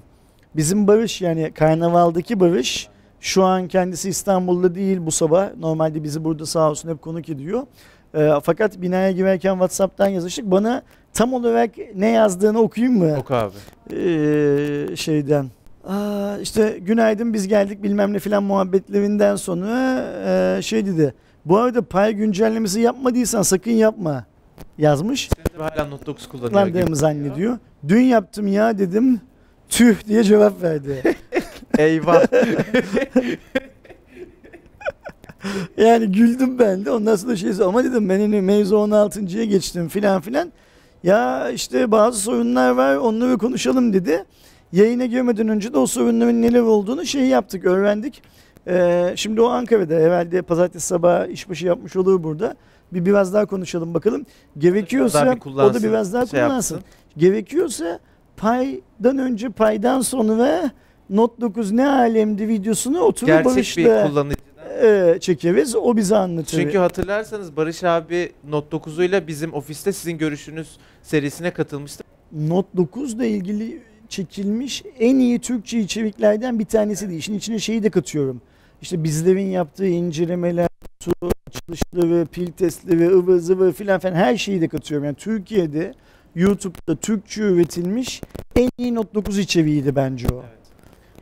bizim 0.57 0.87
Barış 0.87 1.21
yani 1.23 1.53
karnavaldaki 1.55 2.41
Barış 2.41 2.89
şu 3.21 3.45
an 3.45 3.69
kendisi 3.69 4.09
İstanbul'da 4.09 4.75
değil 4.75 4.99
bu 5.07 5.11
sabah. 5.11 5.49
Normalde 5.59 6.03
bizi 6.03 6.25
burada 6.25 6.47
sağ 6.47 6.71
olsun 6.71 6.89
hep 6.91 7.03
konuk 7.03 7.29
ediyor. 7.29 7.63
Ee, 8.15 8.31
fakat 8.43 8.83
binaya 8.83 9.11
girerken 9.11 9.53
WhatsApp'tan 9.53 10.09
yazıştık. 10.09 10.51
Bana 10.51 10.83
tam 11.13 11.33
olarak 11.35 11.71
ne 11.95 12.09
yazdığını 12.11 12.59
okuyayım 12.59 12.99
mı? 12.99 13.17
Oku 13.21 13.35
abi. 13.35 13.55
Ee, 13.93 14.97
şeyden. 14.97 15.47
Aa, 15.89 16.37
işte 16.43 16.79
günaydın 16.81 17.35
biz 17.35 17.49
geldik 17.49 17.83
bilmem 17.83 18.13
ne 18.13 18.19
filan 18.19 18.43
muhabbetlerinden 18.43 19.37
sonra 19.37 20.63
şey 20.63 20.87
dedi. 20.87 21.15
Bu 21.45 21.59
arada 21.59 21.83
pay 21.83 22.13
güncellemesi 22.13 22.81
yapmadıysan 22.81 23.43
sakın 23.43 23.71
yapma 23.71 24.25
yazmış 24.79 25.29
Sen 25.37 25.61
de 25.61 25.63
hala 25.63 25.89
Note 25.89 26.07
9 26.07 26.29
kullanıyor 26.29 26.95
zannediyor. 26.95 27.59
Dün 27.89 28.01
yaptım 28.01 28.47
ya 28.47 28.79
dedim. 28.79 29.21
Tüh 29.69 30.07
diye 30.09 30.25
cevap 30.25 30.63
verdi. 30.63 31.17
Eyvah. 31.79 32.23
yani 35.77 36.13
güldüm 36.13 36.59
ben 36.59 36.85
de. 36.85 36.91
Ondan 36.91 37.17
sonra 37.17 37.37
şey 37.37 37.51
ama 37.65 37.85
dedim 37.85 38.09
ben 38.09 38.21
hani 38.21 38.41
mevzu 38.41 38.77
16.ya 38.77 39.45
geçtim 39.45 39.89
filan 39.89 40.21
filan. 40.21 40.53
Ya 41.03 41.51
işte 41.51 41.91
bazı 41.91 42.21
sorunlar 42.21 42.71
var 42.71 42.97
onları 42.97 43.39
konuşalım 43.39 43.93
dedi. 43.93 44.25
Yayına 44.73 45.07
girmeden 45.07 45.49
önce 45.49 45.73
de 45.73 45.79
o 45.79 45.87
sorunların 45.87 46.43
neler 46.43 46.61
olduğunu 46.61 47.07
şey 47.07 47.27
yaptık, 47.27 47.65
öğrendik. 47.65 48.23
Ee, 48.71 49.13
şimdi 49.17 49.41
o 49.41 49.49
Ankara'da 49.49 49.95
herhalde 49.95 50.43
pazartesi 50.43 50.87
sabahı 50.87 51.27
işbaşı 51.31 51.67
yapmış 51.67 51.97
olur 51.97 52.23
burada. 52.23 52.55
Bir 52.93 53.07
biraz 53.07 53.35
daha 53.35 53.47
konuşalım 53.47 53.95
bakalım. 53.95 54.27
Gerekiyorsa 54.59 55.37
o 55.47 55.75
da 55.75 55.83
biraz 55.83 56.13
daha 56.13 56.27
şey 56.27 56.41
kullansın. 56.41 56.75
yapsın. 56.75 56.91
Gerekiyorsa 57.17 57.99
paydan 58.37 59.19
önce 59.19 59.49
paydan 59.49 60.01
sonra 60.01 60.71
Note 61.11 61.41
9 61.41 61.73
ne 61.73 61.89
alemdi 61.89 62.49
videosunu 62.49 63.01
oturup 63.01 63.27
Gerçek 63.27 63.47
bir 63.47 63.55
Barış'la 63.57 64.09
kullanıcıdan. 64.09 64.41
e, 64.83 65.19
çekeriz. 65.21 65.77
O 65.77 65.97
bize 65.97 66.17
anlatır. 66.17 66.59
Çünkü 66.59 66.79
hatırlarsanız 66.79 67.57
Barış 67.57 67.85
abi 67.85 68.33
Note 68.49 68.77
9'uyla 68.77 69.27
bizim 69.27 69.55
ofiste 69.55 69.93
sizin 69.93 70.19
görüşünüz 70.19 70.77
serisine 71.03 71.51
katılmıştı. 71.51 72.05
Note 72.33 72.69
9 72.77 73.15
ile 73.15 73.29
ilgili 73.29 73.83
çekilmiş 74.09 74.83
en 74.99 75.19
iyi 75.19 75.39
Türkçe 75.39 75.81
içeriklerden 75.81 76.59
bir 76.59 76.65
tanesi 76.65 77.09
değil. 77.09 77.19
İşin 77.19 77.35
içine 77.35 77.59
şeyi 77.59 77.83
de 77.83 77.91
katıyorum. 77.91 78.41
İşte 78.83 79.05
bizlerin 79.05 79.47
yaptığı 79.51 79.87
incelemeler, 79.87 80.69
kutu 80.81 81.31
açılışları, 81.49 82.27
pil 82.27 82.53
testleri, 82.53 83.09
ıvır 83.09 83.39
zıvır 83.39 83.73
filan 83.73 84.01
filan 84.01 84.15
her 84.15 84.37
şeyi 84.37 84.61
de 84.61 84.69
katıyorum. 84.69 85.05
Yani 85.05 85.17
Türkiye'de 85.17 85.95
YouTube'da 86.35 86.97
Türkçe 86.97 87.43
üretilmiş 87.43 88.21
en 88.57 88.71
iyi 88.79 88.95
Note 88.95 89.15
9 89.15 89.39
içeriğiydi 89.39 89.97
bence 89.97 90.27
o. 90.33 90.37
Evet. 90.37 90.59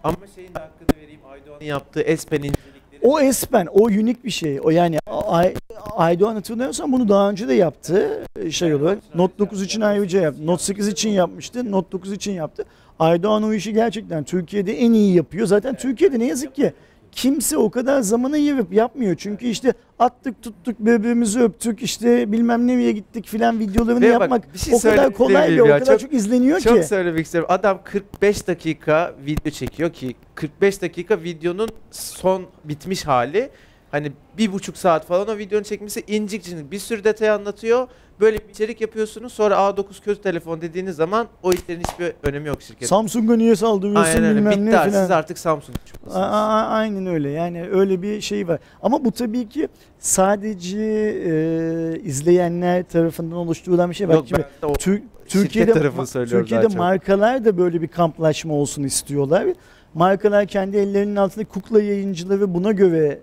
Ama 0.05 0.17
şeyin 0.35 0.55
de 0.55 0.59
hakkını 0.59 1.03
vereyim 1.03 1.21
Aydoğan'ın 1.31 1.65
yaptığı 1.65 2.01
S 2.01 2.29
Pen 2.29 2.39
incelikleri. 2.39 3.01
O 3.03 3.21
Espen, 3.21 3.67
o 3.67 3.85
unik 3.85 4.25
bir 4.25 4.31
şey. 4.31 4.61
O 4.63 4.71
yani 4.71 4.99
Ay, 5.07 5.55
Aydoğan 5.97 6.35
hatırlıyorsan 6.35 6.93
bunu 6.93 7.09
daha 7.09 7.31
önce 7.31 7.49
de 7.49 7.55
yaptı 7.55 8.25
şey 8.51 8.75
olarak. 8.75 8.99
Note 9.15 9.39
9 9.39 9.63
için 9.63 9.81
ayrıca 9.81 10.21
yaptı. 10.21 10.47
Note 10.47 10.63
8 10.63 10.89
için 10.89 11.11
yapmıştı. 11.11 11.73
Note 11.73 11.93
9 11.93 12.13
için 12.13 12.33
yaptı. 12.33 12.65
Aydoğan 12.99 13.43
o 13.43 13.53
işi 13.53 13.73
gerçekten 13.73 14.25
Türkiye'de 14.25 14.79
en 14.79 14.93
iyi 14.93 15.15
yapıyor. 15.15 15.47
Zaten 15.47 15.77
Türkiye'de 15.77 16.19
ne 16.19 16.27
yazık 16.27 16.55
ki 16.55 16.73
kimse 17.13 17.59
o 17.59 17.71
kadar 17.71 18.01
zamanı 18.01 18.39
yiyip 18.39 18.73
yapmıyor. 18.73 19.15
Çünkü 19.19 19.47
işte 19.47 19.73
attık 19.99 20.43
tuttuk 20.43 20.81
birbirimizi 20.81 21.41
öptük 21.41 21.83
işte 21.83 22.33
bilmem 22.33 22.67
nereye 22.67 22.93
gittik 22.93 23.27
filan 23.27 23.59
videolarını 23.59 24.01
Ve 24.01 24.15
bak, 24.15 24.21
yapmak 24.21 24.55
bir 24.55 24.59
şey 24.59 24.75
o 24.75 24.81
kadar 24.81 25.13
kolay 25.13 25.57
ve 25.57 25.63
o 25.63 25.67
kadar 25.67 25.87
Çok- 25.87 26.01
çok, 26.01 26.13
izleniyor 26.13 26.61
Çok 26.61 26.77
ki. 26.77 26.87
söylemek 26.89 27.27
istiyorum. 27.27 27.51
Adam 27.53 27.81
45 27.85 28.47
dakika 28.49 29.15
video 29.27 29.51
çekiyor 29.53 29.93
ki 29.93 30.17
45 30.35 30.83
dakika 30.83 31.23
videonun 31.23 31.69
son 31.91 32.47
bitmiş 32.65 33.07
hali. 33.07 33.51
Hani 33.91 34.13
bir 34.39 34.53
buçuk 34.53 34.77
saat 34.77 35.07
falan 35.07 35.29
o 35.29 35.39
videonun 35.39 35.63
çekmesi 35.65 36.05
incik 36.07 36.45
cincik 36.45 36.71
bir 36.73 36.79
sürü 36.79 37.05
detay 37.05 37.31
anlatıyor. 37.31 37.89
Böyle 38.21 38.39
bir 38.39 38.49
içerik 38.51 38.81
yapıyorsunuz 38.81 39.33
sonra 39.33 39.55
A9 39.55 39.85
kötü 40.05 40.23
telefon 40.23 40.61
dediğiniz 40.61 40.97
zaman 40.97 41.27
o 41.43 41.53
işlerin 41.53 41.81
hiçbir 41.81 42.13
önemi 42.23 42.49
yok 42.49 42.63
şirketin. 42.63 42.87
Samsung'a 42.87 43.37
niye 43.37 43.57
saldırıyorsun 43.57 44.03
Aynen 44.13 44.25
öyle. 44.25 44.37
bilmem 44.39 44.53
Bitti 44.53 44.67
ne 44.67 44.79
artık. 44.79 44.91
filan. 44.93 45.03
Siz 45.05 45.11
artık 45.11 45.39
Samsung 45.39 45.77
A- 46.15 46.21
aynen 46.69 47.07
öyle 47.07 47.31
yani 47.31 47.69
öyle 47.73 48.03
bir 48.03 48.21
şey 48.21 48.49
var. 48.49 48.59
Ama 48.83 49.05
bu 49.05 49.13
tabii 49.13 49.49
ki 49.49 49.69
sadece 49.99 50.79
e, 51.27 52.01
izleyenler 52.05 52.83
tarafından 52.83 53.39
oluşturulan 53.39 53.91
bir 53.91 53.95
şey. 53.95 54.07
Yok 54.07 54.25
Şimdi 54.29 54.45
ben 54.63 54.69
de 54.69 54.73
o 54.73 54.77
Tür- 54.77 54.93
şirket 55.03 55.29
Türkiye'de 55.29 55.73
tarafını 55.73 56.03
ma- 56.03 56.07
söylüyorum 56.07 56.45
Türkiye'de 56.45 56.63
daha 56.65 56.71
çok. 56.71 56.79
markalar 56.79 57.45
da 57.45 57.59
böyle 57.59 57.83
bir 57.83 57.89
kamplaşma 57.89 58.55
olsun 58.55 58.83
istiyorlar. 58.83 59.47
Markalar 59.95 60.47
kendi 60.47 60.77
ellerinin 60.77 61.17
altında 61.17 61.45
kukla 61.45 61.83
yayıncıları 61.83 62.55
buna 62.55 62.73
göre 62.73 63.19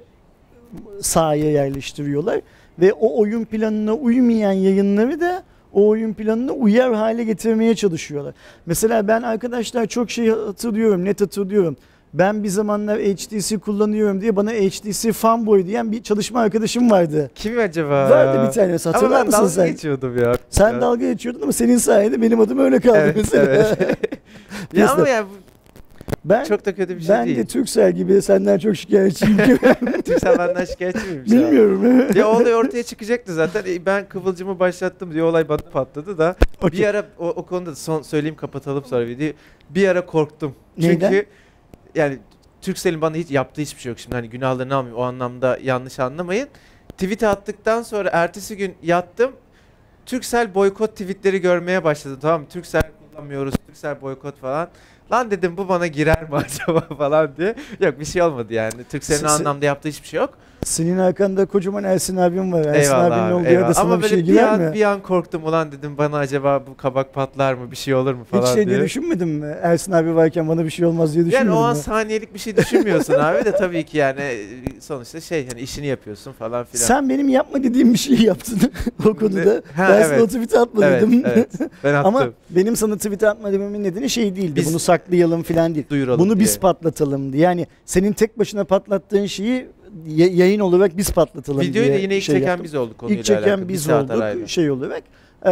sahaya 1.01 1.51
yerleştiriyorlar 1.51 2.41
ve 2.79 2.93
o 2.93 3.19
oyun 3.21 3.45
planına 3.45 3.93
uymayan 3.93 4.51
yayınları 4.51 5.21
da 5.21 5.43
o 5.73 5.87
oyun 5.87 6.13
planına 6.13 6.51
uyar 6.51 6.93
hale 6.93 7.23
getirmeye 7.23 7.75
çalışıyorlar. 7.75 8.33
Mesela 8.65 9.07
ben 9.07 9.21
arkadaşlar 9.21 9.85
çok 9.85 10.11
şey 10.11 10.29
hatırlıyorum, 10.29 11.05
net 11.05 11.21
hatırlıyorum. 11.21 11.77
Ben 12.13 12.43
bir 12.43 12.49
zamanlar 12.49 12.99
HTC 12.99 13.57
kullanıyorum 13.57 14.21
diye 14.21 14.35
bana 14.35 14.51
HTC 14.51 15.11
fanboy 15.11 15.65
diyen 15.65 15.91
bir 15.91 16.03
çalışma 16.03 16.39
arkadaşım 16.39 16.91
vardı. 16.91 17.31
Kim 17.35 17.59
acaba? 17.59 18.09
Vardı 18.09 18.33
bir 18.33 18.61
Ama 18.61 18.73
hatırlar 18.93 19.11
ben 19.19 19.25
mısın 19.25 19.31
dalga 19.39 19.49
sen? 19.49 19.67
geçiyordum 19.67 20.17
ya. 20.17 20.33
Sen 20.49 20.73
Ya. 20.73 20.81
dalga 20.81 21.11
geçiyordun 21.11 21.41
ama 21.41 21.51
senin 21.51 21.77
sayende 21.77 22.21
benim 22.21 22.39
adım 22.39 22.59
öyle 22.59 22.79
kaldı 22.79 22.97
Evet, 22.97 23.15
mesela. 23.17 23.45
evet. 23.45 23.97
ya 24.73 24.91
ama 24.91 25.09
ya 25.09 25.23
bu 25.23 25.44
ben 26.29 26.43
çok 26.43 26.65
da 26.65 26.75
kötü 26.75 26.95
bir 26.97 27.01
şey 27.01 27.09
ben 27.15 27.25
değil. 27.25 27.37
de 27.37 27.45
Türksel 27.45 27.91
gibi 27.91 28.21
senden 28.21 28.57
çok 28.57 28.75
şikayetçiyim. 28.75 29.37
Türk 30.05 30.19
sen 30.19 30.37
benden 30.37 30.65
şikayetçi 30.65 31.05
miymiş? 31.07 31.31
Bilmiyorum. 31.31 32.07
Ya 32.15 32.27
o 32.27 32.41
olay 32.41 32.55
ortaya 32.55 32.83
çıkacaktı 32.83 33.33
zaten. 33.33 33.63
E, 33.67 33.85
Ben 33.85 34.09
kıvılcımı 34.09 34.59
başlattım 34.59 35.13
diye 35.13 35.23
olay 35.23 35.47
patladı 35.47 36.17
da. 36.17 36.35
Okey. 36.61 36.79
Bir 36.79 36.85
ara 36.87 37.05
o, 37.19 37.27
o 37.29 37.45
konuda 37.45 37.75
son 37.75 38.01
söyleyeyim 38.01 38.35
kapatalım 38.35 38.85
sonra 38.85 39.07
videoyu. 39.07 39.33
Bir 39.69 39.87
ara 39.87 40.05
korktum. 40.05 40.55
Neyden? 40.77 41.11
Çünkü 41.11 41.25
yani 41.95 42.17
Turkcell'in 42.61 43.01
bana 43.01 43.15
hiç 43.15 43.31
yaptığı 43.31 43.61
hiçbir 43.61 43.81
şey 43.81 43.89
yok. 43.89 43.99
Şimdi 43.99 44.15
hani 44.15 44.29
günahlarını 44.29 44.75
almayayım 44.75 44.99
o 44.99 45.03
anlamda 45.03 45.59
yanlış 45.63 45.99
anlamayın. 45.99 46.47
tweet 46.89 47.23
attıktan 47.23 47.81
sonra 47.81 48.09
ertesi 48.13 48.57
gün 48.57 48.75
yattım. 48.83 49.31
Türksel 50.05 50.55
boykot 50.55 50.91
tweetleri 50.91 51.41
görmeye 51.41 51.83
başladım. 51.83 52.19
Tamam 52.21 52.41
mı? 52.41 52.47
Türksel 52.49 52.81
kullanmıyoruz. 53.11 53.53
Türksel 53.67 54.01
boykot 54.01 54.37
falan. 54.39 54.69
Lan 55.11 55.31
dedim 55.31 55.57
bu 55.57 55.69
bana 55.69 55.87
girer 55.87 56.29
mi 56.29 56.35
acaba 56.35 56.81
falan 56.81 57.37
diye. 57.37 57.55
Yok 57.79 57.99
bir 57.99 58.05
şey 58.05 58.21
olmadı 58.21 58.53
yani. 58.53 58.83
Türksel'in 58.91 59.23
Se- 59.23 59.27
se- 59.27 59.39
anlamda 59.39 59.65
yaptığı 59.65 59.89
hiçbir 59.89 60.07
şey 60.07 60.17
yok. 60.19 60.33
Senin 60.65 60.97
arkanda 60.97 61.45
kocaman 61.45 61.83
Ersin 61.83 62.17
abim 62.17 62.53
var. 62.53 62.65
Ersin 62.65 62.79
eyvallah 62.91 63.05
abinin 63.05 63.19
abi, 63.27 63.33
olduğu 63.33 63.45
eyvallah. 63.47 63.61
yerde 63.61 63.73
sana 63.73 63.85
Ama 63.93 64.03
bir 64.03 64.07
şey 64.07 64.21
girer 64.21 64.59
mi? 64.59 64.73
bir 64.73 64.81
an 64.91 65.01
korktum 65.01 65.45
ulan 65.45 65.71
dedim 65.71 65.97
bana 65.97 66.17
acaba 66.17 66.63
bu 66.67 66.77
kabak 66.77 67.13
patlar 67.13 67.53
mı 67.53 67.71
bir 67.71 67.75
şey 67.75 67.95
olur 67.95 68.13
mu 68.13 68.23
falan 68.23 68.41
Hiç 68.41 68.47
şey 68.47 68.55
diye. 68.65 68.67
diye 68.75 68.85
düşünmedin 68.85 69.27
mi? 69.27 69.55
Ersin 69.61 69.91
abi 69.91 70.15
varken 70.15 70.47
bana 70.49 70.65
bir 70.65 70.69
şey 70.69 70.85
olmaz 70.85 71.13
diye 71.13 71.23
Yani 71.23 71.31
düşünmedin 71.31 71.55
o 71.57 71.59
an 71.59 71.75
mi? 71.77 71.81
saniyelik 71.83 72.33
bir 72.33 72.39
şey 72.39 72.57
düşünmüyorsun 72.57 73.13
abi 73.13 73.45
de 73.45 73.51
tabii 73.51 73.83
ki 73.83 73.97
yani 73.97 74.19
e, 74.21 74.37
sonuçta 74.79 75.21
şey 75.21 75.47
hani 75.49 75.61
işini 75.61 75.87
yapıyorsun 75.87 76.31
falan 76.31 76.65
filan. 76.65 76.85
Sen 76.85 77.09
benim 77.09 77.29
yapma 77.29 77.63
dediğim 77.63 77.93
bir 77.93 77.99
şeyi 77.99 78.23
yaptın 78.25 78.59
o 79.05 79.13
konuda. 79.13 79.61
Ha, 79.75 79.87
ben 79.89 79.93
evet. 79.95 80.05
sana 80.05 80.21
o 80.21 80.27
tweet'i 80.27 80.59
atma 80.59 80.85
evet, 80.85 81.01
dedim. 81.01 81.23
evet. 81.25 81.49
Ben 81.83 81.93
attım. 81.93 82.15
Ama 82.15 82.27
benim 82.49 82.75
sana 82.75 82.95
tweet 82.97 83.23
atma 83.23 83.51
dememin 83.51 83.83
nedeni 83.83 84.09
şey 84.09 84.35
değildi. 84.35 84.55
Biz- 84.55 84.69
Bunu 84.69 84.79
saklayalım 84.79 85.43
falan 85.43 85.75
değil. 85.75 85.85
Duyuralım 85.89 86.19
Bunu 86.19 86.35
diye. 86.35 86.39
biz 86.45 86.59
patlatalım 86.59 87.33
diye. 87.33 87.43
Yani 87.43 87.67
senin 87.85 88.13
tek 88.13 88.39
başına 88.39 88.63
patlattığın 88.63 89.25
şeyi 89.25 89.67
yayın 90.15 90.59
olarak 90.59 90.97
biz 90.97 91.11
patlatalım 91.11 91.61
Videoyu 91.61 91.87
diye 91.87 91.97
da 91.97 92.01
yine 92.01 92.17
ilk 92.17 92.23
şey 92.23 92.35
çeken 92.35 92.47
yaptım. 92.47 92.63
biz 92.63 92.75
olduk 92.75 92.97
konuyla 92.97 93.17
İlk 93.19 93.25
çeken 93.25 93.41
alakalı. 93.41 93.67
Biz 93.69 93.89
olduk 93.89 94.11
arayla. 94.11 94.47
şey 94.47 94.71
olarak. 94.71 95.03
Ee, 95.45 95.51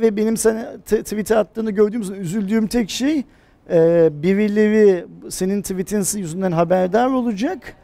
ve 0.00 0.16
benim 0.16 0.36
sana 0.36 0.76
tweet'e 0.84 1.36
attığını 1.36 1.70
gördüğüm 1.70 2.04
zaman 2.04 2.20
üzüldüğüm 2.20 2.66
tek 2.66 2.90
şey 2.90 3.22
e, 3.70 4.08
birileri 4.12 5.06
senin 5.28 5.62
tweetin 5.62 6.18
yüzünden 6.18 6.52
haberdar 6.52 7.06
olacak 7.10 7.74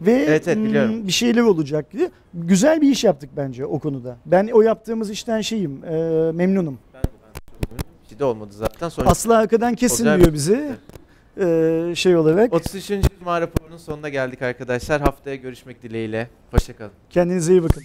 ve 0.00 0.12
Evet, 0.12 0.48
evet, 0.48 0.58
biliyorum. 0.64 0.94
mm, 0.94 1.06
bir 1.06 1.12
şeyler 1.12 1.42
olacak 1.42 1.92
diye. 1.92 2.10
Güzel 2.34 2.80
bir 2.80 2.90
iş 2.90 3.04
yaptık 3.04 3.30
bence 3.36 3.66
o 3.66 3.78
konuda. 3.78 4.16
Ben 4.26 4.48
o 4.52 4.62
yaptığımız 4.62 5.10
işten 5.10 5.40
şeyim, 5.40 5.84
e, 5.84 5.90
memnunum. 6.32 6.78
Ben 6.94 7.02
de, 7.02 7.06
ben 7.72 7.78
de. 7.78 7.82
Bir 8.14 8.18
de 8.18 8.24
olmadı 8.24 8.50
zaten. 8.52 8.88
Sonra 8.88 9.10
Aslı 9.10 9.36
arkadan 9.36 9.74
kesin 9.74 10.04
diyor 10.04 10.32
bize. 10.32 10.76
E, 11.40 11.92
şey 11.96 12.16
olarak. 12.16 12.52
33. 12.52 12.90
Cuma 13.18 13.40
raporunun 13.40 13.76
sonuna 13.76 14.08
geldik 14.08 14.42
arkadaşlar. 14.42 15.00
Haftaya 15.00 15.36
görüşmek 15.36 15.82
dileğiyle. 15.82 16.28
Hoşçakalın. 16.50 16.92
Kendinize 17.10 17.52
iyi 17.52 17.62
bakın. 17.62 17.82